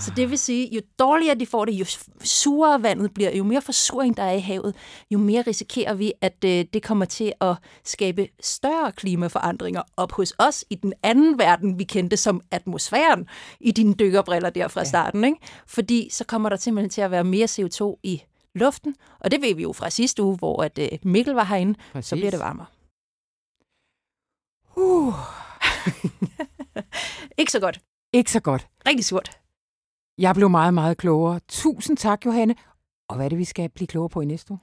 Så 0.00 0.12
det 0.16 0.30
vil 0.30 0.38
sige, 0.38 0.74
jo 0.74 0.80
dårligere 0.98 1.34
de 1.34 1.46
får 1.46 1.64
det, 1.64 1.72
jo 1.72 1.84
surere 2.24 2.82
vandet 2.82 3.14
bliver, 3.14 3.36
jo 3.36 3.44
mere 3.44 3.62
forsuring 3.62 4.16
der 4.16 4.22
er 4.22 4.32
i 4.32 4.40
havet, 4.40 4.74
jo 5.10 5.18
mere 5.18 5.42
risikerer 5.42 5.94
vi, 5.94 6.12
at 6.20 6.44
øh, 6.44 6.64
det 6.72 6.82
kommer 6.82 7.04
til 7.04 7.32
at 7.40 7.56
skabe 7.84 8.28
større 8.42 8.92
klimaforandringer 8.92 9.82
op 9.96 10.12
hos 10.12 10.34
os 10.38 10.64
i 10.70 10.74
den 10.74 10.92
anden 11.02 11.38
verden, 11.38 11.78
vi 11.78 11.84
kendte 11.84 12.16
som 12.16 12.40
atmosfæren 12.50 13.26
i 13.60 13.70
dine 13.70 13.94
dykkerbriller 13.94 14.50
der 14.50 14.68
fra 14.68 14.84
starten. 14.84 15.24
Ikke? 15.24 15.38
Fordi 15.66 16.08
så 16.10 16.24
kommer 16.24 16.48
der 16.48 16.56
simpelthen 16.56 16.90
til 16.90 17.00
at 17.00 17.10
være 17.10 17.24
mere 17.24 17.44
CO2 17.50 18.00
i 18.02 18.22
luften, 18.54 18.96
og 19.20 19.30
det 19.30 19.42
ved 19.42 19.54
vi 19.54 19.62
jo 19.62 19.72
fra 19.72 19.90
sidste 19.90 20.22
uge, 20.22 20.36
hvor 20.36 20.62
at, 20.62 20.78
øh, 20.78 20.88
Mikkel 21.02 21.34
var 21.34 21.44
herinde, 21.44 21.78
Præcis. 21.92 22.08
så 22.08 22.16
bliver 22.16 22.30
det 22.30 22.40
varmere. 22.40 22.66
Uh, 24.76 25.14
Ikke 27.38 27.52
så 27.52 27.60
godt. 27.60 27.80
ikke 28.12 28.32
så 28.32 28.40
godt. 28.40 28.68
Rigtig 28.86 29.04
surt. 29.04 29.41
Jeg 30.18 30.34
blev 30.34 30.50
meget, 30.50 30.74
meget 30.74 30.96
klogere. 30.96 31.40
Tusind 31.48 31.96
tak, 31.96 32.26
Johanne. 32.26 32.54
Og 33.08 33.16
hvad 33.16 33.24
er 33.24 33.28
det, 33.28 33.38
vi 33.38 33.44
skal 33.44 33.68
blive 33.68 33.86
klogere 33.86 34.08
på 34.08 34.20
i 34.20 34.24
næste 34.24 34.50
uge? 34.50 34.60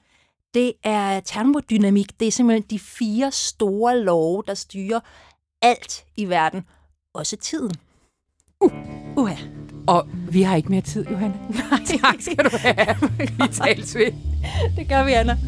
Det 0.54 0.72
er 0.84 1.20
termodynamik. 1.20 2.20
Det 2.20 2.28
er 2.28 2.32
simpelthen 2.32 2.70
de 2.70 2.78
fire 2.78 3.30
store 3.32 3.98
love, 3.98 4.42
der 4.46 4.54
styrer 4.54 5.00
alt 5.62 6.04
i 6.16 6.28
verden. 6.28 6.64
Også 7.14 7.36
tiden. 7.36 7.72
Uh. 8.60 8.72
Uha. 9.16 9.34
Og 9.86 10.08
vi 10.30 10.42
har 10.42 10.56
ikke 10.56 10.68
mere 10.68 10.80
tid, 10.80 11.06
Johanne. 11.06 11.34
Nej, 11.50 11.84
Tak 12.02 12.20
skal 12.20 12.44
du 12.44 12.56
have. 12.56 13.10
Vi 13.18 13.52
tales 13.52 13.94
ved. 13.94 14.12
det 14.76 14.88
gør 14.88 15.04
vi, 15.04 15.12
Anna. 15.12 15.38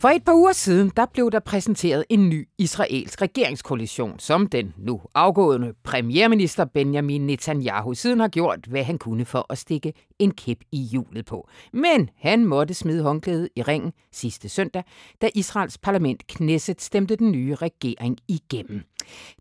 For 0.00 0.08
et 0.08 0.24
par 0.24 0.34
uger 0.34 0.52
siden, 0.52 0.92
der 0.96 1.06
blev 1.06 1.30
der 1.30 1.40
præsenteret 1.40 2.04
en 2.08 2.28
ny 2.28 2.48
israelsk 2.58 3.22
regeringskoalition, 3.22 4.18
som 4.18 4.46
den 4.46 4.74
nu 4.78 5.00
afgående 5.14 5.74
premierminister 5.84 6.64
Benjamin 6.64 7.26
Netanyahu 7.26 7.94
siden 7.94 8.20
har 8.20 8.28
gjort, 8.28 8.66
hvad 8.66 8.84
han 8.84 8.98
kunne 8.98 9.24
for 9.24 9.46
at 9.50 9.58
stikke 9.58 9.92
en 10.18 10.30
kæp 10.30 10.58
i 10.72 10.78
hjulet 10.78 11.26
på. 11.26 11.48
Men 11.72 12.10
han 12.16 12.44
måtte 12.44 12.74
smide 12.74 13.02
håndklædet 13.02 13.48
i 13.56 13.62
ringen 13.62 13.92
sidste 14.12 14.48
søndag, 14.48 14.84
da 15.22 15.28
Israels 15.34 15.78
parlament 15.78 16.26
Knesset 16.26 16.80
stemte 16.80 17.16
den 17.16 17.32
nye 17.32 17.54
regering 17.54 18.18
igennem. 18.28 18.82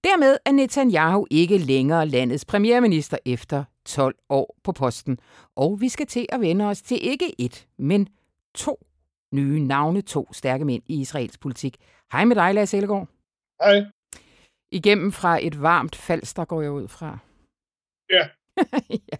Dermed 0.04 0.38
er 0.46 0.52
Netanyahu 0.52 1.28
ikke 1.32 1.58
længere 1.58 2.08
landets 2.08 2.46
premierminister 2.46 3.18
efter 3.26 3.64
12 3.86 4.16
år 4.30 4.58
på 4.64 4.72
posten, 4.72 5.18
og 5.56 5.82
vi 5.82 5.90
skal 5.90 6.08
til 6.08 6.26
at 6.30 6.42
vende 6.42 6.66
os 6.66 6.82
til 6.82 7.00
ikke 7.02 7.42
et, 7.42 7.68
men 7.78 8.08
to 8.56 8.89
nye 9.32 9.60
navne, 9.60 10.02
to 10.02 10.34
stærke 10.34 10.66
mænd 10.66 10.84
i 10.88 11.02
Israels 11.02 11.38
politik. 11.38 11.78
Hej 12.12 12.26
med 12.26 12.36
dig, 12.36 12.54
Lars 12.54 12.74
Ellegaard. 12.74 13.08
Hej. 13.62 13.86
Igennem 14.72 15.12
fra 15.12 15.46
et 15.46 15.62
varmt 15.62 15.96
falster 15.96 16.46
går 16.46 16.62
jeg 16.62 16.72
ud 16.72 16.88
fra. 16.88 17.18
Ja. 18.10 18.30
ja. 19.12 19.18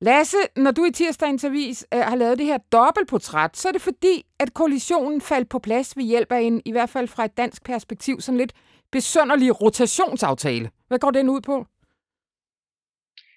Lasse, 0.00 0.36
når 0.56 0.70
du 0.70 0.84
i 0.84 0.90
tirsdagens 0.90 1.44
avis 1.44 1.86
øh, 1.94 2.00
har 2.00 2.16
lavet 2.16 2.38
det 2.38 2.46
her 2.46 2.58
dobbeltportræt, 2.58 3.56
så 3.56 3.68
er 3.68 3.72
det 3.72 3.82
fordi, 3.82 4.26
at 4.38 4.54
koalitionen 4.54 5.20
faldt 5.20 5.48
på 5.48 5.58
plads 5.58 5.96
ved 5.96 6.04
hjælp 6.04 6.32
af 6.32 6.40
en, 6.40 6.62
i 6.64 6.72
hvert 6.72 6.90
fald 6.90 7.08
fra 7.08 7.24
et 7.24 7.36
dansk 7.36 7.64
perspektiv, 7.64 8.20
sådan 8.20 8.38
lidt 8.38 8.52
besønderlig 8.92 9.60
rotationsaftale. 9.62 10.70
Hvad 10.88 10.98
går 10.98 11.10
den 11.10 11.28
ud 11.28 11.40
på? 11.40 11.66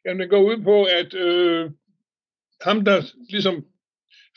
Jamen, 0.05 0.19
det 0.21 0.29
går 0.29 0.41
ud 0.41 0.63
på, 0.63 0.83
at 0.83 1.13
øh, 1.13 1.71
ham, 2.61 2.85
der 2.85 3.01
ligesom 3.29 3.65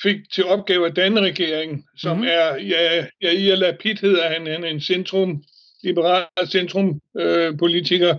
fik 0.03 0.17
til 0.33 0.45
opgave 0.45 0.87
at 0.87 0.97
danne 0.97 1.21
regeringen, 1.21 1.85
som 1.97 2.17
mm. 2.17 2.23
er, 2.23 2.57
ja, 2.57 3.07
Yair 3.23 3.55
Lapid 3.55 3.95
hedder 3.95 4.29
han, 4.29 4.47
han 4.47 4.65
er 4.65 4.69
en 4.69 4.81
centrum, 4.81 5.45
liberal 5.83 6.27
centrum 6.47 7.01
øh, 7.19 7.59
politiker, 7.59 8.17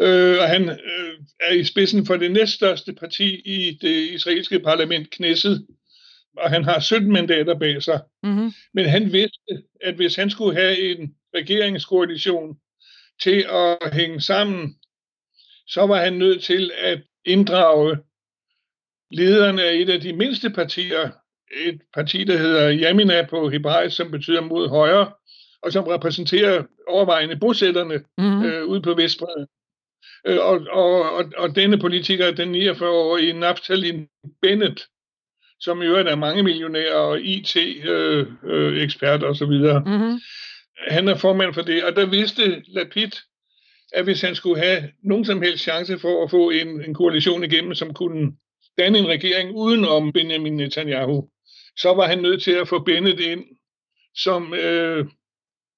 øh, 0.00 0.38
og 0.38 0.48
han 0.48 0.68
øh, 0.68 1.14
er 1.40 1.52
i 1.52 1.64
spidsen 1.64 2.06
for 2.06 2.16
det 2.16 2.32
næststørste 2.32 2.92
parti 2.92 3.40
i 3.44 3.78
det 3.80 4.10
israelske 4.10 4.60
parlament, 4.60 5.10
Knesset, 5.10 5.66
og 6.36 6.50
han 6.50 6.64
har 6.64 6.80
17 6.80 7.12
mandater 7.12 7.58
bag 7.58 7.82
sig. 7.82 8.00
Mm-hmm. 8.22 8.52
Men 8.74 8.84
han 8.84 9.12
vidste, 9.12 9.62
at 9.80 9.94
hvis 9.94 10.16
han 10.16 10.30
skulle 10.30 10.60
have 10.60 10.78
en 10.78 11.14
regeringskoalition 11.34 12.56
til 13.22 13.46
at 13.50 13.92
hænge 13.92 14.20
sammen, 14.20 14.76
så 15.66 15.86
var 15.86 16.04
han 16.04 16.12
nødt 16.12 16.42
til 16.42 16.70
at 16.78 17.02
inddrage 17.24 17.96
lederen 19.10 19.58
af 19.58 19.74
et 19.74 19.88
af 19.88 20.00
de 20.00 20.12
mindste 20.12 20.50
partier, 20.50 21.10
et 21.66 21.80
parti, 21.94 22.24
der 22.24 22.38
hedder 22.38 22.72
Yamina 22.72 23.26
på 23.26 23.48
hebraisk, 23.48 23.96
som 23.96 24.10
betyder 24.10 24.40
mod 24.40 24.68
højre, 24.68 25.12
og 25.62 25.72
som 25.72 25.84
repræsenterer 25.84 26.62
overvejende 26.88 27.36
bosætterne 27.36 28.02
Mm-hmm. 28.18 28.44
øh, 28.44 28.64
ude 28.64 28.82
på 28.82 28.94
Vestbredden. 28.94 29.46
Øh, 30.26 30.38
og, 30.38 30.60
og, 30.70 31.12
og, 31.12 31.24
og 31.36 31.56
denne 31.56 31.78
politiker, 31.78 32.30
den 32.30 32.54
49-årige 32.54 33.32
Naftali 33.32 34.06
Bennett, 34.42 34.86
som 35.60 35.82
i 35.82 35.84
øvrigt 35.84 36.08
er 36.08 36.16
mange 36.16 36.42
millionærer 36.42 36.94
og 36.94 37.20
IT-ekspert 37.20 39.22
øh, 39.22 39.24
øh, 39.24 39.30
osv., 39.30 39.52
Mm-hmm. 39.86 40.20
han 40.88 41.08
er 41.08 41.16
formand 41.16 41.54
for 41.54 41.62
det, 41.62 41.84
og 41.84 41.96
der 41.96 42.06
vidste 42.06 42.62
Lapid, 42.66 43.10
at 43.92 44.04
hvis 44.04 44.20
han 44.20 44.34
skulle 44.34 44.62
have 44.62 44.90
nogen 45.02 45.24
som 45.24 45.42
helst 45.42 45.62
chance 45.62 45.98
for 45.98 46.24
at 46.24 46.30
få 46.30 46.50
en, 46.50 46.84
en 46.84 46.94
koalition 46.94 47.44
igennem, 47.44 47.74
som 47.74 47.94
kunne 47.94 48.32
danne 48.78 48.98
en 48.98 49.08
regering 49.08 49.54
uden 49.54 49.84
om 49.84 50.12
Benjamin 50.12 50.56
Netanyahu, 50.56 51.28
så 51.76 51.94
var 51.94 52.06
han 52.06 52.18
nødt 52.18 52.42
til 52.42 52.52
at 52.52 52.68
få 52.68 52.78
Bennett 52.78 53.20
ind 53.20 53.44
som 54.14 54.54
øh, 54.54 55.06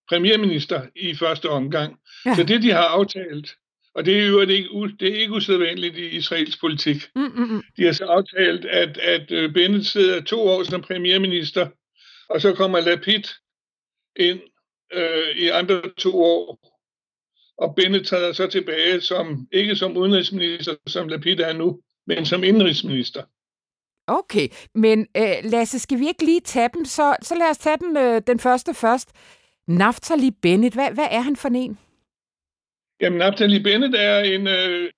premierminister 0.09 0.87
i 0.97 1.15
første 1.15 1.49
omgang. 1.49 1.97
Ja. 2.27 2.35
Så 2.35 2.43
det, 2.43 2.63
de 2.63 2.71
har 2.71 2.85
aftalt, 2.85 3.55
og 3.95 4.07
det 4.07 4.21
er 4.21 4.27
jo 4.27 4.41
ikke, 4.41 4.69
det 5.01 5.09
er 5.09 5.21
ikke 5.21 5.33
usædvanligt 5.33 5.97
i 5.97 6.09
israelsk 6.09 6.61
politik. 6.61 6.97
Mm, 7.15 7.23
mm, 7.23 7.51
mm. 7.51 7.63
De 7.77 7.85
har 7.85 7.93
så 7.93 8.05
aftalt, 8.05 8.65
at, 8.65 8.99
at 8.99 9.31
øh, 9.31 9.53
Bennett 9.53 9.87
sidder 9.87 10.21
to 10.21 10.41
år 10.41 10.63
som 10.63 10.83
premierminister, 10.83 11.69
og 12.29 12.41
så 12.41 12.55
kommer 12.55 12.81
Lapid 12.81 13.23
ind 14.17 14.41
øh, 14.93 15.37
i 15.37 15.49
andre 15.49 15.83
to 15.99 16.23
år, 16.23 16.59
og 17.59 17.75
Bennett 17.77 18.07
træder 18.07 18.33
så 18.33 18.47
tilbage 18.47 19.01
som 19.01 19.49
ikke 19.53 19.77
som 19.77 19.97
udenrigsminister, 19.97 20.75
som 20.87 21.09
Lapid 21.09 21.41
er 21.41 21.53
nu, 21.53 21.81
men 22.11 22.27
som 22.27 22.45
indrigsminister. 22.45 23.23
Okay, 24.07 24.49
men 24.75 25.07
øh, 25.17 25.37
Lasse, 25.45 25.79
skal 25.79 25.99
vi 25.99 26.07
ikke 26.07 26.25
lige 26.25 26.41
tage 26.41 26.69
dem? 26.75 26.85
Så, 26.85 27.17
så 27.23 27.35
lad 27.35 27.51
os 27.51 27.59
tage 27.59 27.77
den, 27.77 27.97
øh, 27.97 28.23
den 28.27 28.39
første 28.39 28.75
først. 28.75 29.09
Naftali 29.69 30.31
Bennett, 30.43 30.75
hvad, 30.75 30.91
hvad 30.95 31.09
er 31.11 31.21
han 31.21 31.37
for 31.37 31.49
en? 31.49 31.79
Jamen, 33.01 33.19
Naftali 33.19 33.63
Bennett 33.63 33.95
er 33.95 34.19
en 34.19 34.47
øh, 34.47 34.91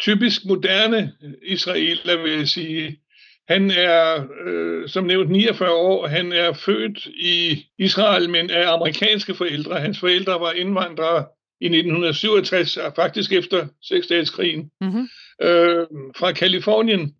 typisk 0.00 0.44
moderne 0.44 1.12
israeler, 1.42 2.22
vil 2.22 2.32
jeg 2.32 2.48
sige. 2.48 3.00
Han 3.48 3.70
er, 3.70 4.26
øh, 4.46 4.88
som 4.88 5.04
nævnt, 5.04 5.30
49 5.30 5.70
år. 5.70 6.06
Han 6.06 6.32
er 6.32 6.52
født 6.52 7.06
i 7.06 7.66
Israel, 7.78 8.30
men 8.30 8.50
er 8.50 8.68
amerikanske 8.68 9.34
forældre. 9.34 9.80
Hans 9.80 10.00
forældre 10.00 10.40
var 10.40 10.52
indvandrere 10.52 11.24
i 11.60 11.66
1967, 11.66 12.78
faktisk 12.96 13.32
efter 13.32 13.66
seksdageskrigen, 13.82 14.70
mm-hmm 14.80 15.08
øh, 15.42 15.86
fra 16.16 16.32
Kalifornien. 16.32 17.14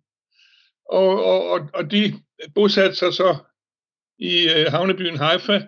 Og, 0.89 1.25
og, 1.25 1.69
og 1.73 1.91
de 1.91 2.13
bosatte 2.55 2.95
sig 2.95 3.13
så 3.13 3.35
i 4.19 4.49
øh, 4.49 4.71
havnebyen 4.71 5.17
Haifa, 5.17 5.61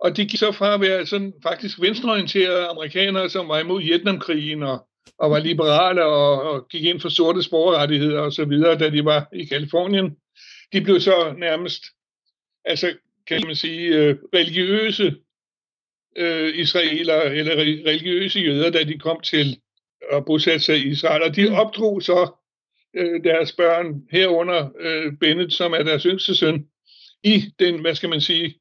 og 0.00 0.16
de 0.16 0.26
gik 0.26 0.38
så 0.38 0.52
fra 0.52 0.74
at 0.74 0.80
være 0.80 1.06
sådan 1.06 1.32
faktisk 1.42 1.80
venstreorienterede 1.80 2.66
amerikanere, 2.66 3.30
som 3.30 3.48
var 3.48 3.58
imod 3.58 3.82
Vietnamkrigen 3.82 4.62
og, 4.62 4.88
og 5.18 5.30
var 5.30 5.38
liberale 5.38 6.04
og, 6.04 6.42
og 6.42 6.68
gik 6.68 6.84
ind 6.84 7.00
for 7.00 7.08
sorte 7.08 7.42
sporrettigheder 7.42 8.20
og 8.20 8.32
så 8.32 8.44
videre, 8.44 8.78
da 8.78 8.90
de 8.90 9.04
var 9.04 9.28
i 9.32 9.44
Kalifornien. 9.44 10.16
De 10.72 10.80
blev 10.80 11.00
så 11.00 11.34
nærmest, 11.38 11.82
altså 12.64 12.94
kan 13.26 13.42
man 13.46 13.56
sige, 13.56 13.88
øh, 13.88 14.16
religiøse 14.34 15.16
øh, 16.16 16.58
israeler 16.58 17.22
eller 17.22 17.52
religiøse 17.86 18.40
jøder, 18.40 18.70
da 18.70 18.84
de 18.84 18.98
kom 18.98 19.20
til 19.20 19.60
at 20.12 20.24
bosætte 20.24 20.60
sig 20.60 20.78
i 20.78 20.88
Israel. 20.88 21.22
Og 21.22 21.36
de 21.36 21.48
mm. 21.48 21.54
opdrog 21.54 22.02
så 22.02 22.30
øh, 22.96 23.24
deres 23.24 23.52
børn 23.52 24.02
herunder 24.10 24.68
øh, 24.80 25.12
Bennett, 25.20 25.52
som 25.52 25.72
er 25.72 25.82
deres 25.82 26.02
yngste 26.02 26.34
søn, 26.34 26.66
i 27.24 27.44
den, 27.58 27.80
hvad 27.80 27.94
skal 27.94 28.08
man 28.08 28.20
sige, 28.20 28.54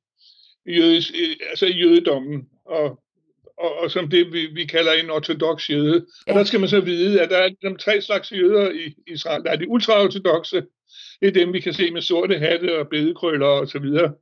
jødisk, 0.68 1.14
øh, 1.14 1.36
altså 1.50 1.66
jødedommen, 1.66 2.48
og, 2.66 3.00
og, 3.58 3.76
og 3.80 3.92
som 3.92 4.10
det, 4.10 4.34
vi, 4.34 4.46
vi 4.46 4.66
kalder 4.66 4.94
en 4.94 5.10
ortodox 5.10 5.70
jøde. 5.70 6.06
Og 6.28 6.34
der 6.34 6.44
skal 6.44 6.60
man 6.60 6.70
så 6.70 6.80
vide, 6.80 7.22
at 7.22 7.30
der 7.30 7.38
er 7.38 7.48
ligesom 7.48 7.76
tre 7.78 8.02
slags 8.02 8.32
jøder 8.32 8.72
i 8.72 8.94
Israel. 9.08 9.44
Der 9.44 9.52
er 9.52 9.56
de 9.56 9.70
ultraortodoxe, 9.70 10.64
det 11.22 11.28
er 11.28 11.32
dem, 11.32 11.54
vi 11.54 11.60
kan 11.60 11.74
se 11.74 11.92
med 11.92 12.02
sorte 12.02 12.40
hatte 12.40 12.80
og 12.80 12.90
bedekrøller 12.90 13.48
og 13.48 13.68
så 13.68 13.80
videre, 13.80 14.14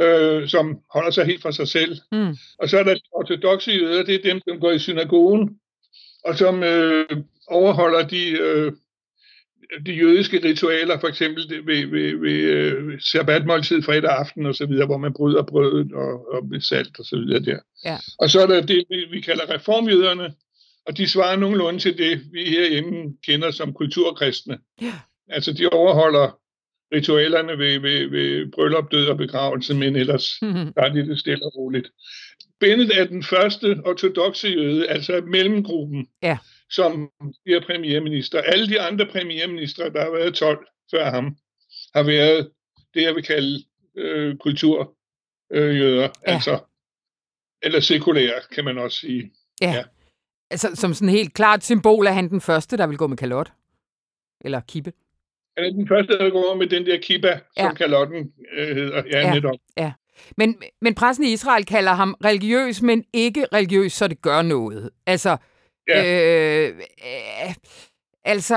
øh, 0.00 0.48
som 0.48 0.78
holder 0.94 1.10
sig 1.10 1.26
helt 1.26 1.42
for 1.42 1.50
sig 1.50 1.68
selv. 1.68 1.96
Mm. 2.12 2.36
Og 2.58 2.68
så 2.68 2.78
er 2.78 2.82
der 2.82 2.94
de 2.94 3.00
ortodoxe 3.12 3.70
jøder, 3.70 4.02
det 4.02 4.14
er 4.14 4.32
dem, 4.32 4.40
som 4.48 4.60
går 4.60 4.70
i 4.70 4.78
synagogen, 4.78 5.60
og 6.24 6.38
som 6.38 6.62
øh, 6.62 7.06
overholder 7.48 8.06
de 8.06 8.30
øh, 8.30 8.72
de 9.86 9.92
jødiske 9.92 10.40
ritualer, 10.44 11.00
for 11.00 11.08
eksempel 11.08 11.62
ved, 11.66 11.86
ved, 11.86 12.16
ved 12.16 12.72
uh, 12.72 13.00
sabbatmåltid 13.00 13.82
fredag 13.82 14.10
aften 14.10 14.46
og 14.46 14.54
så 14.54 14.66
videre, 14.66 14.86
hvor 14.86 14.98
man 14.98 15.12
bryder 15.12 15.42
brødet 15.42 15.92
og, 15.92 16.34
og 16.34 16.46
med 16.46 16.60
salt 16.60 16.98
og 16.98 17.04
så 17.04 17.16
videre 17.16 17.40
der. 17.40 17.58
Ja. 17.84 17.96
Og 18.18 18.30
så 18.30 18.40
er 18.40 18.46
der 18.46 18.60
det, 18.62 18.84
vi 19.10 19.20
kalder 19.20 19.54
reformjøderne, 19.54 20.34
og 20.86 20.96
de 20.96 21.08
svarer 21.08 21.36
nogenlunde 21.36 21.80
til 21.80 21.98
det, 21.98 22.20
vi 22.32 22.44
herhjemme 22.44 23.16
kender 23.26 23.50
som 23.50 23.74
kulturkristne. 23.74 24.58
Ja. 24.82 24.92
Altså 25.28 25.52
de 25.52 25.68
overholder 25.68 26.38
ritualerne 26.94 27.58
ved, 27.58 27.78
ved, 27.78 28.10
ved 28.10 28.52
bryllup, 28.52 28.92
død 28.92 29.06
og 29.06 29.16
begravelse, 29.16 29.74
men 29.74 29.96
ellers 29.96 30.36
mm-hmm. 30.42 30.72
er 30.76 30.88
det 30.88 31.18
stille 31.18 31.44
og 31.44 31.56
roligt. 31.56 31.90
Bennett 32.60 32.92
er 32.98 33.04
den 33.04 33.22
første 33.22 33.82
ortodoxe 33.84 34.48
jøde, 34.48 34.88
altså 34.88 35.22
mellemgruppen. 35.26 36.08
Ja 36.22 36.38
som 36.70 37.10
bliver 37.44 37.60
premierminister. 37.66 38.40
Alle 38.40 38.68
de 38.68 38.80
andre 38.80 39.06
premierministre, 39.06 39.90
der 39.90 40.02
har 40.04 40.10
været 40.10 40.34
12 40.34 40.66
før 40.90 41.10
ham, 41.10 41.36
har 41.94 42.02
været 42.02 42.50
det, 42.94 43.02
jeg 43.02 43.14
vil 43.14 43.22
kalde 43.24 43.64
øh, 43.96 44.36
kulturjøder. 44.36 46.02
Ja. 46.02 46.32
Altså, 46.32 46.58
eller 47.62 47.80
sekulære, 47.80 48.40
kan 48.52 48.64
man 48.64 48.78
også 48.78 48.98
sige. 48.98 49.32
Ja. 49.60 49.72
ja. 49.72 49.84
Altså, 50.50 50.76
som 50.76 50.94
sådan 50.94 51.08
helt 51.08 51.34
klart 51.34 51.64
symbol 51.64 52.06
er 52.06 52.12
han 52.12 52.28
den 52.28 52.40
første, 52.40 52.76
der 52.76 52.86
vil 52.86 52.98
gå 52.98 53.06
med 53.06 53.16
kalot? 53.16 53.52
Eller 54.40 54.60
kippe? 54.60 54.92
Han 55.56 55.66
er 55.66 55.70
den 55.70 55.88
første, 55.88 56.18
der 56.18 56.30
går 56.30 56.54
med 56.54 56.66
den 56.66 56.86
der 56.86 56.98
kippa, 56.98 57.40
ja. 57.56 57.62
som 57.62 57.74
kalotten 57.76 58.32
øh, 58.52 58.76
hedder. 58.76 59.02
Ja, 59.12 59.18
ja, 59.18 59.34
netop. 59.34 59.56
Ja. 59.76 59.92
Men, 60.36 60.56
men 60.80 60.94
pressen 60.94 61.24
i 61.24 61.32
Israel 61.32 61.64
kalder 61.64 61.92
ham 61.92 62.16
religiøs, 62.24 62.82
men 62.82 63.04
ikke 63.12 63.46
religiøs, 63.52 63.92
så 63.92 64.08
det 64.08 64.22
gør 64.22 64.42
noget. 64.42 64.90
Altså, 65.06 65.36
Ja. 65.90 66.68
Øh, 66.68 66.76
øh, 66.78 67.54
altså... 68.24 68.56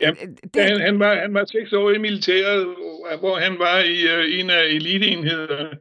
Ja, 0.00 0.10
det... 0.54 0.62
han, 0.62 0.80
han, 0.80 0.98
var, 0.98 1.14
han 1.14 1.34
var 1.34 1.44
seks 1.44 1.72
år 1.72 1.90
i 1.90 1.98
militæret, 1.98 2.66
hvor 3.18 3.36
han 3.36 3.58
var 3.58 3.78
i 3.78 4.04
uh, 4.04 4.40
en 4.40 4.50
af 4.50 4.64
eliteenhederne. 4.64 5.78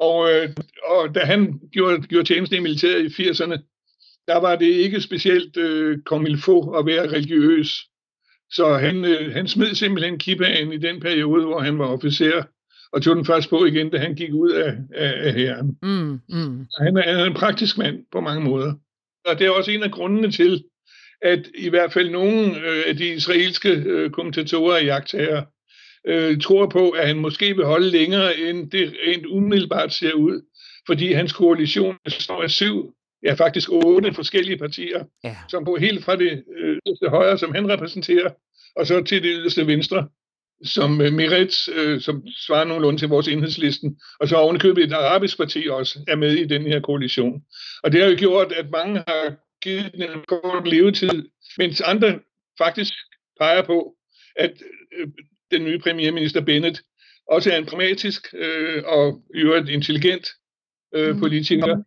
Og, 0.00 0.18
uh, 0.18 0.50
og 0.84 1.14
da 1.14 1.20
han 1.20 1.60
gjorde, 1.72 2.02
gjorde 2.02 2.28
tjeneste 2.28 2.56
i 2.56 2.60
militæret 2.60 3.18
i 3.18 3.22
80'erne, 3.22 3.56
der 4.26 4.36
var 4.40 4.56
det 4.56 4.66
ikke 4.66 5.00
specielt 5.00 5.56
uh, 5.56 5.96
komilfo 6.04 6.70
at 6.70 6.86
være 6.86 7.08
religiøs. 7.08 7.84
Så 8.50 8.74
han, 8.74 9.04
uh, 9.04 9.32
han 9.32 9.48
smed 9.48 9.74
simpelthen 9.74 10.18
kippaen 10.18 10.72
i 10.72 10.78
den 10.78 11.00
periode, 11.00 11.46
hvor 11.46 11.60
han 11.60 11.78
var 11.78 11.86
officer, 11.86 12.42
og 12.92 13.02
tog 13.02 13.16
den 13.16 13.24
først 13.24 13.50
på 13.50 13.64
igen, 13.64 13.90
da 13.90 13.98
han 13.98 14.14
gik 14.14 14.32
ud 14.32 14.50
af, 14.50 14.74
af, 14.94 15.26
af 15.26 15.34
herren. 15.34 15.78
Mm, 15.82 16.20
mm. 16.28 16.66
Han, 16.80 16.96
er, 16.96 17.02
han 17.02 17.20
er 17.20 17.24
en 17.24 17.34
praktisk 17.34 17.78
mand 17.78 18.04
på 18.12 18.20
mange 18.20 18.44
måder. 18.44 18.74
Og 19.26 19.38
det 19.38 19.46
er 19.46 19.50
også 19.50 19.70
en 19.70 19.82
af 19.82 19.90
grundene 19.90 20.32
til, 20.32 20.64
at 21.22 21.46
i 21.54 21.68
hvert 21.68 21.92
fald 21.92 22.10
nogle 22.10 22.46
øh, 22.46 22.82
af 22.86 22.96
de 22.96 23.14
israelske 23.14 23.68
øh, 23.68 24.10
kommentatorer 24.10 24.74
og 24.74 24.84
jagttager 24.84 25.42
øh, 26.06 26.40
tror 26.40 26.66
på, 26.66 26.90
at 26.90 27.06
han 27.06 27.18
måske 27.18 27.56
vil 27.56 27.64
holde 27.64 27.90
længere, 27.90 28.38
end 28.38 28.70
det 28.70 28.94
rent 29.06 29.26
umiddelbart 29.26 29.92
ser 29.92 30.12
ud. 30.12 30.42
Fordi 30.86 31.12
hans 31.12 31.32
koalition 31.32 31.96
består 32.04 32.42
af 32.42 32.50
syv, 32.50 32.94
ja 33.22 33.34
faktisk 33.34 33.70
otte 33.72 34.14
forskellige 34.14 34.58
partier, 34.58 35.04
ja. 35.24 35.36
som 35.48 35.64
på 35.64 35.76
helt 35.76 36.04
fra 36.04 36.16
det 36.16 36.44
øh, 36.58 36.78
yderste 36.86 37.08
højre, 37.08 37.38
som 37.38 37.54
han 37.54 37.68
repræsenterer, 37.68 38.30
og 38.76 38.86
så 38.86 39.02
til 39.02 39.22
det 39.22 39.30
yderste 39.34 39.66
venstre, 39.66 40.08
som 40.64 41.00
øh, 41.00 41.12
Meretz, 41.12 41.68
øh, 41.74 42.00
som 42.00 42.26
svarer 42.46 42.64
nogenlunde 42.64 43.00
til 43.00 43.08
vores 43.08 43.28
enhedslisten, 43.28 44.00
og 44.20 44.28
så 44.28 44.36
ovenikøbet 44.36 44.84
et 44.84 44.92
arabisk 44.92 45.36
parti 45.36 45.68
også 45.70 45.98
er 46.08 46.16
med 46.16 46.32
i 46.32 46.44
den 46.44 46.62
her 46.62 46.80
koalition. 46.80 47.42
Og 47.82 47.92
det 47.92 48.02
har 48.02 48.08
jo 48.08 48.16
gjort, 48.18 48.52
at 48.52 48.70
mange 48.70 49.04
har 49.06 49.36
givet 49.62 49.90
den 49.92 50.02
en 50.02 50.24
kort 50.28 50.68
levetid, 50.68 51.28
mens 51.58 51.80
andre 51.80 52.20
faktisk 52.58 52.92
peger 53.40 53.62
på, 53.62 53.94
at 54.36 54.52
øh, 54.98 55.08
den 55.50 55.64
nye 55.64 55.78
premierminister 55.78 56.40
Bennett 56.40 56.82
også 57.28 57.52
er 57.52 57.56
en 57.56 57.66
pragmatisk 57.66 58.34
øh, 58.34 58.82
og 58.86 59.22
i 59.34 59.38
øvrigt 59.38 59.68
intelligent 59.68 60.28
øh, 60.94 61.14
mm. 61.14 61.20
politiker, 61.20 61.82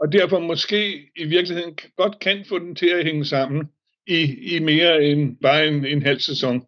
og 0.00 0.12
derfor 0.12 0.38
måske 0.38 1.10
i 1.16 1.24
virkeligheden 1.24 1.78
godt 1.96 2.18
kan 2.18 2.44
få 2.48 2.58
den 2.58 2.74
til 2.74 2.86
at 2.86 3.04
hænge 3.04 3.24
sammen 3.24 3.68
i, 4.06 4.20
i 4.56 4.58
mere 4.58 5.04
end 5.04 5.36
bare 5.42 5.68
en, 5.68 5.86
en 5.86 6.02
halv 6.02 6.20
sæson. 6.20 6.62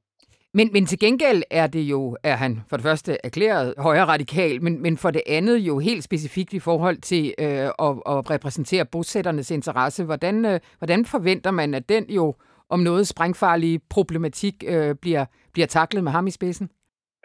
Men, 0.55 0.73
men 0.73 0.87
til 0.87 0.99
gengæld 0.99 1.43
er 1.51 1.67
det 1.67 1.81
jo, 1.81 2.17
er 2.23 2.37
han 2.37 2.61
for 2.69 2.77
det 2.77 2.85
første 2.85 3.17
erklæret 3.25 3.75
højre 3.79 4.05
radikal, 4.05 4.63
men, 4.63 4.83
men 4.83 4.97
for 4.97 5.11
det 5.11 5.23
andet 5.27 5.59
jo 5.59 5.79
helt 5.79 6.05
specifikt 6.05 6.53
i 6.53 6.59
forhold 6.59 6.97
til 7.01 7.35
øh, 7.39 7.47
at, 7.47 8.03
at 8.07 8.31
repræsentere 8.31 8.87
bosætternes 8.87 9.51
interesse. 9.51 10.05
Hvordan, 10.05 10.45
øh, 10.45 10.61
hvordan 10.79 11.05
forventer 11.05 11.51
man, 11.51 11.75
at 11.75 11.89
den 11.89 12.11
jo 12.11 12.35
om 12.69 12.81
noget 12.81 13.09
sprængfarlige 13.09 13.81
problematik 13.91 14.55
øh, 14.67 14.95
bliver, 14.95 15.25
bliver 15.53 15.67
taklet 15.67 16.05
med 16.05 16.13
ham 16.13 16.27
i 16.27 16.31
spidsen? 16.31 16.71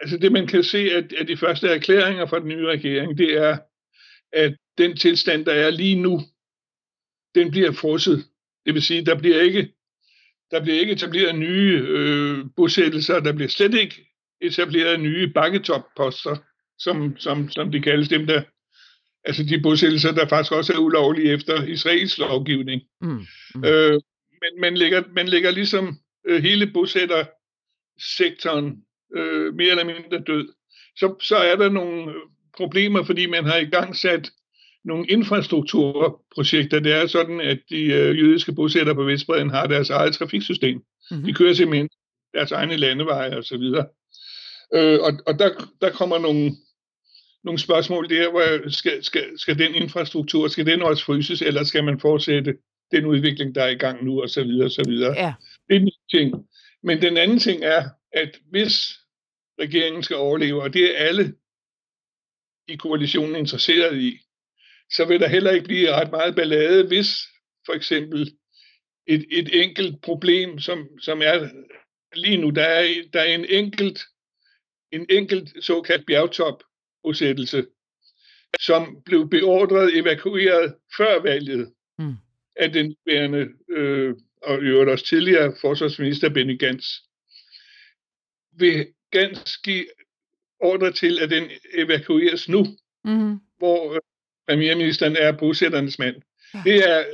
Altså 0.00 0.16
det, 0.18 0.32
man 0.32 0.46
kan 0.46 0.62
se 0.62 0.78
at, 0.78 1.12
at 1.12 1.28
de 1.28 1.36
første 1.36 1.68
erklæringer 1.68 2.26
fra 2.26 2.38
den 2.38 2.48
nye 2.48 2.66
regering, 2.66 3.18
det 3.18 3.38
er, 3.38 3.58
at 4.32 4.56
den 4.78 4.96
tilstand, 4.96 5.44
der 5.44 5.52
er 5.52 5.70
lige 5.70 6.02
nu, 6.02 6.20
den 7.34 7.50
bliver 7.50 7.72
frosset. 7.72 8.24
Det 8.66 8.74
vil 8.74 8.82
sige, 8.82 9.04
der 9.04 9.18
bliver 9.18 9.40
ikke 9.40 9.75
der 10.50 10.62
bliver 10.62 10.80
ikke 10.80 10.92
etableret 10.92 11.38
nye 11.38 11.84
øh, 11.88 12.44
bosættelser, 12.56 13.20
der 13.20 13.32
bliver 13.32 13.48
slet 13.48 13.74
ikke 13.74 14.06
etableret 14.40 15.00
nye 15.00 15.32
bakketopposter, 15.34 16.36
som, 16.78 17.16
som, 17.18 17.50
som 17.50 17.72
de 17.72 17.80
kaldes 17.80 18.08
dem 18.08 18.26
der. 18.26 18.42
Altså 19.24 19.42
de 19.42 19.60
bosættelser, 19.62 20.12
der 20.12 20.28
faktisk 20.28 20.52
også 20.52 20.72
er 20.72 20.78
ulovlige 20.78 21.32
efter 21.32 21.64
israelsk 21.64 22.18
lovgivning. 22.18 22.82
Mm, 23.00 23.26
mm. 23.54 23.64
Øh, 23.64 24.00
men 24.42 24.60
man 24.60 24.76
lægger, 24.76 25.02
man 25.14 25.28
lægger 25.28 25.50
ligesom 25.50 25.98
øh, 26.26 26.42
hele 26.42 26.72
bosættersektoren 26.72 28.84
øh, 29.16 29.54
mere 29.54 29.70
eller 29.70 29.84
mindre 29.84 30.22
død. 30.26 30.48
så, 30.96 31.16
så 31.22 31.36
er 31.36 31.56
der 31.56 31.68
nogle 31.68 32.14
problemer, 32.56 33.04
fordi 33.04 33.26
man 33.26 33.44
har 33.44 33.56
i 33.56 33.64
gang 33.64 33.96
sat 33.96 34.30
nogle 34.86 35.06
infrastrukturprojekter. 35.06 36.80
Det 36.80 36.92
er 36.92 37.06
sådan, 37.06 37.40
at 37.40 37.58
de 37.70 37.82
øh, 37.84 38.18
jødiske 38.18 38.52
bosættere 38.52 38.94
på 38.94 39.02
Vestbreden 39.02 39.50
har 39.50 39.66
deres 39.66 39.90
eget 39.90 40.14
trafiksystem. 40.14 40.82
Mm-hmm. 41.10 41.26
De 41.26 41.32
kører 41.32 41.54
simpelthen 41.54 41.88
deres 42.34 42.52
egne 42.52 42.76
landeveje 42.76 43.36
osv. 43.36 43.62
Øh, 44.74 45.00
og 45.00 45.12
og 45.26 45.38
der, 45.38 45.50
der 45.80 45.90
kommer 45.90 46.18
nogle, 46.18 46.52
nogle 47.44 47.58
spørgsmål 47.58 48.10
der, 48.10 48.30
hvor 48.30 48.70
skal, 48.70 49.04
skal, 49.04 49.38
skal 49.38 49.58
den 49.58 49.74
infrastruktur, 49.74 50.48
skal 50.48 50.66
den 50.66 50.82
også 50.82 51.04
fryses, 51.04 51.42
eller 51.42 51.64
skal 51.64 51.84
man 51.84 52.00
fortsætte 52.00 52.54
den 52.92 53.06
udvikling, 53.06 53.54
der 53.54 53.62
er 53.62 53.68
i 53.68 53.74
gang 53.74 54.04
nu, 54.04 54.22
og 54.22 54.30
så 54.30 54.44
videre, 54.44 54.66
og 54.66 54.70
så 54.70 54.82
videre. 54.88 55.14
Ja. 55.16 55.34
Det 55.68 55.76
er 55.76 55.80
en 55.80 55.90
ting. 56.10 56.34
Men 56.82 57.02
den 57.02 57.16
anden 57.16 57.38
ting 57.38 57.64
er, 57.64 57.88
at 58.12 58.38
hvis 58.50 58.98
regeringen 59.60 60.02
skal 60.02 60.16
overleve, 60.16 60.62
og 60.62 60.72
det 60.74 61.00
er 61.00 61.04
alle 61.04 61.34
i 62.68 62.76
koalitionen 62.76 63.36
interesseret 63.36 63.98
i, 63.98 64.18
så 64.92 65.04
vil 65.04 65.20
der 65.20 65.28
heller 65.28 65.50
ikke 65.50 65.66
blive 65.66 65.92
ret 65.92 66.10
meget 66.10 66.34
ballade, 66.34 66.86
hvis 66.86 67.08
for 67.66 67.72
eksempel 67.72 68.36
et, 69.06 69.26
et 69.30 69.62
enkelt 69.62 70.02
problem, 70.02 70.58
som, 70.58 70.88
som 71.00 71.22
er 71.22 71.48
lige 72.14 72.36
nu, 72.36 72.50
der 72.50 72.64
er, 72.64 72.94
der 73.12 73.20
er 73.20 73.34
en 73.34 73.44
enkelt 73.44 74.00
en 74.92 75.06
enkelt 75.10 75.64
såkaldt 75.64 76.06
bjergtop-bosættelse, 76.06 77.66
som 78.60 79.02
blev 79.04 79.30
beordret 79.30 79.98
evakueret 79.98 80.74
før 80.96 81.22
valget 81.22 81.72
mm. 81.98 82.14
af 82.56 82.72
den 82.72 82.96
bærende 83.06 83.48
øh, 83.70 84.14
og 84.42 84.62
i 84.62 84.66
øvrigt 84.66 84.90
også 84.90 85.06
tidligere 85.06 85.54
forsvarsminister 85.60 86.28
Benny 86.28 86.58
Gantz. 86.58 86.86
Vil 88.52 88.86
Gantz 89.10 89.56
give 89.64 89.86
ordre 90.60 90.92
til, 90.92 91.18
at 91.18 91.30
den 91.30 91.50
evakueres 91.74 92.48
nu, 92.48 92.64
mm. 93.04 93.40
hvor 93.58 93.94
øh, 93.94 94.00
premierministeren 94.48 95.16
er 95.16 95.32
bosætternes 95.32 95.98
mand? 95.98 96.16
Ja. 96.54 96.60
Det 96.64 96.90
er, 96.90 97.04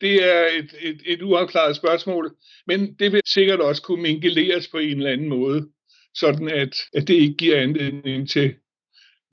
det 0.00 0.32
er 0.32 0.46
et, 0.58 0.74
et, 0.80 1.00
et 1.06 1.22
uafklaret 1.22 1.76
spørgsmål, 1.76 2.34
men 2.66 2.94
det 2.94 3.12
vil 3.12 3.20
sikkert 3.26 3.60
også 3.60 3.82
kunne 3.82 4.02
mingeleres 4.02 4.68
på 4.68 4.78
en 4.78 4.96
eller 4.96 5.10
anden 5.10 5.28
måde 5.28 5.68
sådan 6.14 6.48
at, 6.48 6.76
at 6.94 7.08
det 7.08 7.14
ikke 7.14 7.34
giver 7.34 7.60
anledning 7.60 8.30
til 8.30 8.54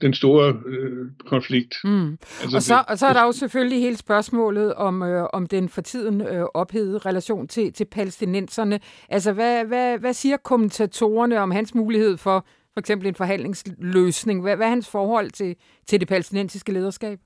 den 0.02 0.14
store 0.14 0.62
øh, 0.66 1.06
konflikt. 1.26 1.76
Mm. 1.84 2.18
Altså, 2.42 2.58
og, 2.58 2.64
så, 2.64 2.84
og 2.88 2.98
så 2.98 3.06
er 3.06 3.14
der 3.14 3.24
jo 3.24 3.32
selvfølgelig 3.32 3.82
hele 3.82 3.98
spørgsmålet 3.98 4.74
om, 4.74 5.04
øh, 5.04 5.28
om 5.34 5.48
den 5.48 5.70
for 5.70 5.82
tiden 5.82 6.22
øh, 6.22 6.46
ophedede 6.54 6.98
relation 6.98 7.48
til, 7.48 7.74
til 7.74 7.86
palæstinenserne. 7.86 8.80
Altså, 9.10 9.34
hvad, 9.34 9.66
hvad, 9.66 9.98
hvad 9.98 10.14
siger 10.14 10.38
kommentatorerne 10.38 11.40
om 11.40 11.52
hans 11.52 11.76
mulighed 11.76 12.18
for 12.18 12.48
for 12.74 12.80
eksempel 12.80 13.08
en 13.08 13.16
forhandlingsløsning? 13.16 14.42
Hvad, 14.42 14.56
hvad 14.56 14.66
er 14.66 14.70
hans 14.70 14.90
forhold 14.90 15.32
til, 15.32 15.56
til 15.88 16.00
det 16.00 16.08
palæstinensiske 16.08 16.72
lederskab? 16.72 17.20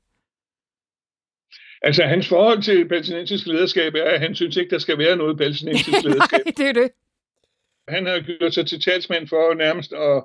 Altså, 1.82 2.04
hans 2.04 2.28
forhold 2.28 2.62
til 2.62 2.78
det 2.78 2.90
palæstinensiske 2.90 3.50
lederskab 3.50 3.94
er, 3.96 4.04
at 4.04 4.20
han 4.20 4.36
synes 4.36 4.58
ikke, 4.58 4.70
der 4.70 4.80
skal 4.80 4.98
være 4.98 5.18
noget 5.18 5.38
palæstinensisk 5.38 6.04
lederskab. 6.04 6.46
Nej, 6.46 6.54
det 6.58 6.68
er 6.68 6.74
det. 6.74 6.92
Han 7.88 8.06
har 8.06 8.20
gjort 8.20 8.54
sig 8.54 8.68
til 8.68 8.82
talsmand 8.82 9.28
for 9.28 9.54
nærmest 9.54 9.94
at, 9.94 10.24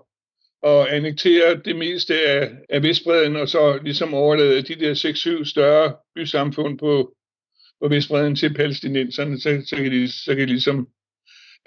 at 0.71 0.87
annektere 0.87 1.61
det 1.65 1.77
meste 1.77 2.29
af, 2.29 2.51
af 2.69 2.83
Vestbreden, 2.83 3.37
og 3.37 3.49
så 3.49 3.79
ligesom 3.83 4.15
overlade 4.15 4.63
de 4.63 4.75
der 4.75 4.95
6-7 5.41 5.45
større 5.45 5.97
bysamfund 6.15 6.79
på, 6.79 7.15
på 7.83 7.89
Vestbreden 7.89 8.37
til 8.37 8.55
palæstinenserne, 8.55 9.41
så, 9.41 9.63
så, 9.67 9.77
kan 9.77 9.93
de, 9.93 10.13
så 10.13 10.35
kan 10.35 10.39
de 10.39 10.53
ligesom 10.53 10.89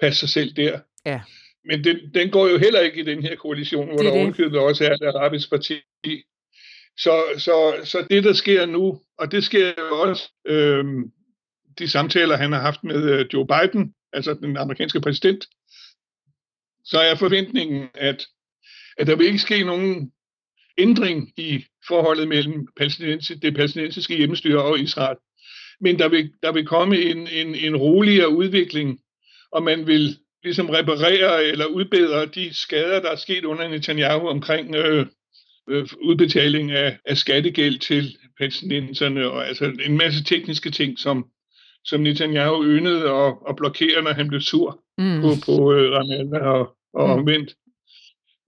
passe 0.00 0.20
sig 0.20 0.28
selv 0.28 0.56
der. 0.56 0.80
Ja. 1.06 1.20
Men 1.64 1.84
den, 1.84 2.14
den 2.14 2.30
går 2.30 2.48
jo 2.48 2.58
heller 2.58 2.80
ikke 2.80 3.00
i 3.00 3.04
den 3.04 3.22
her 3.22 3.36
koalition, 3.36 3.86
hvor 3.86 3.96
det 3.96 4.04
der 4.04 4.12
ovenkøbet 4.12 4.58
også 4.58 4.84
er 4.84 4.94
et 4.94 5.02
arabisk 5.02 5.50
parti. 5.50 5.74
Så, 6.98 7.22
så, 7.38 7.74
så 7.84 8.06
det, 8.10 8.24
der 8.24 8.32
sker 8.32 8.66
nu, 8.66 9.00
og 9.18 9.32
det 9.32 9.44
sker 9.44 9.72
jo 9.78 10.00
også, 10.00 10.30
øh, 10.46 10.84
de 11.78 11.88
samtaler, 11.88 12.36
han 12.36 12.52
har 12.52 12.60
haft 12.60 12.84
med 12.84 13.10
øh, 13.10 13.26
Joe 13.32 13.46
Biden, 13.46 13.94
altså 14.12 14.34
den 14.34 14.56
amerikanske 14.56 15.00
præsident, 15.00 15.46
så 16.84 16.98
er 16.98 17.14
forventningen, 17.14 17.88
at, 17.94 18.26
at 18.98 19.06
der 19.06 19.16
vil 19.16 19.26
ikke 19.26 19.38
ske 19.38 19.64
nogen 19.64 20.12
ændring 20.78 21.32
i 21.36 21.64
forholdet 21.88 22.28
mellem 22.28 22.68
det 23.42 23.54
palæstinensiske 23.54 24.16
hjemmestyre 24.16 24.62
og 24.62 24.80
Israel. 24.80 25.16
Men 25.80 25.98
der 25.98 26.08
vil, 26.08 26.32
der 26.42 26.52
vil 26.52 26.66
komme 26.66 26.98
en, 26.98 27.28
en, 27.28 27.54
en 27.54 27.76
roligere 27.76 28.28
udvikling, 28.28 29.00
og 29.52 29.62
man 29.62 29.86
vil 29.86 30.18
ligesom 30.42 30.70
reparere 30.70 31.44
eller 31.44 31.66
udbedre 31.66 32.26
de 32.26 32.54
skader, 32.54 33.00
der 33.00 33.10
er 33.10 33.16
sket 33.16 33.44
under 33.44 33.68
Netanyahu 33.68 34.28
omkring 34.28 34.74
øh, 34.74 35.06
øh, 35.68 35.88
udbetaling 36.02 36.70
af, 36.70 36.98
af 37.04 37.16
skattegæld 37.16 37.78
til 37.78 38.16
palæstinenserne, 38.38 39.30
og 39.30 39.48
altså 39.48 39.64
en 39.84 39.96
masse 39.96 40.24
tekniske 40.24 40.70
ting, 40.70 40.98
som, 40.98 41.26
som 41.84 42.00
Netanyahu 42.00 42.62
ønede 42.64 43.10
at, 43.10 43.34
at 43.48 43.56
blokere, 43.56 44.02
når 44.02 44.12
han 44.12 44.28
blev 44.28 44.40
sur 44.40 44.82
mm. 44.98 45.20
på, 45.20 45.28
på 45.46 45.72
øh, 45.72 45.92
Ramallah 45.92 46.48
og, 46.48 46.76
og 46.94 47.06
mm. 47.06 47.12
omvendt. 47.12 47.54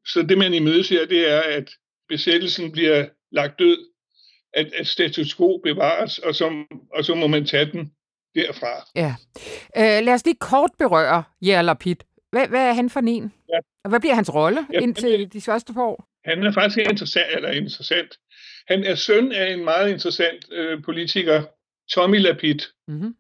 Så 0.06 0.22
det, 0.22 0.38
man 0.38 0.54
imødeser, 0.54 1.06
det 1.06 1.30
er, 1.30 1.40
at 1.40 1.70
besættelsen 2.08 2.72
bliver 2.72 3.06
lagt 3.32 3.58
død, 3.58 3.78
at, 4.52 4.72
at 4.72 4.86
status 4.86 5.34
quo 5.34 5.60
bevares, 5.64 6.18
og 6.18 6.34
så, 6.34 6.64
og 6.94 7.04
så 7.04 7.14
må 7.14 7.26
man 7.26 7.46
tage 7.46 7.70
den 7.72 7.92
derfra. 8.34 8.88
Ja. 8.94 9.14
Øh, 9.76 10.04
lad 10.04 10.14
os 10.14 10.24
lige 10.24 10.36
kort 10.40 10.70
berøre 10.78 11.22
Yair 11.42 11.62
Lapid. 11.62 11.96
Hvad, 12.32 12.48
hvad 12.48 12.68
er 12.68 12.72
han 12.72 12.90
for 12.90 13.00
en? 13.00 13.32
Ja. 13.48 13.58
Og 13.84 13.88
hvad 13.88 14.00
bliver 14.00 14.14
hans 14.14 14.34
rolle 14.34 14.66
ja, 14.72 14.78
indtil 14.78 15.18
han, 15.18 15.28
de 15.28 15.40
første 15.40 15.72
par 15.74 15.82
år? 15.82 16.08
Han 16.24 16.42
er 16.42 16.52
faktisk 16.52 16.78
interessant, 16.78 17.36
eller 17.36 17.50
interessant. 17.50 18.18
Han 18.68 18.84
er 18.84 18.94
søn 18.94 19.32
af 19.32 19.52
en 19.52 19.64
meget 19.64 19.90
interessant 19.90 20.44
øh, 20.52 20.82
politiker, 20.82 21.42
Tommy 21.92 22.18
Lapid, 22.20 22.58
mm-hmm. 22.88 23.14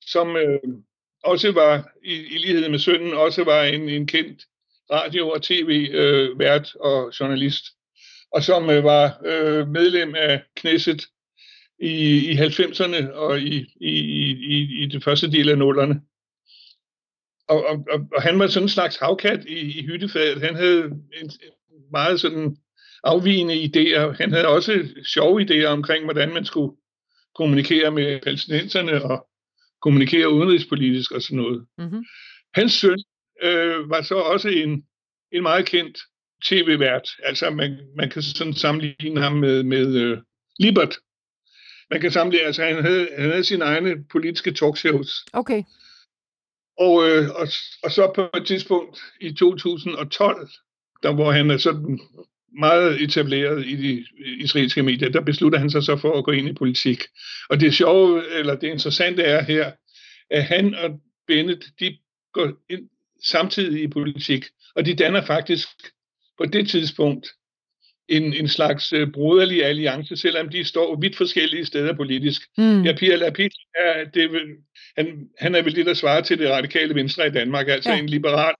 som 0.00 0.36
øh, 0.36 0.58
også 1.24 1.52
var, 1.52 1.88
i, 2.04 2.14
i 2.14 2.38
lighed 2.38 2.68
med 2.68 2.78
sønnen, 2.78 3.14
også 3.14 3.44
var 3.44 3.62
en, 3.62 3.88
en 3.88 4.06
kendt 4.06 4.44
radio- 4.90 5.30
og 5.30 5.42
tv-vært 5.42 6.74
øh, 6.74 6.80
og 6.80 7.12
journalist, 7.20 7.64
og 8.32 8.42
som 8.42 8.70
øh, 8.70 8.84
var 8.84 9.20
øh, 9.24 9.68
medlem 9.68 10.14
af 10.14 10.42
Knesset 10.56 11.06
i, 11.82 12.30
i 12.30 12.34
90'erne 12.34 13.10
og 13.12 13.40
i, 13.40 13.74
i, 13.80 13.90
i, 13.90 14.82
i 14.82 14.86
det 14.86 15.04
første 15.04 15.30
del 15.30 15.48
af 15.48 15.58
nullerne. 15.58 16.00
Og, 17.48 17.66
og, 17.66 17.86
og, 17.92 18.00
og 18.16 18.22
han 18.22 18.38
var 18.38 18.46
sådan 18.46 18.64
en 18.64 18.68
slags 18.68 18.96
havkat 18.96 19.44
i, 19.48 19.78
i 19.78 19.86
hyttefaget. 19.86 20.42
Han 20.42 20.54
havde 20.54 20.84
en, 21.20 21.30
meget 21.92 22.20
sådan 22.20 22.56
afvigende 23.04 23.54
idéer. 23.54 24.22
Han 24.22 24.32
havde 24.32 24.48
også 24.48 24.88
sjove 25.14 25.42
idéer 25.42 25.66
omkring, 25.66 26.04
hvordan 26.04 26.34
man 26.34 26.44
skulle 26.44 26.76
kommunikere 27.34 27.90
med 27.90 28.20
palæstinenserne 28.20 29.02
og 29.02 29.26
kommunikere 29.82 30.32
udenrigspolitisk 30.32 31.12
og 31.12 31.22
sådan 31.22 31.38
noget. 31.38 31.66
Mm-hmm. 31.78 32.04
Hans 32.54 32.72
søn 32.72 33.02
øh, 33.42 33.90
var 33.90 34.02
så 34.02 34.14
også 34.14 34.48
en, 34.48 34.84
en 35.32 35.42
meget 35.42 35.66
kendt 35.66 35.98
tv-vært. 36.44 37.08
Altså 37.22 37.50
man, 37.50 37.78
man 37.96 38.10
kan 38.10 38.22
sådan 38.22 38.54
sammenligne 38.54 39.20
ham 39.20 39.32
med, 39.32 39.62
med 39.62 39.94
øh, 39.94 40.18
Libert. 40.58 40.98
Man 41.92 42.00
kan 42.00 42.10
sammenligne, 42.10 42.46
altså 42.46 42.64
han 42.64 42.84
havde, 42.84 43.08
han 43.18 43.30
havde 43.30 43.44
sine 43.44 43.64
egne 43.64 44.04
politiske 44.04 44.52
talkshows. 44.52 45.24
Okay. 45.32 45.62
Og, 46.78 47.08
øh, 47.08 47.30
og, 47.30 47.48
og 47.82 47.90
så 47.90 48.12
på 48.14 48.28
et 48.36 48.46
tidspunkt 48.46 49.00
i 49.20 49.32
2012, 49.32 50.50
der 51.02 51.14
hvor 51.14 51.32
han 51.32 51.50
er 51.50 51.56
sådan 51.56 52.00
meget 52.58 53.02
etableret 53.02 53.66
i 53.66 53.76
de 53.76 54.06
israelske 54.38 54.82
medier, 54.82 55.08
der 55.08 55.20
beslutter 55.20 55.58
han 55.58 55.70
sig 55.70 55.82
så 55.82 55.96
for 55.96 56.18
at 56.18 56.24
gå 56.24 56.30
ind 56.30 56.48
i 56.48 56.52
politik. 56.52 57.02
Og 57.50 57.60
det 57.60 57.74
sjove, 57.74 58.28
eller 58.38 58.54
det 58.54 58.68
interessante 58.68 59.22
er 59.22 59.42
her, 59.42 59.72
at 60.30 60.44
han 60.44 60.74
og 60.74 61.00
Bennett, 61.26 61.64
de 61.80 61.98
går 62.32 62.52
ind 62.70 62.88
samtidig 63.24 63.82
i 63.82 63.88
politik, 63.88 64.44
og 64.74 64.86
de 64.86 64.94
danner 64.94 65.24
faktisk 65.24 65.68
på 66.38 66.44
det 66.44 66.68
tidspunkt 66.68 67.28
en, 68.08 68.34
en 68.34 68.48
slags 68.48 68.92
uh, 68.92 69.12
broderlig 69.12 69.64
alliance, 69.64 70.16
selvom 70.16 70.48
de 70.48 70.64
står 70.64 71.00
vidt 71.00 71.16
forskellige 71.16 71.64
steder 71.64 71.92
politisk. 71.92 72.42
Mm. 72.58 72.82
Ja, 72.82 72.92
Pierre 72.92 73.16
Lapid 73.16 73.50
er, 73.74 74.04
det, 74.14 74.30
han, 74.96 75.28
han 75.38 75.54
er 75.54 75.62
vel 75.62 75.76
det, 75.76 75.86
der 75.86 75.94
svarer 75.94 76.20
til 76.20 76.38
det 76.38 76.50
radikale 76.50 76.94
venstre 76.94 77.26
i 77.26 77.30
Danmark, 77.30 77.68
altså 77.68 77.90
ja. 77.90 77.98
en 77.98 78.06
liberal 78.06 78.54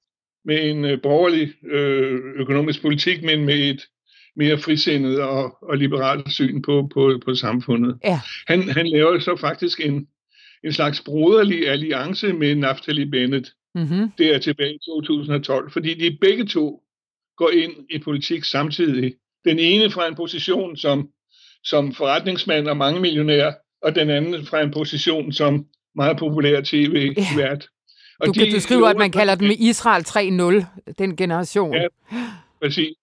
med 0.44 0.70
en 0.70 0.84
uh, 0.84 1.00
borgerlig 1.02 1.52
øh, 1.72 2.20
økonomisk 2.36 2.82
politik, 2.82 3.22
men 3.22 3.44
med 3.44 3.70
et 3.70 3.80
mere 4.36 4.58
frisindet 4.58 5.22
og, 5.22 5.56
og 5.62 5.76
liberalt 5.76 6.32
syn 6.32 6.62
på, 6.62 6.90
på, 6.94 7.20
på 7.24 7.34
samfundet. 7.34 7.98
Ja. 8.04 8.20
Han, 8.46 8.68
han 8.68 8.86
laver 8.86 9.18
så 9.18 9.36
faktisk 9.36 9.80
en, 9.80 10.08
en 10.64 10.72
slags 10.72 11.00
broderlig 11.00 11.68
alliance 11.68 12.32
med 12.32 12.54
Naftali 12.54 13.04
Bennett. 13.04 13.52
Mm-hmm. 13.74 14.10
Det 14.18 14.34
er 14.34 14.38
tilbage 14.38 14.74
i 14.74 14.78
2012, 14.86 15.70
fordi 15.70 15.94
de 15.94 16.18
begge 16.20 16.46
to 16.46 16.82
går 17.36 17.50
ind 17.50 17.72
i 17.90 17.98
politik 17.98 18.44
samtidig. 18.44 19.14
Den 19.44 19.58
ene 19.58 19.90
fra 19.90 20.08
en 20.08 20.14
position 20.14 20.76
som, 20.76 21.08
som 21.64 21.94
forretningsmand 21.94 22.68
og 22.68 22.76
mange 22.76 23.00
millionær, 23.00 23.52
og 23.82 23.94
den 23.94 24.10
anden 24.10 24.46
fra 24.46 24.60
en 24.60 24.70
position 24.70 25.32
som 25.32 25.66
meget 25.94 26.18
populær 26.18 26.60
tv-vært. 26.64 27.68
Ja. 28.20 28.26
Du, 28.26 28.32
de, 28.32 28.52
du 28.52 28.60
skriver, 28.60 28.88
at 28.88 28.96
man 28.96 29.10
kalder 29.10 29.34
dem 29.34 29.50
Israel 29.58 30.04
3.0, 30.08 30.92
den 30.98 31.16
generation. 31.16 31.74
Ja, 31.74 31.86
præcis. 32.62 32.96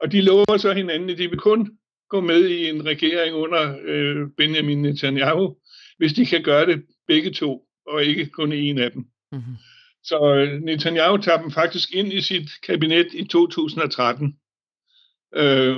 Og 0.00 0.12
de 0.12 0.20
lover 0.20 0.56
så 0.56 0.72
hinanden, 0.72 1.10
at 1.10 1.18
de 1.18 1.28
vil 1.28 1.38
kun 1.38 1.70
gå 2.08 2.20
med 2.20 2.48
i 2.48 2.68
en 2.68 2.86
regering 2.86 3.34
under 3.34 3.76
øh, 3.84 4.26
Benjamin 4.36 4.82
Netanyahu, 4.82 5.56
hvis 5.98 6.12
de 6.12 6.26
kan 6.26 6.42
gøre 6.42 6.66
det 6.66 6.84
begge 7.08 7.30
to, 7.30 7.62
og 7.86 8.04
ikke 8.04 8.26
kun 8.26 8.52
en 8.52 8.78
af 8.78 8.92
dem. 8.92 9.06
Mm-hmm. 9.32 9.54
Så 10.04 10.34
øh, 10.34 10.60
Netanyahu 10.62 11.16
tager 11.16 11.42
dem 11.42 11.50
faktisk 11.50 11.94
ind 11.94 12.12
i 12.12 12.20
sit 12.20 12.48
kabinet 12.66 13.06
i 13.12 13.24
2013. 13.24 14.34
Øh, 15.34 15.76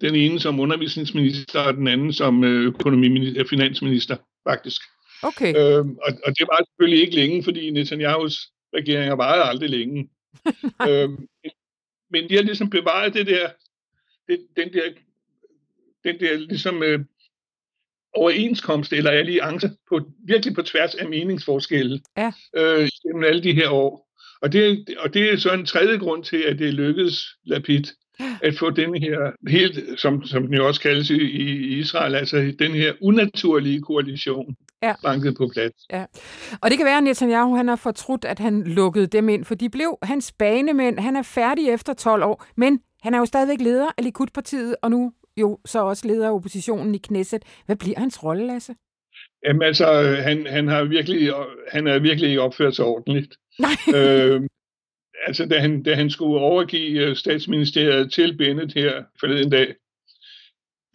den 0.00 0.14
ene 0.14 0.40
som 0.40 0.60
undervisningsminister, 0.60 1.60
og 1.60 1.74
den 1.74 1.88
anden 1.88 2.12
som 2.12 2.44
øh, 2.44 2.72
økonomi- 2.72 3.48
finansminister, 3.50 4.16
faktisk. 4.48 4.82
Okay. 5.22 5.54
Øh, 5.56 5.86
og, 5.86 6.12
og 6.24 6.38
det 6.38 6.46
var 6.48 6.64
selvfølgelig 6.68 7.04
ikke 7.04 7.14
længe, 7.14 7.44
fordi 7.44 7.70
Netanyahus 7.70 8.48
regeringer 8.74 9.14
varede 9.14 9.44
aldrig 9.44 9.70
længe. 9.70 10.10
øh, 10.88 11.10
men 12.10 12.28
de 12.28 12.34
har 12.34 12.42
ligesom 12.42 12.70
bevaret 12.70 13.14
det 13.14 13.26
der, 13.26 13.50
det, 14.28 14.46
den 14.56 14.72
der, 14.72 14.82
den 16.04 16.20
der 16.20 16.36
ligesom 16.36 16.82
øh, 16.82 17.00
overenskomst 18.14 18.92
eller 18.92 19.10
alliance 19.10 19.70
på, 19.88 20.00
virkelig 20.26 20.54
på 20.54 20.62
tværs 20.62 20.94
af 20.94 21.08
meningsforskelle 21.08 22.00
ja. 22.16 22.32
øh, 22.56 22.88
gennem 23.02 23.24
alle 23.24 23.42
de 23.42 23.52
her 23.52 23.68
år. 23.70 24.08
Og 24.42 24.52
det, 24.52 24.84
og 24.98 25.14
det 25.14 25.32
er 25.32 25.36
så 25.36 25.52
en 25.52 25.66
tredje 25.66 25.98
grund 25.98 26.24
til, 26.24 26.36
at 26.36 26.58
det 26.58 26.74
lykkedes 26.74 27.26
Lapid 27.44 27.84
at 28.42 28.54
få 28.58 28.70
den 28.70 28.94
her, 29.02 29.48
helt, 29.48 30.00
som, 30.00 30.24
som 30.24 30.42
den 30.46 30.54
jo 30.54 30.66
også 30.66 30.80
kaldes 30.80 31.10
i, 31.10 31.22
i 31.22 31.78
Israel, 31.78 32.14
altså 32.14 32.52
den 32.58 32.72
her 32.72 32.92
unaturlige 33.00 33.80
koalition 33.80 34.56
ja. 34.82 34.94
banket 35.02 35.36
på 35.36 35.50
plads. 35.52 35.72
Ja. 35.92 36.04
Og 36.60 36.70
det 36.70 36.78
kan 36.78 36.86
være, 36.86 36.96
at 36.96 37.04
Netanyahu 37.04 37.56
han 37.56 37.68
har 37.68 37.76
fortrudt, 37.76 38.24
at 38.24 38.38
han 38.38 38.62
lukkede 38.62 39.06
dem 39.06 39.28
ind, 39.28 39.44
for 39.44 39.54
de 39.54 39.70
blev 39.70 39.98
hans 40.02 40.32
banemænd. 40.32 40.98
Han 40.98 41.16
er 41.16 41.22
færdig 41.22 41.68
efter 41.68 41.94
12 41.94 42.22
år, 42.22 42.44
men 42.56 42.80
han 43.02 43.14
er 43.14 43.18
jo 43.18 43.26
stadigvæk 43.26 43.60
leder 43.60 43.86
af 43.98 44.04
Likud-partiet, 44.04 44.76
og 44.82 44.90
nu 44.90 45.12
jo 45.36 45.58
så 45.64 45.84
også 45.84 46.08
leder 46.08 46.28
af 46.28 46.32
oppositionen 46.32 46.94
i 46.94 46.98
Knesset. 46.98 47.42
Hvad 47.66 47.76
bliver 47.76 47.98
hans 47.98 48.24
rolle, 48.24 48.46
Lasse? 48.46 48.74
Jamen 49.44 49.62
altså, 49.62 49.86
han, 50.02 50.46
han 50.46 50.68
har 50.68 50.84
virkelig, 50.84 51.32
han 51.68 51.86
er 51.86 51.98
virkelig 51.98 52.40
opført 52.40 52.76
sig 52.76 52.84
ordentligt. 52.84 53.36
Nej. 53.58 53.70
øh, 53.96 54.42
altså, 55.26 55.46
da 55.46 55.58
han, 55.58 55.82
da 55.82 55.94
han 55.94 56.10
skulle 56.10 56.40
overgive 56.40 57.00
øh, 57.00 57.16
statsministeriet 57.16 58.12
til 58.12 58.36
Bennett 58.36 58.74
her 58.74 59.04
forleden 59.20 59.50
dag, 59.50 59.74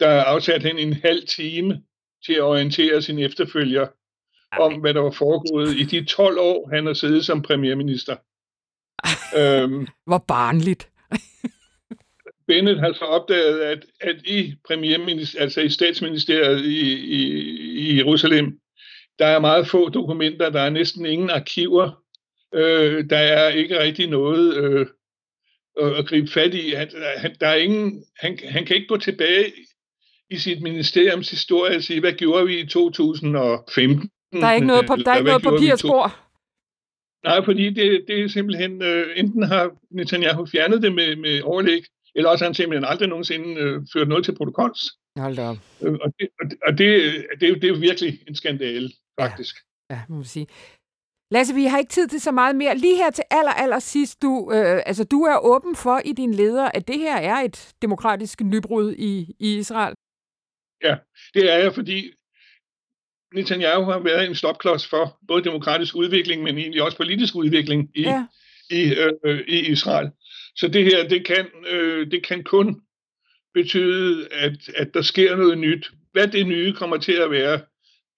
der 0.00 0.22
afsatte 0.22 0.66
han 0.66 0.78
en 0.78 0.92
halv 0.92 1.26
time 1.26 1.82
til 2.26 2.32
at 2.32 2.42
orientere 2.42 3.02
sin 3.02 3.18
efterfølger 3.18 3.86
om, 4.58 4.74
hvad 4.80 4.94
der 4.94 5.00
var 5.00 5.10
foregået 5.10 5.76
i 5.76 5.82
de 5.82 6.04
12 6.04 6.38
år, 6.38 6.70
han 6.74 6.86
har 6.86 6.92
siddet 6.92 7.26
som 7.26 7.42
premierminister. 7.42 8.16
øhm, 9.40 9.86
Hvor 10.06 10.24
barnligt. 10.28 10.88
Bennett 12.48 12.80
har 12.80 12.92
så 12.92 13.04
opdaget, 13.04 13.60
at, 13.60 13.86
at 14.00 14.16
i 14.26 14.54
premierminister, 14.68 15.40
altså 15.40 15.60
i 15.60 15.68
statsministeriet 15.68 16.64
i, 16.64 16.92
i, 16.92 17.42
i 17.78 17.96
Jerusalem, 17.98 18.60
der 19.18 19.26
er 19.26 19.40
meget 19.40 19.68
få 19.68 19.88
dokumenter, 19.88 20.50
der 20.50 20.60
er 20.60 20.70
næsten 20.70 21.06
ingen 21.06 21.30
arkiver, 21.30 22.03
øh, 22.54 23.10
der 23.10 23.18
er 23.18 23.48
ikke 23.48 23.80
rigtig 23.80 24.08
noget 24.10 24.56
øh, 24.56 24.86
at 25.98 26.06
gribe 26.06 26.30
fat 26.30 26.54
i. 26.54 26.70
Han, 26.70 26.88
han, 27.16 27.36
der 27.40 27.48
er 27.48 27.54
ingen, 27.54 28.04
han, 28.18 28.38
han 28.44 28.66
kan 28.66 28.76
ikke 28.76 28.88
gå 28.88 28.96
tilbage 28.96 29.52
i 30.30 30.36
sit 30.36 30.62
ministeriums 30.62 31.30
historie 31.30 31.76
og 31.76 31.82
sige, 31.82 32.00
hvad 32.00 32.12
gjorde 32.12 32.46
vi 32.46 32.60
i 32.60 32.66
2015? 32.66 34.10
Der 34.32 34.46
er 34.46 34.54
ikke 34.54 34.66
noget, 34.66 34.86
på, 34.86 34.96
der 34.96 35.10
er 35.10 35.16
ikke 35.16 35.28
noget 35.28 35.42
papirspor. 35.42 36.16
Nej, 37.24 37.44
fordi 37.44 37.70
det, 37.70 38.04
det 38.08 38.20
er 38.20 38.28
simpelthen, 38.28 38.82
øh, 38.82 39.06
enten 39.16 39.42
har 39.42 39.70
Netanyahu 39.90 40.46
fjernet 40.46 40.82
det 40.82 40.94
med, 40.94 41.16
med 41.16 41.42
overlæg, 41.42 41.82
eller 42.14 42.30
også 42.30 42.44
har 42.44 42.48
han 42.48 42.54
simpelthen 42.54 42.84
aldrig 42.90 43.08
nogensinde 43.08 43.60
øh, 43.60 43.82
ført 43.92 44.08
noget 44.08 44.24
til 44.24 44.34
protokols. 44.34 44.80
Hold 45.18 45.36
da 45.36 45.42
op. 45.42 45.56
Øh, 45.82 45.92
og 45.92 46.12
det, 46.18 46.28
og 46.66 46.78
det, 46.78 46.78
det, 47.40 47.46
er 47.46 47.48
jo, 47.48 47.54
det 47.54 47.64
er 47.64 47.68
jo 47.68 47.74
virkelig 47.74 48.20
en 48.28 48.34
skandale, 48.34 48.90
faktisk. 49.20 49.56
Ja, 49.90 49.94
ja 49.94 50.00
må 50.08 50.16
man 50.16 50.24
sige. 50.24 50.46
Lasse, 51.34 51.54
vi 51.54 51.64
har 51.64 51.78
ikke 51.78 51.90
tid 51.90 52.08
til 52.08 52.20
så 52.20 52.32
meget 52.32 52.56
mere. 52.56 52.78
Lige 52.78 52.96
her 52.96 53.10
til 53.10 53.24
aller, 53.30 53.52
aller 53.52 53.78
sidst, 53.78 54.22
du, 54.22 54.50
øh, 54.52 54.82
altså, 54.86 55.04
du 55.04 55.22
er 55.22 55.38
åben 55.38 55.76
for 55.76 56.00
i 56.04 56.12
din 56.12 56.34
leder, 56.34 56.70
at 56.74 56.88
det 56.88 56.98
her 56.98 57.16
er 57.16 57.36
et 57.36 57.74
demokratisk 57.82 58.40
nybrud 58.40 58.94
i, 58.98 59.34
i 59.40 59.58
Israel. 59.58 59.94
Ja, 60.84 60.96
det 61.34 61.52
er 61.52 61.58
jeg, 61.58 61.74
fordi 61.74 62.12
Netanyahu 63.34 63.84
har 63.84 63.98
været 63.98 64.26
en 64.28 64.34
stopklods 64.34 64.86
for 64.86 65.18
både 65.28 65.44
demokratisk 65.44 65.96
udvikling, 65.96 66.42
men 66.42 66.58
egentlig 66.58 66.82
også 66.82 66.96
politisk 66.96 67.34
udvikling 67.34 67.90
i, 67.94 68.02
ja. 68.02 68.26
i, 68.70 68.94
øh, 69.24 69.40
i 69.48 69.58
Israel. 69.58 70.10
Så 70.56 70.68
det 70.68 70.84
her, 70.84 71.08
det 71.08 71.26
kan, 71.26 71.46
øh, 71.68 72.10
det 72.10 72.26
kan 72.26 72.44
kun 72.44 72.80
betyde, 73.54 74.28
at, 74.32 74.68
at 74.76 74.94
der 74.94 75.02
sker 75.02 75.36
noget 75.36 75.58
nyt. 75.58 75.90
Hvad 76.12 76.28
det 76.28 76.46
nye 76.46 76.72
kommer 76.72 76.96
til 76.96 77.12
at 77.12 77.30
være, 77.30 77.60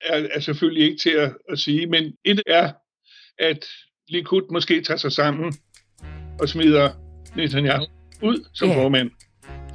er, 0.00 0.28
er 0.32 0.40
selvfølgelig 0.40 0.84
ikke 0.84 0.98
til 0.98 1.10
at, 1.10 1.36
at 1.48 1.58
sige, 1.58 1.86
men 1.86 2.16
et 2.24 2.42
er, 2.46 2.72
at 3.38 3.66
Likud 4.08 4.52
måske 4.52 4.82
tager 4.82 4.98
sig 4.98 5.12
sammen 5.12 5.54
og 6.40 6.48
smider 6.48 6.90
Netanyahu 7.36 7.84
ud 8.22 8.48
som 8.54 8.68
yeah. 8.68 8.78
formand. 8.78 9.10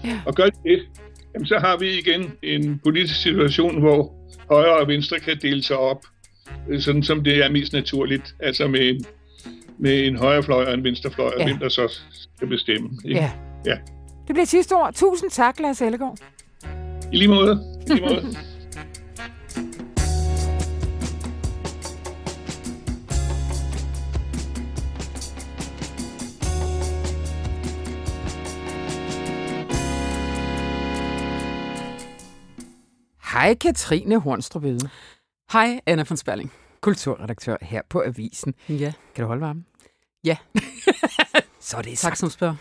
Yeah. 0.05 0.27
Og 0.27 0.35
gør 0.35 0.45
det, 0.45 0.87
jamen, 1.33 1.45
så 1.45 1.59
har 1.59 1.77
vi 1.77 1.99
igen 1.99 2.31
en 2.43 2.79
politisk 2.83 3.21
situation, 3.21 3.79
hvor 3.79 4.13
højre 4.49 4.77
og 4.77 4.87
venstre 4.87 5.19
kan 5.19 5.37
dele 5.41 5.63
sig 5.63 5.77
op, 5.77 6.05
øh, 6.69 6.81
sådan 6.81 7.03
som 7.03 7.23
det 7.23 7.45
er 7.45 7.49
mest 7.49 7.73
naturligt, 7.73 8.35
altså 8.39 8.67
med 8.67 8.89
en, 8.89 9.05
med 9.79 10.05
en 10.05 10.17
højrefløj 10.17 10.65
og 10.65 10.73
en 10.73 10.83
venstrefløj, 10.83 11.31
og 11.37 11.43
hvem 11.43 11.57
der 11.57 11.69
så 11.69 11.99
skal 12.11 12.47
bestemme. 12.47 12.89
Ikke? 13.05 13.19
Ja. 13.19 13.31
ja. 13.65 13.77
Det 14.27 14.35
bliver 14.35 14.45
sidste 14.45 14.73
ord. 14.73 14.93
Tusind 14.93 15.31
tak, 15.31 15.59
Lars 15.59 15.81
Ellegaard. 15.81 16.17
I 17.11 17.15
lige 17.15 17.27
måde. 17.27 17.81
I 17.87 17.93
lige 17.93 18.01
måde. 18.01 18.35
Hej 33.33 33.55
Katrine 33.55 34.17
Hornstrup 34.17 34.63
Hej 35.51 35.81
Anna 35.85 36.03
von 36.09 36.17
Sperling. 36.17 36.51
Kulturredaktør 36.81 37.57
her 37.61 37.81
på 37.89 38.03
Avisen. 38.05 38.55
Ja. 38.69 38.93
Kan 39.15 39.21
du 39.21 39.27
holde 39.27 39.41
varmen? 39.41 39.65
Ja. 40.23 40.37
Så 41.59 41.77
er 41.77 41.81
det 41.81 41.97
Tak 41.97 42.15
som 42.15 42.29
spørger. 42.29 42.55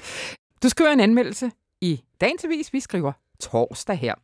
Du 0.62 0.68
skriver 0.68 0.90
en 0.90 1.00
anmeldelse 1.00 1.50
i 1.80 2.02
dagens 2.20 2.44
avis. 2.44 2.72
Vi 2.72 2.80
skriver 2.80 3.12
torsdag 3.40 3.96
her. 3.96 4.14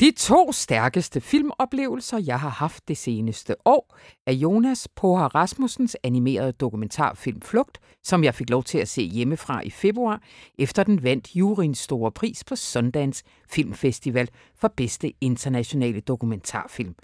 De 0.00 0.10
to 0.10 0.52
stærkeste 0.52 1.20
filmoplevelser, 1.20 2.18
jeg 2.18 2.40
har 2.40 2.48
haft 2.48 2.88
det 2.88 2.96
seneste 2.96 3.56
år, 3.64 3.98
er 4.26 4.32
Jonas 4.32 4.88
Pohar 4.96 5.28
Rasmussens 5.34 5.96
animerede 6.02 6.52
dokumentarfilm 6.52 7.40
Flugt, 7.40 7.78
som 8.04 8.24
jeg 8.24 8.34
fik 8.34 8.50
lov 8.50 8.64
til 8.64 8.78
at 8.78 8.88
se 8.88 9.02
hjemmefra 9.02 9.60
i 9.60 9.70
februar, 9.70 10.22
efter 10.58 10.82
den 10.82 11.02
vandt 11.02 11.36
juryens 11.36 11.78
store 11.78 12.12
pris 12.12 12.44
på 12.44 12.56
Sundance 12.56 13.24
Filmfestival 13.48 14.28
for 14.56 14.68
bedste 14.76 15.12
internationale 15.20 16.00
dokumentarfilm. 16.00 16.94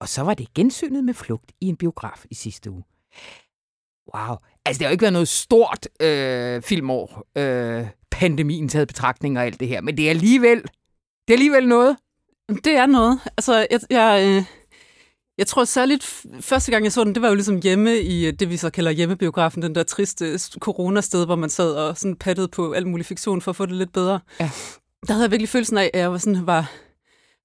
Og 0.00 0.08
så 0.08 0.22
var 0.22 0.34
det 0.34 0.54
gensynet 0.54 1.04
med 1.04 1.14
Flugt 1.14 1.52
i 1.60 1.66
en 1.66 1.76
biograf 1.76 2.24
i 2.30 2.34
sidste 2.34 2.70
uge. 2.70 2.84
Wow. 4.14 4.36
Altså, 4.64 4.78
det 4.78 4.86
har 4.86 4.90
jo 4.90 4.92
ikke 4.92 5.02
været 5.02 5.12
noget 5.12 5.28
stort 5.28 5.88
øh, 6.02 6.62
filmår, 6.62 7.22
øh, 7.38 7.86
pandemien 8.10 8.68
taget 8.68 8.88
betragtning 8.88 9.38
og 9.38 9.44
alt 9.44 9.60
det 9.60 9.68
her, 9.68 9.80
men 9.80 9.96
det 9.96 10.06
er 10.06 10.10
alligevel, 10.10 10.62
det 10.62 11.28
er 11.28 11.32
alligevel 11.32 11.68
noget. 11.68 11.96
Det 12.48 12.76
er 12.76 12.86
noget. 12.86 13.20
Altså, 13.36 13.66
jeg, 13.70 13.80
jeg, 13.90 14.26
øh, 14.28 14.44
jeg 15.38 15.46
tror 15.46 15.64
særligt, 15.64 16.24
første 16.40 16.70
gang 16.72 16.84
jeg 16.84 16.92
så 16.92 17.04
den, 17.04 17.14
det 17.14 17.22
var 17.22 17.28
jo 17.28 17.34
ligesom 17.34 17.60
hjemme 17.62 17.98
i 17.98 18.26
øh, 18.26 18.32
det, 18.32 18.50
vi 18.50 18.56
så 18.56 18.70
kalder 18.70 18.90
hjemmebiografen, 18.90 19.62
den 19.62 19.74
der 19.74 19.82
triste 19.82 20.38
coronasted, 20.58 21.24
hvor 21.26 21.36
man 21.36 21.50
sad 21.50 21.72
og 21.72 21.98
sådan 21.98 22.16
pattede 22.16 22.48
på 22.48 22.72
al 22.72 22.86
mulig 22.86 23.06
fiktion 23.06 23.40
for 23.42 23.50
at 23.50 23.56
få 23.56 23.66
det 23.66 23.74
lidt 23.74 23.92
bedre. 23.92 24.20
Ja. 24.40 24.50
Der 25.06 25.12
havde 25.12 25.24
jeg 25.24 25.30
virkelig 25.30 25.48
følelsen 25.48 25.78
af, 25.78 25.90
at 25.94 26.00
jeg 26.00 26.12
var 26.12 26.18
sådan, 26.18 26.46
var, 26.46 26.72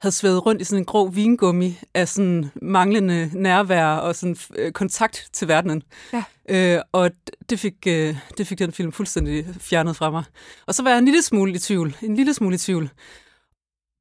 havde 0.02 0.16
svævet 0.16 0.46
rundt 0.46 0.62
i 0.62 0.64
sådan 0.64 0.82
en 0.82 0.86
grov 0.86 1.16
vingummi 1.16 1.80
af 1.94 2.08
sådan 2.08 2.52
manglende 2.62 3.30
nærvær 3.34 3.86
og 3.86 4.16
sådan 4.16 4.38
øh, 4.56 4.72
kontakt 4.72 5.30
til 5.34 5.48
verdenen. 5.48 5.84
Ja. 6.14 6.24
Øh, 6.50 6.82
og 6.92 7.12
det 7.50 7.60
fik, 7.60 7.74
øh, 7.88 8.16
det 8.38 8.48
fik 8.48 8.60
den 8.60 8.72
film 8.72 8.92
fuldstændig 8.92 9.48
fjernet 9.60 9.96
fra 9.96 10.12
mig. 10.12 10.24
Og 10.68 10.76
så 10.76 10.84
var 10.84 10.90
jeg 10.90 11.00
en 11.00 11.06
lille 11.06 11.22
smule 11.22 11.54
i 11.54 11.58
tvivl, 11.58 11.96
en 12.02 12.16
lille 12.16 12.34
smule 12.34 12.56
i 12.56 12.58
tvivl, 12.58 12.90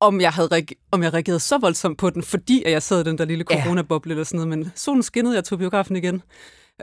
om 0.00 0.20
jeg, 0.20 0.30
havde 0.30 0.48
reag- 0.52 0.88
om 0.90 1.02
jeg 1.02 1.14
reagerede 1.14 1.40
så 1.40 1.58
voldsomt 1.58 1.98
på 1.98 2.10
den, 2.10 2.22
fordi 2.22 2.62
at 2.62 2.72
jeg 2.72 2.82
sad 2.82 3.00
i 3.00 3.04
den 3.04 3.18
der 3.18 3.24
lille 3.24 3.44
coronaboble 3.44 4.10
eller 4.12 4.24
sådan 4.24 4.46
noget. 4.46 4.58
Men 4.58 4.72
solen 4.74 5.02
skinnede, 5.02 5.34
jeg 5.34 5.44
tog 5.44 5.58
biografen 5.58 5.96
igen, 5.96 6.22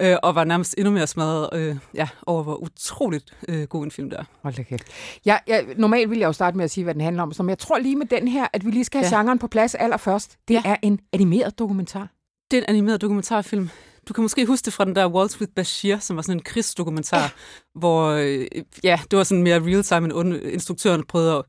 øh, 0.01 0.15
og 0.23 0.35
var 0.35 0.43
nærmest 0.43 0.75
endnu 0.77 0.93
mere 0.93 1.07
smadret 1.07 1.49
øh, 1.53 1.75
ja, 1.93 2.07
over, 2.25 2.43
hvor 2.43 2.55
utroligt 2.55 3.33
øh, 3.47 3.63
god 3.63 3.83
en 3.83 3.91
film 3.91 4.09
der. 4.09 4.23
Hold 4.41 4.53
da 4.53 4.63
kæft. 4.63 4.83
Ja, 5.25 5.37
ja, 5.47 5.61
normalt 5.77 6.09
vil 6.09 6.19
jeg 6.19 6.27
jo 6.27 6.33
starte 6.33 6.57
med 6.57 6.65
at 6.65 6.71
sige, 6.71 6.83
hvad 6.83 6.93
den 6.93 7.01
handler 7.01 7.23
om, 7.23 7.33
men 7.39 7.49
jeg 7.49 7.59
tror 7.59 7.77
lige 7.77 7.95
med 7.95 8.05
den 8.05 8.27
her, 8.27 8.47
at 8.53 8.65
vi 8.65 8.71
lige 8.71 8.83
skal 8.83 9.03
have 9.03 9.15
ja. 9.15 9.21
genren 9.21 9.39
på 9.39 9.47
plads 9.47 9.75
allerførst. 9.75 10.37
Det 10.47 10.53
ja. 10.53 10.61
er 10.65 10.75
en 10.81 10.99
animeret 11.13 11.59
dokumentar. 11.59 12.07
Det 12.51 12.57
er 12.57 12.61
en 12.61 12.69
animeret 12.69 13.01
dokumentarfilm. 13.01 13.69
du 14.07 14.13
kan 14.13 14.21
måske 14.21 14.45
huske 14.45 14.65
det 14.65 14.73
fra 14.73 14.85
den 14.85 14.95
der 14.95 15.07
Waltz 15.07 15.39
with 15.39 15.51
Bashir, 15.55 15.99
som 15.99 16.15
var 16.15 16.21
sådan 16.21 16.37
en 16.37 16.43
krigsdokumentar, 16.43 17.21
ja. 17.21 17.29
hvor 17.75 18.09
øh, 18.09 18.45
ja, 18.83 18.99
det 19.11 19.17
var 19.17 19.23
sådan 19.23 19.43
mere 19.43 19.59
real-time, 19.59 20.21
end 20.21 20.35
instruktøren 20.35 21.03
prøvede 21.03 21.35
at 21.35 21.43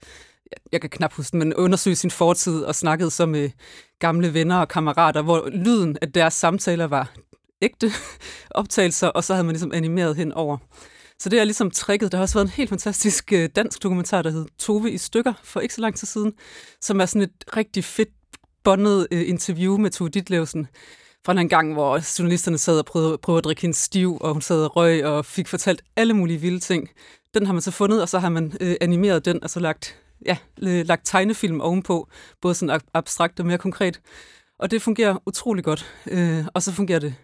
jeg 0.72 0.80
kan 0.80 0.90
knap 0.90 1.12
huske 1.12 1.36
men 1.36 1.54
undersøge 1.54 1.96
sin 1.96 2.10
fortid 2.10 2.62
og 2.62 2.74
snakkede 2.74 3.10
så 3.10 3.26
med 3.26 3.50
gamle 3.98 4.34
venner 4.34 4.58
og 4.58 4.68
kammerater, 4.68 5.22
hvor 5.22 5.48
lyden 5.52 5.98
af 6.02 6.12
deres 6.12 6.34
samtaler 6.34 6.84
var 6.84 7.12
ægte 7.62 7.92
optagelser, 8.50 9.08
og 9.08 9.24
så 9.24 9.34
havde 9.34 9.44
man 9.44 9.52
ligesom 9.52 9.72
animeret 9.74 10.16
hen 10.16 10.32
over. 10.32 10.58
Så 11.18 11.28
det 11.28 11.40
er 11.40 11.44
ligesom 11.44 11.70
tricket. 11.70 12.12
Der 12.12 12.18
har 12.18 12.22
også 12.22 12.34
været 12.34 12.46
en 12.46 12.52
helt 12.52 12.68
fantastisk 12.68 13.32
øh, 13.32 13.48
dansk 13.56 13.82
dokumentar, 13.82 14.22
der 14.22 14.30
hed 14.30 14.46
Tove 14.58 14.90
i 14.90 14.98
stykker 14.98 15.32
for 15.44 15.60
ikke 15.60 15.74
så 15.74 15.80
lang 15.80 15.96
tid 15.96 16.06
siden, 16.06 16.32
som 16.80 17.00
er 17.00 17.06
sådan 17.06 17.22
et 17.22 17.56
rigtig 17.56 17.84
fedt 17.84 18.08
bondet 18.64 19.06
øh, 19.10 19.28
interview 19.28 19.76
med 19.76 19.90
Tove 19.90 20.10
Ditlevsen 20.10 20.66
fra 21.26 21.40
en 21.40 21.48
gang, 21.48 21.72
hvor 21.72 22.18
journalisterne 22.18 22.58
sad 22.58 22.78
og 22.78 22.84
prøvede, 22.84 23.18
prøvede 23.18 23.38
at 23.38 23.44
drikke 23.44 23.62
hende 23.62 23.76
stiv, 23.76 24.18
og 24.20 24.32
hun 24.32 24.42
sad 24.42 24.64
og 24.64 24.76
røg 24.76 25.04
og 25.04 25.24
fik 25.24 25.48
fortalt 25.48 25.82
alle 25.96 26.14
mulige 26.14 26.40
vilde 26.40 26.60
ting. 26.60 26.88
Den 27.34 27.46
har 27.46 27.52
man 27.52 27.62
så 27.62 27.70
fundet, 27.70 28.02
og 28.02 28.08
så 28.08 28.18
har 28.18 28.28
man 28.28 28.52
øh, 28.60 28.76
animeret 28.80 29.24
den, 29.24 29.42
og 29.42 29.50
så 29.50 29.60
lagt, 29.60 29.96
ja, 30.26 30.36
lagt 30.58 31.06
tegnefilm 31.06 31.60
ovenpå, 31.60 32.08
både 32.40 32.54
sådan 32.54 32.80
abstrakt 32.94 33.40
og 33.40 33.46
mere 33.46 33.58
konkret. 33.58 34.00
Og 34.58 34.70
det 34.70 34.82
fungerer 34.82 35.22
utrolig 35.26 35.64
godt, 35.64 35.94
øh, 36.06 36.44
og 36.54 36.62
så 36.62 36.72
fungerer 36.72 36.98
det 36.98 37.14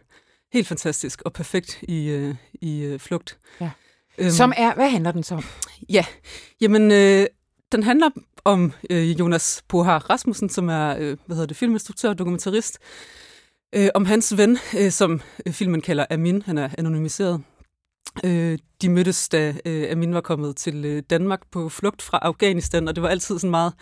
helt 0.52 0.68
fantastisk 0.68 1.22
og 1.22 1.32
perfekt 1.32 1.78
i, 1.82 2.08
øh, 2.08 2.34
i 2.52 2.82
øh, 2.82 3.00
flugt. 3.00 3.38
Ja. 3.60 3.70
Øhm, 4.18 4.30
som 4.30 4.52
er, 4.56 4.74
hvad 4.74 4.88
handler 4.88 5.12
den 5.12 5.22
så 5.22 5.34
om? 5.34 5.44
Ja, 5.88 6.04
jamen, 6.60 6.90
øh, 6.90 7.26
den 7.72 7.82
handler 7.82 8.10
om 8.44 8.72
øh, 8.90 9.20
Jonas 9.20 9.64
Pohar 9.68 9.98
Rasmussen, 10.10 10.48
som 10.48 10.68
er, 10.68 10.96
øh, 10.98 11.16
hvad 11.26 11.36
hedder 11.36 11.46
det, 11.46 11.56
filminstruktør 11.56 12.08
og 12.08 12.18
dokumentarist, 12.18 12.78
øh, 13.74 13.88
om 13.94 14.04
hans 14.04 14.36
ven, 14.36 14.58
øh, 14.78 14.90
som 14.90 15.20
øh, 15.46 15.52
filmen 15.52 15.80
kalder 15.80 16.06
Amin, 16.10 16.42
han 16.42 16.58
er 16.58 16.68
anonymiseret. 16.78 17.42
Øh, 18.24 18.58
de 18.82 18.88
mødtes, 18.88 19.28
da 19.28 19.54
øh, 19.66 19.90
Amin 19.90 20.14
var 20.14 20.20
kommet 20.20 20.56
til 20.56 20.84
øh, 20.84 21.02
Danmark 21.10 21.40
på 21.52 21.68
flugt 21.68 22.02
fra 22.02 22.18
Afghanistan, 22.22 22.88
og 22.88 22.94
det 22.94 23.02
var 23.02 23.08
altid 23.08 23.38
sådan 23.38 23.50
meget 23.50 23.72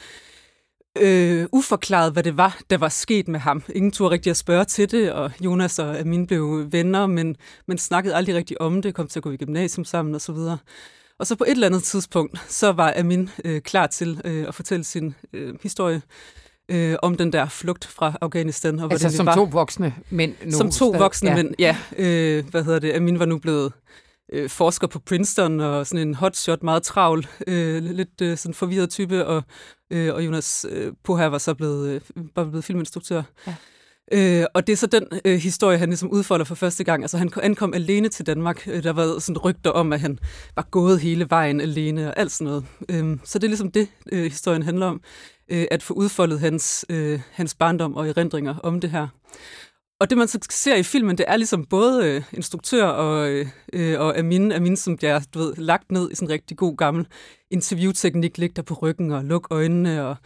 øh, 0.98 1.46
uforklaret, 1.52 2.12
hvad 2.12 2.22
det 2.22 2.36
var, 2.36 2.60
der 2.70 2.78
var 2.78 2.88
sket 2.88 3.28
med 3.28 3.40
ham. 3.40 3.62
Ingen 3.74 3.92
turde 3.92 4.10
rigtig 4.10 4.30
at 4.30 4.36
spørge 4.36 4.64
til 4.64 4.90
det, 4.90 5.12
og 5.12 5.30
Jonas 5.40 5.78
og 5.78 5.98
Amin 5.98 6.26
blev 6.26 6.66
venner, 6.72 7.06
men, 7.06 7.36
men 7.66 7.78
snakkede 7.78 8.14
aldrig 8.14 8.34
rigtig 8.34 8.60
om 8.60 8.82
det, 8.82 8.94
kom 8.94 9.08
til 9.08 9.18
at 9.18 9.22
gå 9.22 9.30
i 9.30 9.36
gymnasium 9.36 9.84
sammen 9.84 10.14
osv. 10.14 10.30
Og, 10.30 10.58
og 11.18 11.26
så 11.26 11.36
på 11.36 11.44
et 11.44 11.50
eller 11.50 11.66
andet 11.66 11.82
tidspunkt, 11.82 12.40
så 12.48 12.72
var 12.72 12.94
Amin 12.96 13.30
øh, 13.44 13.60
klar 13.60 13.86
til 13.86 14.20
øh, 14.24 14.48
at 14.48 14.54
fortælle 14.54 14.84
sin 14.84 15.14
øh, 15.32 15.54
historie 15.62 16.02
øh, 16.68 16.96
om 17.02 17.16
den 17.16 17.32
der 17.32 17.48
flugt 17.48 17.84
fra 17.84 18.12
Afghanistan. 18.20 18.78
Og 18.78 18.92
altså 18.92 19.16
som 19.16 19.26
var. 19.26 19.34
to 19.34 19.44
voksne 19.44 19.94
mænd 20.10 20.34
nu? 20.44 20.50
Som 20.50 20.70
to 20.70 20.90
voksne 20.90 21.30
ja. 21.30 21.36
mænd, 21.36 21.54
ja. 21.58 21.76
Øh, 21.96 22.44
hvad 22.50 22.64
hedder 22.64 22.78
det? 22.78 22.92
Amin 22.92 23.18
var 23.18 23.26
nu 23.26 23.38
blevet 23.38 23.72
øh, 24.32 24.50
forsker 24.50 24.86
på 24.86 24.98
Princeton 24.98 25.60
og 25.60 25.86
sådan 25.86 26.08
en 26.08 26.14
hotshot, 26.14 26.62
meget 26.62 26.82
travl, 26.82 27.26
øh, 27.46 27.84
lidt 27.84 28.20
øh, 28.22 28.36
sådan 28.36 28.54
forvirret 28.54 28.90
type, 28.90 29.26
og, 29.26 29.42
øh, 29.90 30.14
og 30.14 30.26
Jonas 30.26 30.66
øh, 30.70 30.92
Poher 31.04 31.26
var 31.26 31.38
så 31.38 31.54
blevet, 31.54 31.90
øh, 31.90 32.00
var 32.36 32.44
blevet 32.44 32.64
filminstruktør. 32.64 33.22
Ja. 33.46 33.54
Øh, 34.12 34.46
og 34.54 34.66
det 34.66 34.72
er 34.72 34.76
så 34.76 34.86
den 34.86 35.06
øh, 35.24 35.38
historie, 35.38 35.78
han 35.78 35.88
ligesom 35.88 36.10
udfolder 36.10 36.44
for 36.44 36.54
første 36.54 36.84
gang. 36.84 37.02
Altså 37.02 37.18
han 37.18 37.30
ankom 37.42 37.74
alene 37.74 38.08
til 38.08 38.26
Danmark. 38.26 38.68
Øh, 38.68 38.82
der 38.82 38.92
var 38.92 39.18
sådan 39.18 39.38
rygter 39.38 39.70
om, 39.70 39.92
at 39.92 40.00
han 40.00 40.18
var 40.56 40.66
gået 40.70 41.00
hele 41.00 41.26
vejen 41.30 41.60
alene 41.60 42.08
og 42.08 42.18
alt 42.18 42.32
sådan 42.32 42.44
noget. 42.44 42.64
Øh, 42.88 43.18
så 43.24 43.38
det 43.38 43.44
er 43.44 43.48
ligesom 43.48 43.70
det, 43.70 43.88
øh, 44.12 44.22
historien 44.22 44.62
handler 44.62 44.86
om. 44.86 45.00
Øh, 45.48 45.66
at 45.70 45.82
få 45.82 45.94
udfoldet 45.94 46.40
hans, 46.40 46.86
øh, 46.88 47.20
hans 47.32 47.54
barndom 47.54 47.94
og 47.94 48.08
erindringer 48.08 48.54
om 48.58 48.80
det 48.80 48.90
her. 48.90 49.08
Og 50.02 50.10
det, 50.10 50.18
man 50.18 50.28
så 50.28 50.38
ser 50.50 50.76
i 50.76 50.82
filmen, 50.82 51.18
det 51.18 51.24
er 51.28 51.36
ligesom 51.36 51.64
både 51.64 52.06
øh, 52.06 52.22
instruktør 52.32 52.84
og, 52.84 53.44
øh, 53.72 54.00
og 54.00 54.18
Amin, 54.18 54.52
Amin, 54.52 54.76
som 54.76 54.98
er 55.02 55.20
du 55.34 55.38
ved, 55.38 55.54
lagt 55.56 55.92
ned 55.92 56.10
i 56.10 56.14
sådan 56.14 56.28
en 56.28 56.32
rigtig 56.32 56.56
god 56.56 56.76
gammel 56.76 57.06
interviewteknik, 57.50 58.38
ligge 58.38 58.54
der 58.56 58.62
på 58.62 58.74
ryggen 58.74 59.10
og 59.10 59.24
lukke 59.24 59.48
øjnene 59.50 60.06
og 60.06 60.16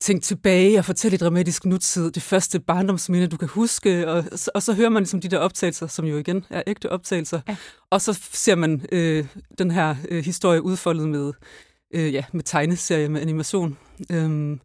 tænke 0.00 0.22
tilbage 0.24 0.78
og 0.78 0.84
fortælle 0.84 1.14
i 1.14 1.18
dramatisk 1.18 1.64
nutid 1.64 2.10
det 2.10 2.22
første 2.22 2.60
barndomsminde, 2.60 3.26
du 3.26 3.36
kan 3.36 3.48
huske. 3.48 4.08
Og, 4.08 4.24
og 4.54 4.62
så 4.62 4.74
hører 4.74 4.88
man 4.88 5.02
ligesom 5.02 5.20
de 5.20 5.28
der 5.28 5.38
optagelser, 5.38 5.86
som 5.86 6.04
jo 6.04 6.18
igen 6.18 6.44
er 6.50 6.62
ægte 6.66 6.90
optagelser. 6.90 7.40
Ja. 7.48 7.56
Og 7.90 8.00
så 8.00 8.20
ser 8.32 8.54
man 8.54 8.86
øh, 8.92 9.26
den 9.58 9.70
her 9.70 9.96
øh, 10.08 10.24
historie 10.24 10.62
udfoldet 10.62 11.08
med, 11.08 11.32
øh, 11.94 12.12
ja, 12.12 12.24
med 12.32 12.42
tegneserie, 12.42 13.08
med 13.08 13.20
animation. 13.20 13.78
Øhm, 14.10 14.60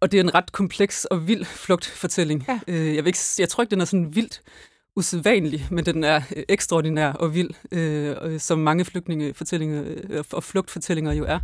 og 0.00 0.12
det 0.12 0.18
er 0.18 0.24
en 0.24 0.34
ret 0.34 0.52
kompleks 0.52 1.04
og 1.04 1.28
vild 1.28 1.44
flugtfortælling. 1.44 2.44
Ja. 2.48 2.60
Øh, 2.68 2.94
jeg, 2.94 3.04
vil 3.04 3.06
ikke, 3.06 3.18
jeg 3.38 3.48
tror 3.48 3.62
ikke, 3.62 3.70
den 3.70 3.80
er 3.80 3.84
sådan 3.84 4.16
vildt 4.16 4.42
usædvanlig, 4.96 5.66
men 5.70 5.86
den 5.86 6.04
er 6.04 6.20
øh, 6.36 6.42
ekstraordinær 6.48 7.12
og 7.12 7.34
vild, 7.34 7.50
øh, 7.72 8.40
som 8.40 8.58
mange 8.58 8.84
flygtningefortællinger 8.84 9.84
øh, 9.86 10.24
og 10.32 10.44
flugtfortællinger 10.44 11.12
jo 11.12 11.24
er. 11.24 11.40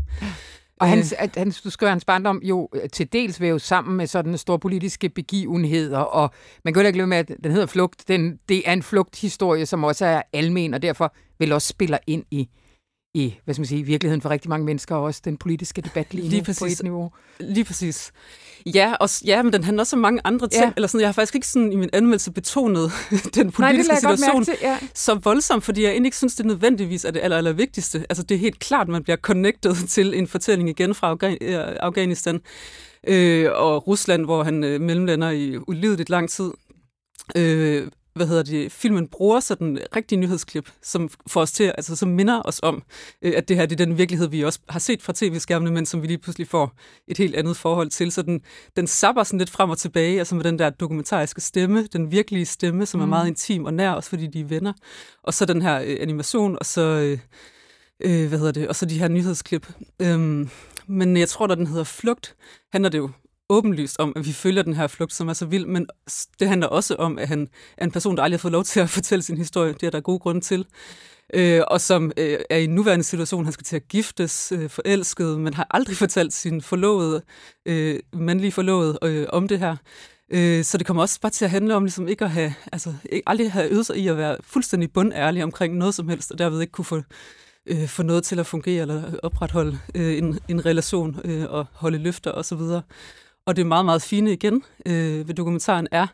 Og 0.80 0.88
hans, 0.88 1.14
at 1.18 1.36
hans, 1.36 1.62
du 1.62 1.70
skriver, 1.70 1.90
hans 1.90 2.04
barndom 2.04 2.40
jo 2.44 2.68
til 2.92 3.12
dels 3.12 3.40
væves 3.40 3.62
sammen 3.62 3.96
med 3.96 4.06
sådan 4.06 4.38
store 4.38 4.58
politiske 4.58 5.08
begivenheder, 5.08 5.98
og 5.98 6.30
man 6.64 6.74
kan 6.74 6.82
jo 6.82 6.86
ikke 6.86 6.96
glemme, 6.96 7.16
at 7.16 7.28
den 7.44 7.52
hedder 7.52 7.66
Flugt. 7.66 8.08
Den, 8.08 8.38
det 8.48 8.68
er 8.68 8.72
en 8.72 8.82
flugthistorie, 8.82 9.66
som 9.66 9.84
også 9.84 10.06
er 10.06 10.22
almen, 10.32 10.74
og 10.74 10.82
derfor 10.82 11.14
vil 11.38 11.52
også 11.52 11.68
spiller 11.68 11.98
ind 12.06 12.24
i 12.30 12.48
i, 13.14 13.34
hvad 13.44 13.54
skal 13.54 13.60
man 13.60 13.66
sige, 13.66 13.82
virkeligheden 13.82 14.20
for 14.22 14.30
rigtig 14.30 14.48
mange 14.48 14.66
mennesker, 14.66 14.94
og 14.94 15.02
også 15.02 15.20
den 15.24 15.36
politiske 15.36 15.82
debat 15.82 16.14
lige, 16.14 16.28
lige 16.28 16.44
præcis. 16.44 16.60
på 16.60 16.64
et 16.64 16.82
niveau. 16.82 17.12
Lige 17.40 17.64
præcis. 17.64 18.12
Ja, 18.66 18.94
og, 19.00 19.08
ja, 19.24 19.42
men 19.42 19.52
den 19.52 19.64
handler 19.64 19.82
også 19.82 19.96
om 19.96 20.00
mange 20.00 20.20
andre 20.24 20.48
ting. 20.48 20.64
Ja. 20.64 20.72
Eller 20.76 20.86
sådan, 20.86 21.00
jeg 21.00 21.08
har 21.08 21.12
faktisk 21.12 21.34
ikke 21.34 21.46
sådan 21.46 21.72
i 21.72 21.76
min 21.76 21.90
anmeldelse 21.92 22.32
betonet 22.32 22.92
den 23.34 23.52
politiske 23.52 23.92
Nej, 23.92 24.00
situation 24.00 24.44
til, 24.44 24.54
ja. 24.62 24.78
så 24.94 25.14
voldsomt, 25.14 25.64
fordi 25.64 25.82
jeg 25.82 25.90
egentlig 25.90 26.06
ikke 26.06 26.16
synes, 26.16 26.34
det 26.34 26.46
nødvendigvis 26.46 27.04
er 27.04 27.10
det 27.10 27.20
aller, 27.20 27.36
aller 27.36 27.52
vigtigste. 27.52 28.06
Altså, 28.08 28.22
det 28.22 28.34
er 28.34 28.38
helt 28.38 28.58
klart, 28.58 28.88
man 28.88 29.02
bliver 29.02 29.16
connected 29.16 29.74
til 29.96 30.14
en 30.14 30.26
fortælling 30.26 30.68
igen 30.68 30.94
fra 30.94 31.16
Afghanistan 31.80 32.40
øh, 33.06 33.48
og 33.54 33.86
Rusland, 33.86 34.24
hvor 34.24 34.42
han 34.42 34.64
øh, 34.64 34.80
mellemlander 34.80 35.30
i 35.30 35.56
ulideligt 35.68 36.10
lang 36.10 36.30
tid. 36.30 36.50
Øh, 37.36 37.86
hvad 38.14 38.26
hedder 38.26 38.42
det, 38.42 38.72
filmen 38.72 39.08
bruger 39.08 39.40
sådan 39.40 39.78
rigtig 39.96 40.18
nyhedsklip, 40.18 40.70
som 40.82 41.10
får 41.26 41.40
os 41.40 41.52
til, 41.52 41.64
altså 41.64 41.96
som 41.96 42.08
minder 42.08 42.42
os 42.44 42.60
om, 42.62 42.82
øh, 43.22 43.32
at 43.36 43.48
det 43.48 43.56
her 43.56 43.66
det 43.66 43.80
er 43.80 43.84
den 43.84 43.98
virkelighed, 43.98 44.28
vi 44.28 44.44
også 44.44 44.60
har 44.68 44.78
set 44.78 45.02
fra 45.02 45.12
tv-skærmene, 45.16 45.70
men 45.70 45.86
som 45.86 46.02
vi 46.02 46.06
lige 46.06 46.18
pludselig 46.18 46.48
får 46.48 46.72
et 47.08 47.18
helt 47.18 47.34
andet 47.34 47.56
forhold 47.56 47.90
til. 47.90 48.12
Så 48.12 48.22
den, 48.22 48.40
den 48.76 48.86
sapper 48.86 49.22
sådan 49.22 49.38
lidt 49.38 49.50
frem 49.50 49.70
og 49.70 49.78
tilbage, 49.78 50.18
altså 50.18 50.34
med 50.34 50.44
den 50.44 50.58
der 50.58 50.70
dokumentariske 50.70 51.40
stemme, 51.40 51.86
den 51.86 52.10
virkelige 52.10 52.46
stemme, 52.46 52.86
som 52.86 53.00
mm. 53.00 53.02
er 53.02 53.08
meget 53.08 53.28
intim 53.28 53.64
og 53.64 53.74
nær, 53.74 53.90
også 53.90 54.08
fordi 54.10 54.26
de 54.26 54.40
er 54.40 54.44
venner. 54.44 54.72
Og 55.22 55.34
så 55.34 55.46
den 55.46 55.62
her 55.62 55.80
øh, 55.80 55.96
animation, 56.00 56.56
og 56.60 56.66
så, 56.66 56.80
øh, 56.80 57.18
øh, 58.00 58.28
hvad 58.28 58.38
hedder 58.38 58.52
det, 58.52 58.68
og 58.68 58.76
så 58.76 58.86
de 58.86 58.98
her 58.98 59.08
nyhedsklip. 59.08 59.72
Øhm, 60.02 60.50
men 60.86 61.16
jeg 61.16 61.28
tror, 61.28 61.46
når 61.46 61.54
den 61.54 61.66
hedder 61.66 61.84
Flugt, 61.84 62.36
handler 62.72 62.90
det 62.90 62.98
jo 62.98 63.10
åbenlyst 63.50 63.96
om, 63.98 64.12
at 64.16 64.26
vi 64.26 64.32
følger 64.32 64.62
den 64.62 64.74
her 64.74 64.86
flugt, 64.86 65.12
som 65.12 65.28
er 65.28 65.32
så 65.32 65.46
vild, 65.46 65.66
men 65.66 65.86
det 66.40 66.48
handler 66.48 66.66
også 66.66 66.94
om, 66.94 67.18
at 67.18 67.28
han 67.28 67.48
er 67.76 67.84
en 67.84 67.90
person, 67.90 68.16
der 68.16 68.22
aldrig 68.22 68.38
har 68.38 68.42
fået 68.42 68.52
lov 68.52 68.64
til 68.64 68.80
at 68.80 68.90
fortælle 68.98 69.22
sin 69.22 69.38
historie. 69.38 69.72
Det 69.72 69.82
er 69.82 69.90
der 69.90 70.00
gode 70.00 70.18
grunde 70.18 70.40
til. 70.40 70.66
Øh, 71.34 71.62
og 71.68 71.80
som 71.80 72.12
øh, 72.16 72.38
er 72.50 72.56
i 72.56 72.64
en 72.64 72.74
nuværende 72.74 73.04
situation, 73.04 73.44
han 73.44 73.52
skal 73.52 73.64
til 73.64 73.76
at 73.76 73.88
giftes, 73.88 74.52
øh, 74.52 74.70
forelsket, 74.70 75.40
men 75.40 75.54
har 75.54 75.66
aldrig 75.70 75.96
fortalt 75.96 76.32
sin 76.32 76.62
forlovede, 76.62 77.22
øh, 77.66 78.00
mandlige 78.12 78.52
forlovede 78.52 78.98
øh, 79.02 79.26
om 79.28 79.48
det 79.48 79.58
her. 79.58 79.76
Øh, 80.32 80.64
så 80.64 80.78
det 80.78 80.86
kommer 80.86 81.02
også 81.02 81.20
bare 81.20 81.32
til 81.32 81.44
at 81.44 81.50
handle 81.50 81.74
om 81.74 81.84
ligesom 81.84 82.08
ikke 82.08 82.24
at 82.24 82.30
have, 82.30 82.54
altså 82.72 82.94
ikke, 83.12 83.28
aldrig 83.28 83.52
have 83.52 83.68
øvet 83.68 83.86
sig 83.86 83.96
i 83.96 84.08
at 84.08 84.16
være 84.16 84.36
fuldstændig 84.42 84.92
bundærlig 84.92 85.44
omkring 85.44 85.76
noget 85.76 85.94
som 85.94 86.08
helst, 86.08 86.30
og 86.30 86.38
derved 86.38 86.60
ikke 86.60 86.72
kunne 86.72 86.84
få, 86.84 87.02
øh, 87.66 87.88
få 87.88 88.02
noget 88.02 88.24
til 88.24 88.38
at 88.38 88.46
fungere 88.46 88.82
eller 88.82 89.02
opretholde 89.22 89.78
øh, 89.94 90.18
en, 90.18 90.38
en 90.48 90.66
relation 90.66 91.20
øh, 91.24 91.50
og 91.50 91.66
holde 91.72 91.98
løfter 91.98 92.32
osv. 92.32 92.58
Og 92.58 92.82
det 93.46 93.66
meget, 93.66 93.84
meget 93.84 94.02
fine 94.02 94.32
igen 94.32 94.64
øh, 94.86 95.28
ved 95.28 95.34
dokumentaren 95.34 95.88
er, 95.90 96.06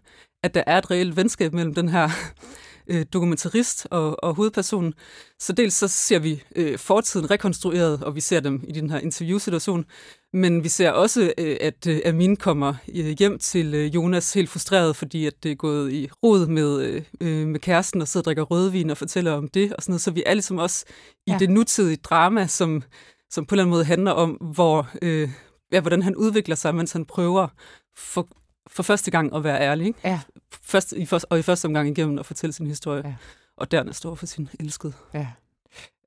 at 0.42 0.54
der 0.54 0.62
er 0.66 0.78
et 0.78 0.90
reelt 0.90 1.16
venskab 1.16 1.52
mellem 1.52 1.74
den 1.74 1.88
her 1.88 2.08
øh, 2.88 3.06
dokumentarist 3.12 3.86
og, 3.90 4.24
og 4.24 4.34
hovedpersonen. 4.34 4.94
Så 5.40 5.52
dels 5.52 5.74
så 5.74 5.88
ser 5.88 6.18
vi 6.18 6.42
øh, 6.56 6.78
fortiden 6.78 7.30
rekonstrueret, 7.30 8.02
og 8.02 8.14
vi 8.14 8.20
ser 8.20 8.40
dem 8.40 8.64
i 8.68 8.72
den 8.72 8.90
her 8.90 8.98
interviewsituation, 8.98 9.84
men 10.32 10.64
vi 10.64 10.68
ser 10.68 10.90
også, 10.90 11.32
øh, 11.38 11.56
at 11.60 11.86
øh, 11.86 12.00
Amin 12.04 12.36
kommer 12.36 12.74
øh, 12.94 13.16
hjem 13.18 13.38
til 13.38 13.74
øh, 13.74 13.94
Jonas 13.94 14.32
helt 14.32 14.50
frustreret, 14.50 14.96
fordi 14.96 15.26
at 15.26 15.42
det 15.42 15.50
er 15.50 15.56
gået 15.56 15.92
i 15.92 16.08
rod 16.22 16.46
med, 16.46 16.80
øh, 16.80 17.02
øh, 17.20 17.46
med 17.46 17.60
kæresten 17.60 18.02
og 18.02 18.08
sidder 18.08 18.22
og 18.22 18.24
drikker 18.24 18.42
rødvin 18.42 18.90
og 18.90 18.96
fortæller 18.96 19.32
om 19.32 19.48
det 19.48 19.72
og 19.72 19.82
sådan 19.82 19.92
noget. 19.92 20.02
Så 20.02 20.10
vi 20.10 20.22
er 20.26 20.34
ligesom 20.34 20.58
også 20.58 20.84
i 21.26 21.30
ja. 21.30 21.38
det 21.38 21.50
nutidige 21.50 21.96
drama, 21.96 22.46
som, 22.46 22.82
som 23.30 23.46
på 23.46 23.54
en 23.54 23.56
eller 23.56 23.64
anden 23.64 23.70
måde 23.70 23.84
handler 23.84 24.12
om, 24.12 24.30
hvor... 24.30 24.88
Øh, 25.02 25.30
ja, 25.72 25.80
hvordan 25.80 26.02
han 26.02 26.16
udvikler 26.16 26.54
sig, 26.54 26.74
mens 26.74 26.92
han 26.92 27.04
prøver 27.04 27.48
for, 27.96 28.28
for 28.66 28.82
første 28.82 29.10
gang 29.10 29.34
at 29.34 29.44
være 29.44 29.60
ærlig. 29.60 29.86
Ikke? 29.86 29.98
Ja. 30.04 30.20
Først, 30.62 30.92
i 30.92 31.06
første, 31.06 31.32
og 31.32 31.38
i 31.38 31.42
første 31.42 31.66
omgang 31.66 31.88
igennem 31.88 32.18
at 32.18 32.26
fortælle 32.26 32.52
sin 32.52 32.66
historie. 32.66 33.02
Ja. 33.04 33.14
Og 33.56 33.70
dernæst 33.70 34.06
over 34.06 34.14
for 34.14 34.26
sin 34.26 34.48
elskede. 34.60 34.92
Ja. 35.14 35.26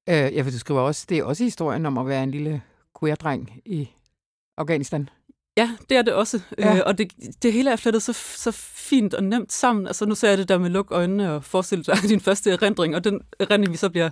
Øh, 0.09 0.33
ja, 0.35 0.41
for 0.41 0.51
du 0.51 0.59
skriver 0.59 0.81
også, 0.81 1.05
det 1.09 1.17
er 1.17 1.23
også 1.23 1.43
historien 1.43 1.85
om 1.85 1.97
at 1.97 2.07
være 2.07 2.23
en 2.23 2.31
lille 2.31 2.61
queer-dreng 2.99 3.61
i 3.65 3.89
Afghanistan. 4.57 5.09
Ja, 5.59 5.71
det 5.89 5.97
er 5.97 6.01
det 6.01 6.13
også. 6.13 6.39
Ja. 6.57 6.75
Øh, 6.75 6.81
og 6.85 6.97
det, 6.97 7.11
det 7.43 7.53
hele 7.53 7.71
er 7.71 7.75
flettet 7.75 8.03
så, 8.03 8.13
så 8.13 8.51
fint 8.75 9.13
og 9.13 9.23
nemt 9.23 9.53
sammen. 9.53 9.87
Altså 9.87 10.05
nu 10.05 10.15
ser 10.15 10.29
jeg 10.29 10.37
det 10.37 10.49
der 10.49 10.57
med 10.57 10.69
luk 10.69 10.87
øjnene 10.91 11.33
og 11.33 11.43
forestille 11.43 11.83
dig 11.83 11.95
din 12.09 12.19
første 12.19 12.51
erindring, 12.51 12.95
og 12.95 13.03
den 13.03 13.21
erindring, 13.39 13.71
vi 13.71 13.77
så 13.77 13.89
bliver 13.89 14.09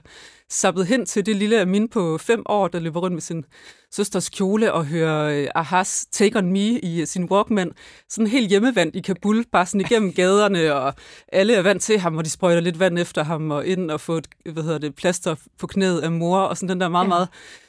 sappet 0.50 0.86
hen 0.86 1.06
til, 1.06 1.26
det 1.26 1.36
lille 1.36 1.62
Amin 1.62 1.90
på 1.90 2.18
fem 2.18 2.44
år, 2.46 2.68
der 2.68 2.80
løber 2.80 3.00
rundt 3.00 3.14
med 3.14 3.22
sin 3.22 3.46
søsters 3.92 4.30
kjole 4.30 4.74
og 4.74 4.86
hører 4.86 5.42
øh, 5.42 5.48
Ahas 5.56 6.06
Take 6.12 6.38
On 6.38 6.52
Me 6.52 6.80
i 6.80 7.02
øh, 7.02 7.08
sin 7.08 7.26
Walkman. 7.32 7.72
Sådan 8.10 8.28
helt 8.28 8.50
hjemmevandt 8.50 8.96
i 8.96 9.02
Kabul, 9.02 9.46
bare 9.52 9.66
sådan 9.66 9.82
igennem 9.82 10.14
gaderne, 10.20 10.74
og 10.74 10.94
alle 11.28 11.54
er 11.54 11.62
vant 11.62 11.82
til 11.82 12.00
ham, 12.00 12.18
og 12.18 12.26
de 12.26 12.30
sprøjter 12.30 12.62
lidt 12.62 12.80
vand 12.80 13.00
efter 13.00 13.24
ham, 13.24 13.52
og 13.52 13.66
ind 13.66 13.92
og 13.92 14.02
få 14.02 14.18
et 14.18 14.28
hvad 14.54 14.64
hedder 14.64 14.78
det, 14.78 14.96
plaster 14.96 15.36
på 15.58 15.68
knæet 15.68 16.00
af 16.00 16.12
mor, 16.12 16.40
og 16.40 16.58
sådan 16.58 16.70
den 16.70 16.82
der 16.82 16.90
meget, 16.90 17.06
ja. 17.06 17.10
meget 17.10 17.28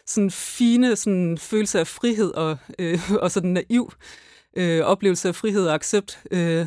sådan 0.08 0.30
fine 0.30 0.96
sådan 0.96 1.38
følelse 1.38 1.80
af 1.80 1.86
frihed 1.86 2.30
og, 2.34 2.56
øh, 2.78 2.98
og 3.22 3.30
sådan 3.30 3.50
naiv 3.50 3.92
øh, 4.56 4.80
oplevelse 4.80 5.28
af 5.28 5.34
frihed 5.34 5.66
og 5.66 5.74
accept. 5.74 6.18
Øh, 6.30 6.66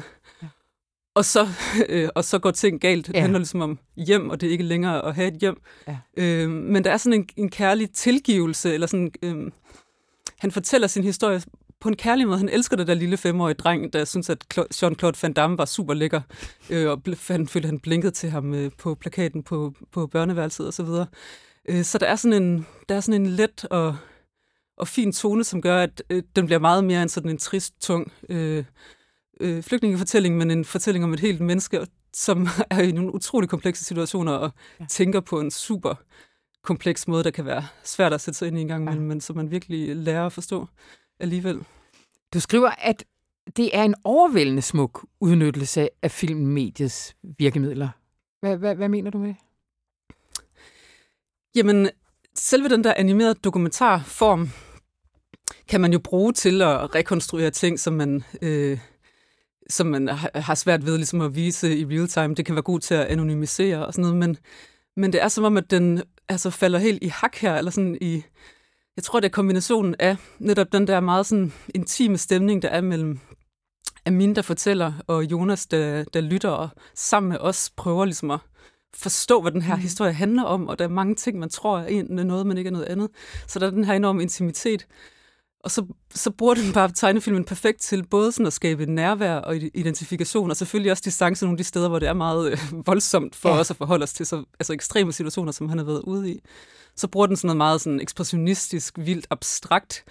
og, 1.15 1.25
så, 1.25 1.47
øh, 1.89 2.09
og 2.15 2.23
så 2.23 2.39
går 2.39 2.51
ting 2.51 2.81
galt. 2.81 3.07
Det 3.07 3.13
Ja. 3.13 3.21
handler 3.21 3.39
ligesom 3.39 3.61
om 3.61 3.79
hjem, 3.97 4.29
og 4.29 4.41
det 4.41 4.47
er 4.47 4.51
ikke 4.51 4.63
længere 4.63 5.05
at 5.05 5.15
have 5.15 5.27
et 5.27 5.33
hjem. 5.41 5.61
Ja. 5.87 5.97
Øh, 6.17 6.49
men 6.49 6.83
der 6.83 6.91
er 6.91 6.97
sådan 6.97 7.19
en, 7.19 7.27
en 7.37 7.49
kærlig 7.49 7.91
tilgivelse, 7.91 8.73
eller 8.73 8.87
sådan, 8.87 9.11
øh, 9.23 9.35
han 10.39 10.51
fortæller 10.51 10.87
sin 10.87 11.03
historie 11.03 11.41
på 11.79 11.89
en 11.89 11.95
kærlig 11.95 12.27
måde. 12.27 12.37
Han 12.37 12.49
elsker 12.49 12.77
det 12.77 12.87
der 12.87 12.93
lille 12.93 13.17
femårige 13.17 13.53
dreng, 13.55 13.93
der 13.93 14.05
synes, 14.05 14.29
at 14.29 14.37
Cla- 14.53 14.67
Jean-Claude 14.75 15.19
Van 15.21 15.33
Damme 15.33 15.57
var 15.57 15.65
super 15.65 15.93
lækker, 15.93 16.21
øh, 16.69 16.89
og 16.89 17.01
han 17.27 17.47
følte, 17.47 17.65
at 17.65 17.69
han 17.71 17.79
blinkede 17.79 18.11
til 18.11 18.29
ham 18.29 18.53
øh, 18.53 18.71
på 18.77 18.95
plakaten 18.95 19.43
på, 19.43 19.73
på 19.91 20.07
børneværelset 20.07 20.67
og 20.67 20.73
så 20.73 20.83
videre. 20.83 21.05
Øh, 21.69 21.83
så 21.83 21.97
der 21.97 22.05
er 22.05 22.15
sådan 22.15 22.43
en, 22.43 22.65
der 22.89 22.95
er 22.95 22.99
sådan 22.99 23.21
en 23.21 23.27
let 23.27 23.65
og, 23.65 23.97
og 24.77 24.87
fin 24.87 25.11
tone, 25.13 25.43
som 25.43 25.61
gør, 25.61 25.77
at 25.83 26.03
øh, 26.09 26.23
den 26.35 26.45
bliver 26.45 26.59
meget 26.59 26.83
mere 26.83 27.01
end 27.01 27.09
sådan 27.09 27.29
en 27.29 27.37
trist, 27.37 27.81
tung 27.81 28.11
øh, 28.29 28.63
øh, 29.41 29.63
flygtningefortælling, 29.63 30.37
men 30.37 30.51
en 30.51 30.65
fortælling 30.65 31.03
om 31.05 31.13
et 31.13 31.19
helt 31.19 31.41
menneske, 31.41 31.87
som 32.13 32.47
er 32.71 32.79
i 32.81 32.91
nogle 32.91 33.13
utrolig 33.15 33.49
komplekse 33.49 33.83
situationer 33.85 34.31
og 34.31 34.51
Ja. 34.79 34.85
tænker 34.89 35.19
på 35.19 35.39
en 35.39 35.51
super 35.51 35.95
kompleks 36.63 37.07
måde, 37.07 37.23
der 37.23 37.31
kan 37.31 37.45
være 37.45 37.63
svært 37.83 38.13
at 38.13 38.21
sætte 38.21 38.37
sig 38.37 38.47
ind 38.47 38.57
i 38.57 38.61
en 38.61 38.67
gang, 38.67 38.89
Ja. 38.89 38.95
men 38.99 39.21
som 39.21 39.35
man 39.35 39.51
virkelig 39.51 39.95
lærer 39.95 40.25
at 40.25 40.33
forstå 40.33 40.67
alligevel. 41.19 41.59
Du 42.33 42.39
skriver, 42.39 42.69
at 42.77 43.03
det 43.57 43.77
er 43.77 43.83
en 43.83 43.95
overvældende 44.03 44.61
smuk 44.61 45.05
udnyttelse 45.19 45.89
af 46.01 46.11
filmmediets 46.11 47.15
virkemidler. 47.37 47.89
Hvad, 48.39 48.57
hvad, 48.57 48.75
hvad 48.75 48.89
mener 48.89 49.11
du 49.11 49.17
med 49.17 49.27
det? 49.27 49.35
Jamen, 51.55 51.89
selve 52.35 52.69
den 52.69 52.83
der 52.83 52.93
animerede 52.93 53.35
dokumentarform 53.43 54.49
kan 55.67 55.81
man 55.81 55.93
jo 55.93 55.99
bruge 55.99 56.33
til 56.33 56.61
at 56.61 56.95
rekonstruere 56.95 57.51
ting, 57.51 57.79
som 57.79 57.93
man, 57.93 58.23
øh, 58.41 58.79
som 59.69 59.87
man 59.87 60.07
har 60.35 60.55
svært 60.55 60.85
ved 60.85 60.97
ligesom 60.97 61.21
at 61.21 61.35
vise 61.35 61.77
i 61.77 61.85
real 61.85 62.07
time. 62.07 62.35
Det 62.35 62.45
kan 62.45 62.55
være 62.55 62.63
god 62.63 62.79
til 62.79 62.93
at 62.93 63.05
anonymisere 63.05 63.85
og 63.85 63.93
sådan 63.93 64.01
noget, 64.01 64.17
men, 64.17 64.37
men 64.97 65.13
det 65.13 65.21
er 65.21 65.27
som 65.27 65.43
om, 65.43 65.57
at 65.57 65.71
den 65.71 66.03
altså 66.29 66.49
falder 66.49 66.79
helt 66.79 67.03
i 67.03 67.07
hak 67.07 67.35
her, 67.35 67.55
eller 67.55 67.71
sådan 67.71 67.97
i... 68.01 68.23
Jeg 68.95 69.03
tror, 69.03 69.19
det 69.19 69.27
er 69.27 69.31
kombinationen 69.31 69.95
af 69.99 70.17
netop 70.39 70.67
den 70.71 70.87
der 70.87 70.99
meget 70.99 71.25
sådan 71.25 71.53
intime 71.75 72.17
stemning, 72.17 72.61
der 72.61 72.69
er 72.69 72.81
mellem 72.81 73.19
Amin, 74.05 74.35
der 74.35 74.41
fortæller, 74.41 74.93
og 75.07 75.23
Jonas, 75.23 75.65
der, 75.65 76.03
der 76.03 76.21
lytter, 76.21 76.49
og 76.49 76.69
sammen 76.95 77.29
med 77.29 77.37
os 77.39 77.71
prøver 77.77 78.05
ligesom 78.05 78.31
at 78.31 78.39
forstå, 78.95 79.41
hvad 79.41 79.51
den 79.51 79.61
her 79.61 79.75
Mhm. 79.75 79.81
historie 79.81 80.13
handler 80.13 80.43
om, 80.43 80.67
og 80.67 80.79
der 80.79 80.85
er 80.85 80.89
mange 80.89 81.15
ting, 81.15 81.39
man 81.39 81.49
tror 81.49 81.79
er 81.79 81.85
en 81.87 82.05
noget, 82.05 82.47
men 82.47 82.57
ikke 82.57 82.67
er 82.67 82.71
noget 82.71 82.85
andet. 82.85 83.09
Så 83.47 83.59
der 83.59 83.67
er 83.67 83.71
den 83.71 83.83
her 83.85 83.93
enorme 83.93 84.21
intimitet. 84.21 84.87
Og 85.63 85.71
så, 85.71 85.85
så 86.15 86.31
bruger 86.31 86.53
den 86.53 86.73
bare 86.73 86.91
tegnefilmen 86.95 87.43
perfekt 87.45 87.81
til 87.81 88.07
både 88.07 88.31
sådan 88.31 88.45
at 88.45 88.53
skabe 88.53 88.85
nærvær 88.85 89.35
og 89.35 89.55
identifikation, 89.55 90.49
og 90.49 90.57
selvfølgelig 90.57 90.91
også 90.91 91.03
distance 91.05 91.45
nogle 91.45 91.53
af 91.53 91.57
de 91.57 91.63
steder, 91.63 91.89
hvor 91.89 91.99
det 91.99 92.07
er 92.09 92.13
meget 92.13 92.51
øh, 92.51 92.57
voldsomt 92.87 93.35
for 93.35 93.49
ja. 93.49 93.59
os 93.59 93.69
at 93.71 93.77
forholde 93.77 94.03
os 94.03 94.13
til 94.13 94.25
så 94.25 94.43
altså 94.59 94.73
ekstreme 94.73 95.13
situationer, 95.13 95.51
som 95.51 95.69
han 95.69 95.77
har 95.77 95.85
været 95.85 96.01
ude 96.01 96.31
i. 96.31 96.39
Så 96.95 97.07
bruger 97.07 97.27
den 97.27 97.35
sådan 97.37 97.47
noget 97.47 97.57
meget 97.57 97.81
sådan 97.81 98.01
ekspressionistisk, 98.01 98.93
vildt 98.97 99.27
abstrakt 99.29 100.03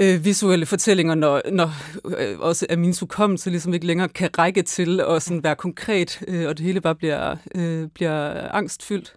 øh, 0.00 0.24
visuelle 0.24 0.66
fortællinger, 0.66 1.14
når, 1.14 1.42
når 1.52 1.70
øh, 2.18 2.38
også 2.38 2.66
Amins 2.70 3.00
hukommelse 3.00 3.50
ligesom 3.50 3.74
ikke 3.74 3.86
længere 3.86 4.08
kan 4.08 4.30
række 4.38 4.62
til 4.62 5.00
at 5.00 5.22
sådan 5.22 5.44
være 5.44 5.56
konkret, 5.56 6.22
øh, 6.28 6.48
og 6.48 6.58
det 6.58 6.66
hele 6.66 6.80
bare 6.80 6.94
bliver, 6.94 7.36
øh, 7.54 7.88
bliver 7.88 8.48
angstfyldt. 8.50 9.16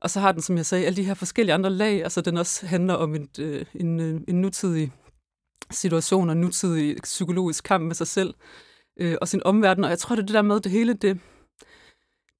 Og 0.00 0.10
så 0.10 0.20
har 0.20 0.32
den, 0.32 0.42
som 0.42 0.56
jeg 0.56 0.66
sagde, 0.66 0.86
alle 0.86 0.96
de 0.96 1.04
her 1.04 1.14
forskellige 1.14 1.54
andre 1.54 1.70
lag. 1.70 2.02
Altså 2.02 2.20
den 2.20 2.36
også 2.36 2.66
handler 2.66 2.94
om 2.94 3.14
en, 3.14 3.28
øh, 3.38 3.64
en, 3.74 4.00
øh, 4.00 4.20
en 4.28 4.40
nutidig 4.40 4.92
situation 5.70 6.30
og 6.30 6.36
nutidig 6.36 6.96
psykologisk 7.02 7.64
kamp 7.64 7.84
med 7.84 7.94
sig 7.94 8.06
selv 8.06 8.34
øh, 9.00 9.16
og 9.20 9.28
sin 9.28 9.42
omverden. 9.44 9.84
Og 9.84 9.90
jeg 9.90 9.98
tror, 9.98 10.16
det 10.16 10.22
er 10.22 10.26
det 10.26 10.34
der 10.34 10.42
med, 10.42 10.60
det 10.60 10.72
hele, 10.72 10.94
det, 10.94 11.18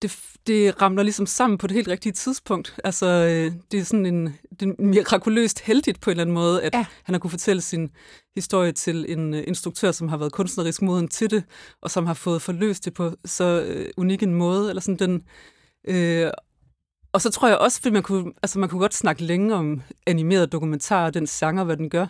det, 0.09 0.18
det 0.46 0.82
ramler 0.82 1.02
ligesom 1.02 1.26
sammen 1.26 1.59
på 1.59 1.66
det 1.66 1.74
helt 1.74 1.88
rigtige 1.88 2.12
tidspunkt. 2.12 2.76
Altså, 2.84 3.07
øh, 3.07 3.52
det 3.72 3.80
er 3.80 3.84
sådan 3.84 4.07
en, 4.07 4.26
det 4.61 4.68
er 4.68 4.82
mirakuløst 4.82 5.61
heldigt 5.61 6.00
på 6.00 6.11
en 6.11 6.12
eller 6.12 6.22
anden 6.22 6.34
måde, 6.34 6.62
at 6.62 6.74
Ja. 6.74 6.86
han 7.02 7.14
har 7.14 7.18
kunne 7.18 7.30
fortælle 7.30 7.62
sin 7.62 7.90
historie 8.34 8.72
til 8.72 9.07
en 9.09 9.34
øh, 9.34 9.44
instruktør, 9.46 9.92
som 9.92 10.09
har 10.09 10.16
været 10.16 10.32
kunstnerisk 10.32 10.82
moden 10.82 11.09
til 11.09 11.30
det, 11.30 11.44
og 11.82 11.90
som 11.90 12.07
har 12.07 12.14
fået 12.14 12.42
forløst 12.42 12.84
det 12.84 12.94
på 12.94 13.12
så 13.24 13.64
øh, 13.66 13.90
unik 13.96 14.22
en 14.22 14.34
måde. 14.34 14.68
Eller 14.68 14.82
sådan 14.82 14.98
den, 14.98 15.22
øh, 15.88 16.30
og 17.12 17.20
så 17.20 17.30
tror 17.30 17.48
jeg 17.48 17.59
også, 17.59 17.80
at 17.86 17.92
man 17.92 18.02
kunne, 18.02 18.32
altså 18.42 18.59
man 18.59 18.68
kunne 18.68 18.80
godt 18.80 18.94
snakke 18.94 19.22
længe 19.24 19.55
om 19.55 19.82
animeret 20.07 20.52
dokumentar 20.52 21.11
den 21.11 21.26
genre, 21.26 21.64
hvad 21.64 21.76
den 21.76 21.90
gør. 21.90 22.07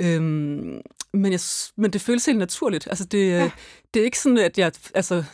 Øhm, 0.00 0.80
men, 1.12 1.32
jeg, 1.32 1.40
men 1.76 1.92
det 1.92 2.00
føles 2.00 2.26
helt 2.26 2.38
naturligt. 2.38 2.86
Altså 2.86 3.04
det, 3.04 3.28
Ja. 3.28 3.38
ja. 3.42 3.50
det 3.94 4.00
er 4.00 4.04
ikke 4.04 4.18
sådan, 4.18 4.38
at 4.38 4.58
jeg 4.58 4.72
altså, 4.94 5.24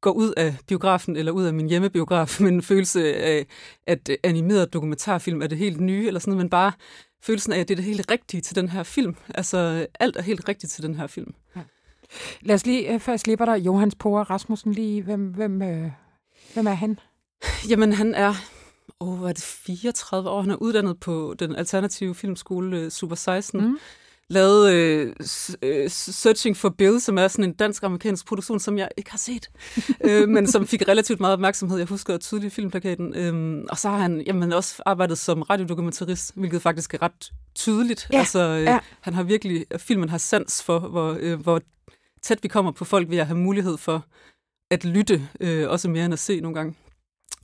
går 0.00 0.10
ud 0.12 0.32
af 0.36 0.56
biografen 0.68 1.16
eller 1.16 1.32
ud 1.32 1.44
af 1.44 1.54
min 1.54 1.68
hjemmebiograf 1.68 2.36
med 2.40 2.48
en 2.50 2.62
følelse 2.62 3.14
af, 3.16 3.46
at 3.86 4.10
animeret 4.24 4.72
dokumentarfilm 4.72 5.42
er 5.42 5.46
det 5.46 5.58
helt 5.58 5.80
nye, 5.80 6.06
eller 6.06 6.20
sådan 6.20 6.30
noget, 6.30 6.44
men 6.44 6.50
bare 6.50 6.72
følelsen 7.22 7.52
af, 7.52 7.58
at 7.58 7.68
det 7.68 7.74
er 7.74 7.76
det 7.76 7.84
helt 7.84 8.10
rigtige 8.10 8.40
til 8.40 8.56
den 8.56 8.68
her 8.68 8.82
film. 8.82 9.16
Altså 9.34 9.86
alt 10.00 10.16
er 10.16 10.22
helt 10.22 10.48
rigtigt 10.48 10.72
til 10.72 10.82
den 10.82 10.94
her 10.94 11.06
film. 11.06 11.34
Lad 12.40 12.54
os 12.54 12.66
lige, 12.66 12.94
øh, 12.94 13.00
før 13.00 13.12
jeg 13.12 13.20
slipper 13.20 13.44
dig, 13.44 13.58
Johans 13.66 13.94
Pore 13.94 14.22
Rasmussen 14.22 14.72
lige. 14.72 15.02
Hvem, 15.02 15.26
hvem, 15.26 15.62
øh, 15.62 15.90
hvem 16.54 16.66
er 16.66 16.72
han? 16.74 16.98
Jamen, 17.70 17.92
han 17.92 18.14
er, 18.14 18.34
hvad 19.04 19.28
er 19.28 19.32
det, 19.32 19.42
34 19.42 20.30
år. 20.30 20.40
Han 20.40 20.50
er 20.50 20.56
uddannet 20.56 21.00
på 21.00 21.34
den 21.38 21.56
alternative 21.56 22.14
filmskole 22.14 22.78
øh, 22.78 22.90
Super 22.90 23.16
16. 23.16 23.60
Mm. 23.60 23.78
Lavet 24.30 24.72
øh, 24.72 25.12
øh, 25.62 25.90
Searching 25.90 26.56
for 26.56 26.68
Bill, 26.68 27.00
som 27.00 27.18
er 27.18 27.28
sådan 27.28 27.44
en 27.44 27.52
dansk-amerikansk 27.52 28.26
produktion, 28.26 28.60
som 28.60 28.78
jeg 28.78 28.88
ikke 28.96 29.10
har 29.10 29.18
set, 29.18 29.50
øh, 30.04 30.28
men 30.28 30.46
som 30.46 30.66
fik 30.66 30.88
relativt 30.88 31.20
meget 31.20 31.32
opmærksomhed. 31.32 31.78
Jeg 31.78 31.86
husker 31.86 32.18
tydeligt 32.18 32.54
filmplakaten. 32.54 33.14
Øhm, 33.16 33.66
og 33.70 33.78
så 33.78 33.88
har 33.88 33.98
han 33.98 34.20
jamen, 34.26 34.52
også 34.52 34.82
arbejdet 34.86 35.18
som 35.18 35.42
radiodokumentarist, 35.42 36.32
hvilket 36.34 36.62
faktisk 36.62 36.94
er 36.94 37.02
ret 37.02 37.32
tydeligt. 37.54 38.08
Ja, 38.12 38.18
altså, 38.18 38.40
øh, 38.40 38.62
ja. 38.62 38.78
Han 39.00 39.14
har 39.14 39.22
virkelig, 39.22 39.66
filmen 39.76 40.08
har 40.08 40.18
sans 40.18 40.62
for, 40.62 40.78
hvor, 40.78 41.16
øh, 41.20 41.40
hvor 41.40 41.60
tæt 42.22 42.42
vi 42.42 42.48
kommer 42.48 42.72
på 42.72 42.84
folk 42.84 43.10
ved 43.10 43.18
at 43.18 43.26
have 43.26 43.38
mulighed 43.38 43.76
for 43.76 44.06
at 44.70 44.84
lytte, 44.84 45.28
øh, 45.40 45.70
også 45.70 45.88
mere 45.88 46.04
end 46.04 46.12
at 46.12 46.18
se 46.18 46.40
nogle 46.40 46.54
gange. 46.54 46.74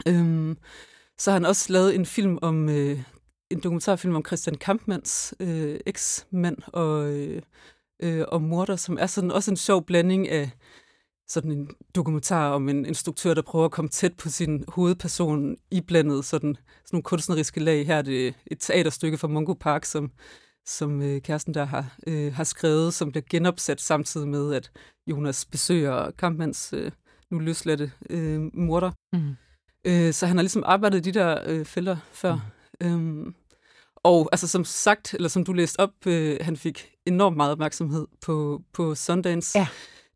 Øhm, 0.09 0.57
så 1.19 1.31
har 1.31 1.39
han 1.39 1.47
også 1.47 1.73
lavet 1.73 1.95
en 1.95 2.07
film 2.07 2.39
om 2.43 2.69
øh, 2.69 3.03
en 3.51 3.61
dokumentarfilm 3.61 4.15
om 4.15 4.25
Christian 4.25 4.57
Kampmanns 4.57 5.35
øh, 5.41 5.81
eksmand 5.87 6.57
og, 6.67 7.13
øh, 7.13 7.43
øh, 8.03 8.25
og 8.29 8.43
morder, 8.43 8.77
som 8.77 8.99
er 9.01 9.07
sådan 9.07 9.31
også 9.31 9.51
en 9.51 9.57
sjov 9.57 9.85
blanding 9.85 10.29
af 10.29 10.51
sådan 11.29 11.53
en 11.53 11.71
dokumentar 11.95 12.51
om 12.51 12.69
en 12.69 12.87
instruktør, 12.87 13.35
der 13.35 13.43
prøver 13.43 13.65
at 13.65 13.71
komme 13.71 13.89
tæt 13.89 14.17
på 14.17 14.29
sin 14.29 14.65
hovedperson, 14.69 15.57
iblandet 15.71 16.25
sådan, 16.25 16.55
sådan 16.55 16.87
nogle 16.93 17.03
kunstneriske 17.03 17.61
lag. 17.61 17.87
Her 17.87 17.97
er 17.97 18.03
det 18.03 18.35
et 18.47 18.61
teaterstykke 18.61 19.19
fra 19.19 19.29
Mungo 19.29 19.55
Park, 19.55 19.85
som, 19.85 20.11
som 20.67 21.03
øh, 21.03 21.23
kæresten 21.23 21.55
der 21.55 21.65
har, 21.65 21.97
øh, 22.07 22.33
har 22.33 22.45
skrevet, 22.45 22.95
som 22.95 23.11
bliver 23.11 23.25
genopsat 23.31 23.81
samtidig 23.81 24.29
med, 24.29 24.55
at 24.55 24.71
Jonas 25.07 25.45
besøger 25.45 26.11
Kampmanns 26.11 26.73
øh, 26.73 26.93
nu 27.31 27.39
løsladte 27.39 27.93
øh, 28.11 28.41
morder. 28.55 28.91
Mm. 29.13 29.37
Øh, 29.85 30.13
så 30.13 30.27
han 30.27 30.37
har 30.37 30.43
ligesom 30.43 30.63
arbejdet 30.67 30.99
i 30.99 31.11
de 31.11 31.19
der 31.19 31.43
øh, 31.47 31.65
felter 31.65 31.97
før. 32.13 32.35
Mm. 32.35 32.41
Øhm, 32.83 33.35
og 33.97 34.29
altså 34.33 34.49
som 34.49 34.65
sagt, 34.65 35.15
eller 35.15 35.29
som 35.29 35.45
du 35.45 35.53
læste 35.53 35.81
op, 35.81 35.91
øh, 36.07 36.39
han 36.41 36.57
fik 36.57 36.91
enormt 37.07 37.37
meget 37.37 37.53
opmærksomhed 37.53 38.07
på, 38.21 38.63
på 38.73 38.95
Sundance. 38.95 39.59
Ja. 39.59 39.67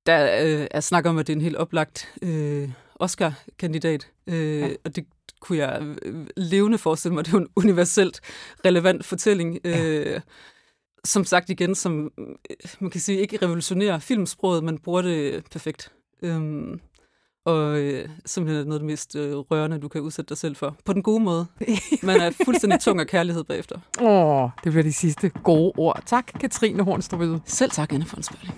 Der 0.06 0.44
øh, 0.44 0.66
er 0.70 0.80
snak 0.80 1.06
om, 1.06 1.18
at 1.18 1.26
det 1.26 1.32
er 1.32 1.36
en 1.36 1.42
helt 1.42 1.56
oplagt 1.56 2.14
øh, 2.22 2.70
Oscar-kandidat. 2.96 4.08
Øh, 4.26 4.60
Ja. 4.60 4.68
Og 4.84 4.96
det 4.96 5.06
kunne 5.40 5.58
jeg 5.58 5.96
øh, 6.02 6.26
levende 6.36 6.78
forestille 6.78 7.14
mig. 7.14 7.26
Det 7.26 7.34
er 7.34 7.38
en 7.38 7.48
universelt 7.56 8.20
relevant 8.64 9.04
fortælling. 9.04 9.58
Ja. 9.64 9.84
Øh, 9.84 10.20
som 11.04 11.24
sagt 11.24 11.50
igen, 11.50 11.74
som 11.74 12.12
øh, 12.18 12.26
man 12.80 12.90
kan 12.90 13.00
sige, 13.00 13.18
ikke 13.18 13.36
revolutionerer 13.42 13.98
filmsproget, 13.98 14.64
men 14.64 14.78
bruger 14.78 15.02
det 15.02 15.44
perfekt. 15.50 15.92
Øhm, 16.22 16.80
og 17.44 17.78
øh, 17.80 18.08
simpelthen 18.26 18.60
er 18.60 18.64
noget 18.64 18.78
af 18.78 18.80
det 18.80 18.86
mest 18.86 19.16
øh, 19.16 19.36
rørende, 19.36 19.78
du 19.78 19.88
kan 19.88 20.00
udsætte 20.00 20.28
dig 20.28 20.38
selv 20.38 20.56
for. 20.56 20.76
På 20.84 20.92
den 20.92 21.02
gode 21.02 21.20
måde. 21.20 21.46
Man 22.02 22.20
er 22.20 22.30
fuldstændig 22.44 22.80
tung 22.80 23.00
af 23.00 23.06
kærlighed 23.06 23.44
bagefter. 23.44 23.78
Åh, 24.00 24.50
det 24.64 24.72
bliver 24.72 24.82
de 24.82 24.92
sidste 24.92 25.28
gode 25.28 25.72
ord. 25.76 26.02
Tak, 26.06 26.26
Katrine 26.40 26.82
Hornstrup. 26.82 27.40
Selv 27.44 27.70
tak, 27.70 27.92
Anna 27.92 28.04
Fonsberg. 28.04 28.54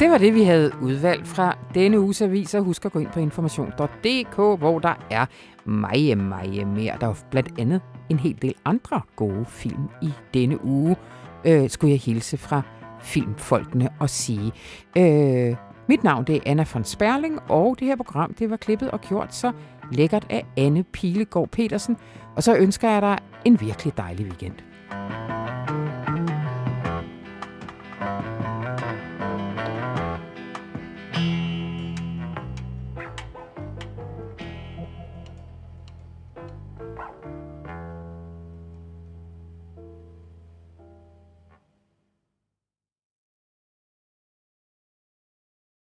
Det 0.00 0.10
var 0.10 0.18
det, 0.18 0.34
vi 0.34 0.42
havde 0.42 0.72
udvalgt 0.82 1.28
fra 1.28 1.56
denne 1.74 2.00
uges 2.00 2.22
aviser. 2.22 2.60
Husk 2.60 2.84
at 2.84 2.92
gå 2.92 2.98
ind 2.98 3.08
på 3.08 3.20
information.dk, 3.20 4.34
hvor 4.36 4.78
der 4.78 4.94
er 5.10 5.26
meget, 5.64 6.18
meget 6.18 6.66
mere. 6.66 6.96
Der 7.00 7.06
er 7.08 7.14
blandt 7.30 7.58
andet 7.58 7.80
en 8.08 8.18
hel 8.18 8.42
del 8.42 8.54
andre 8.64 9.00
gode 9.16 9.44
film 9.48 9.88
i 10.02 10.12
denne 10.34 10.64
uge, 10.64 10.96
øh, 11.44 11.70
skulle 11.70 11.90
jeg 11.90 12.00
hilse 12.00 12.36
fra 12.36 12.62
filmfolkene 13.00 13.88
og 13.98 14.10
sige. 14.10 14.52
Øh, 14.98 15.56
mit 15.88 16.04
navn 16.04 16.24
det 16.24 16.36
er 16.36 16.40
Anna 16.46 16.64
von 16.74 16.84
Sperling, 16.84 17.38
og 17.48 17.76
det 17.78 17.86
her 17.86 17.96
program 17.96 18.34
det 18.34 18.50
var 18.50 18.56
klippet 18.56 18.90
og 18.90 19.00
gjort 19.00 19.34
så 19.34 19.52
lækkert 19.92 20.26
af 20.30 20.46
Anne 20.56 20.82
Pilegaard 20.82 21.48
Petersen. 21.48 21.96
Og 22.36 22.42
så 22.42 22.56
ønsker 22.56 22.90
jeg 22.90 23.02
dig 23.02 23.18
en 23.44 23.60
virkelig 23.60 23.96
dejlig 23.96 24.26
weekend. 24.26 24.54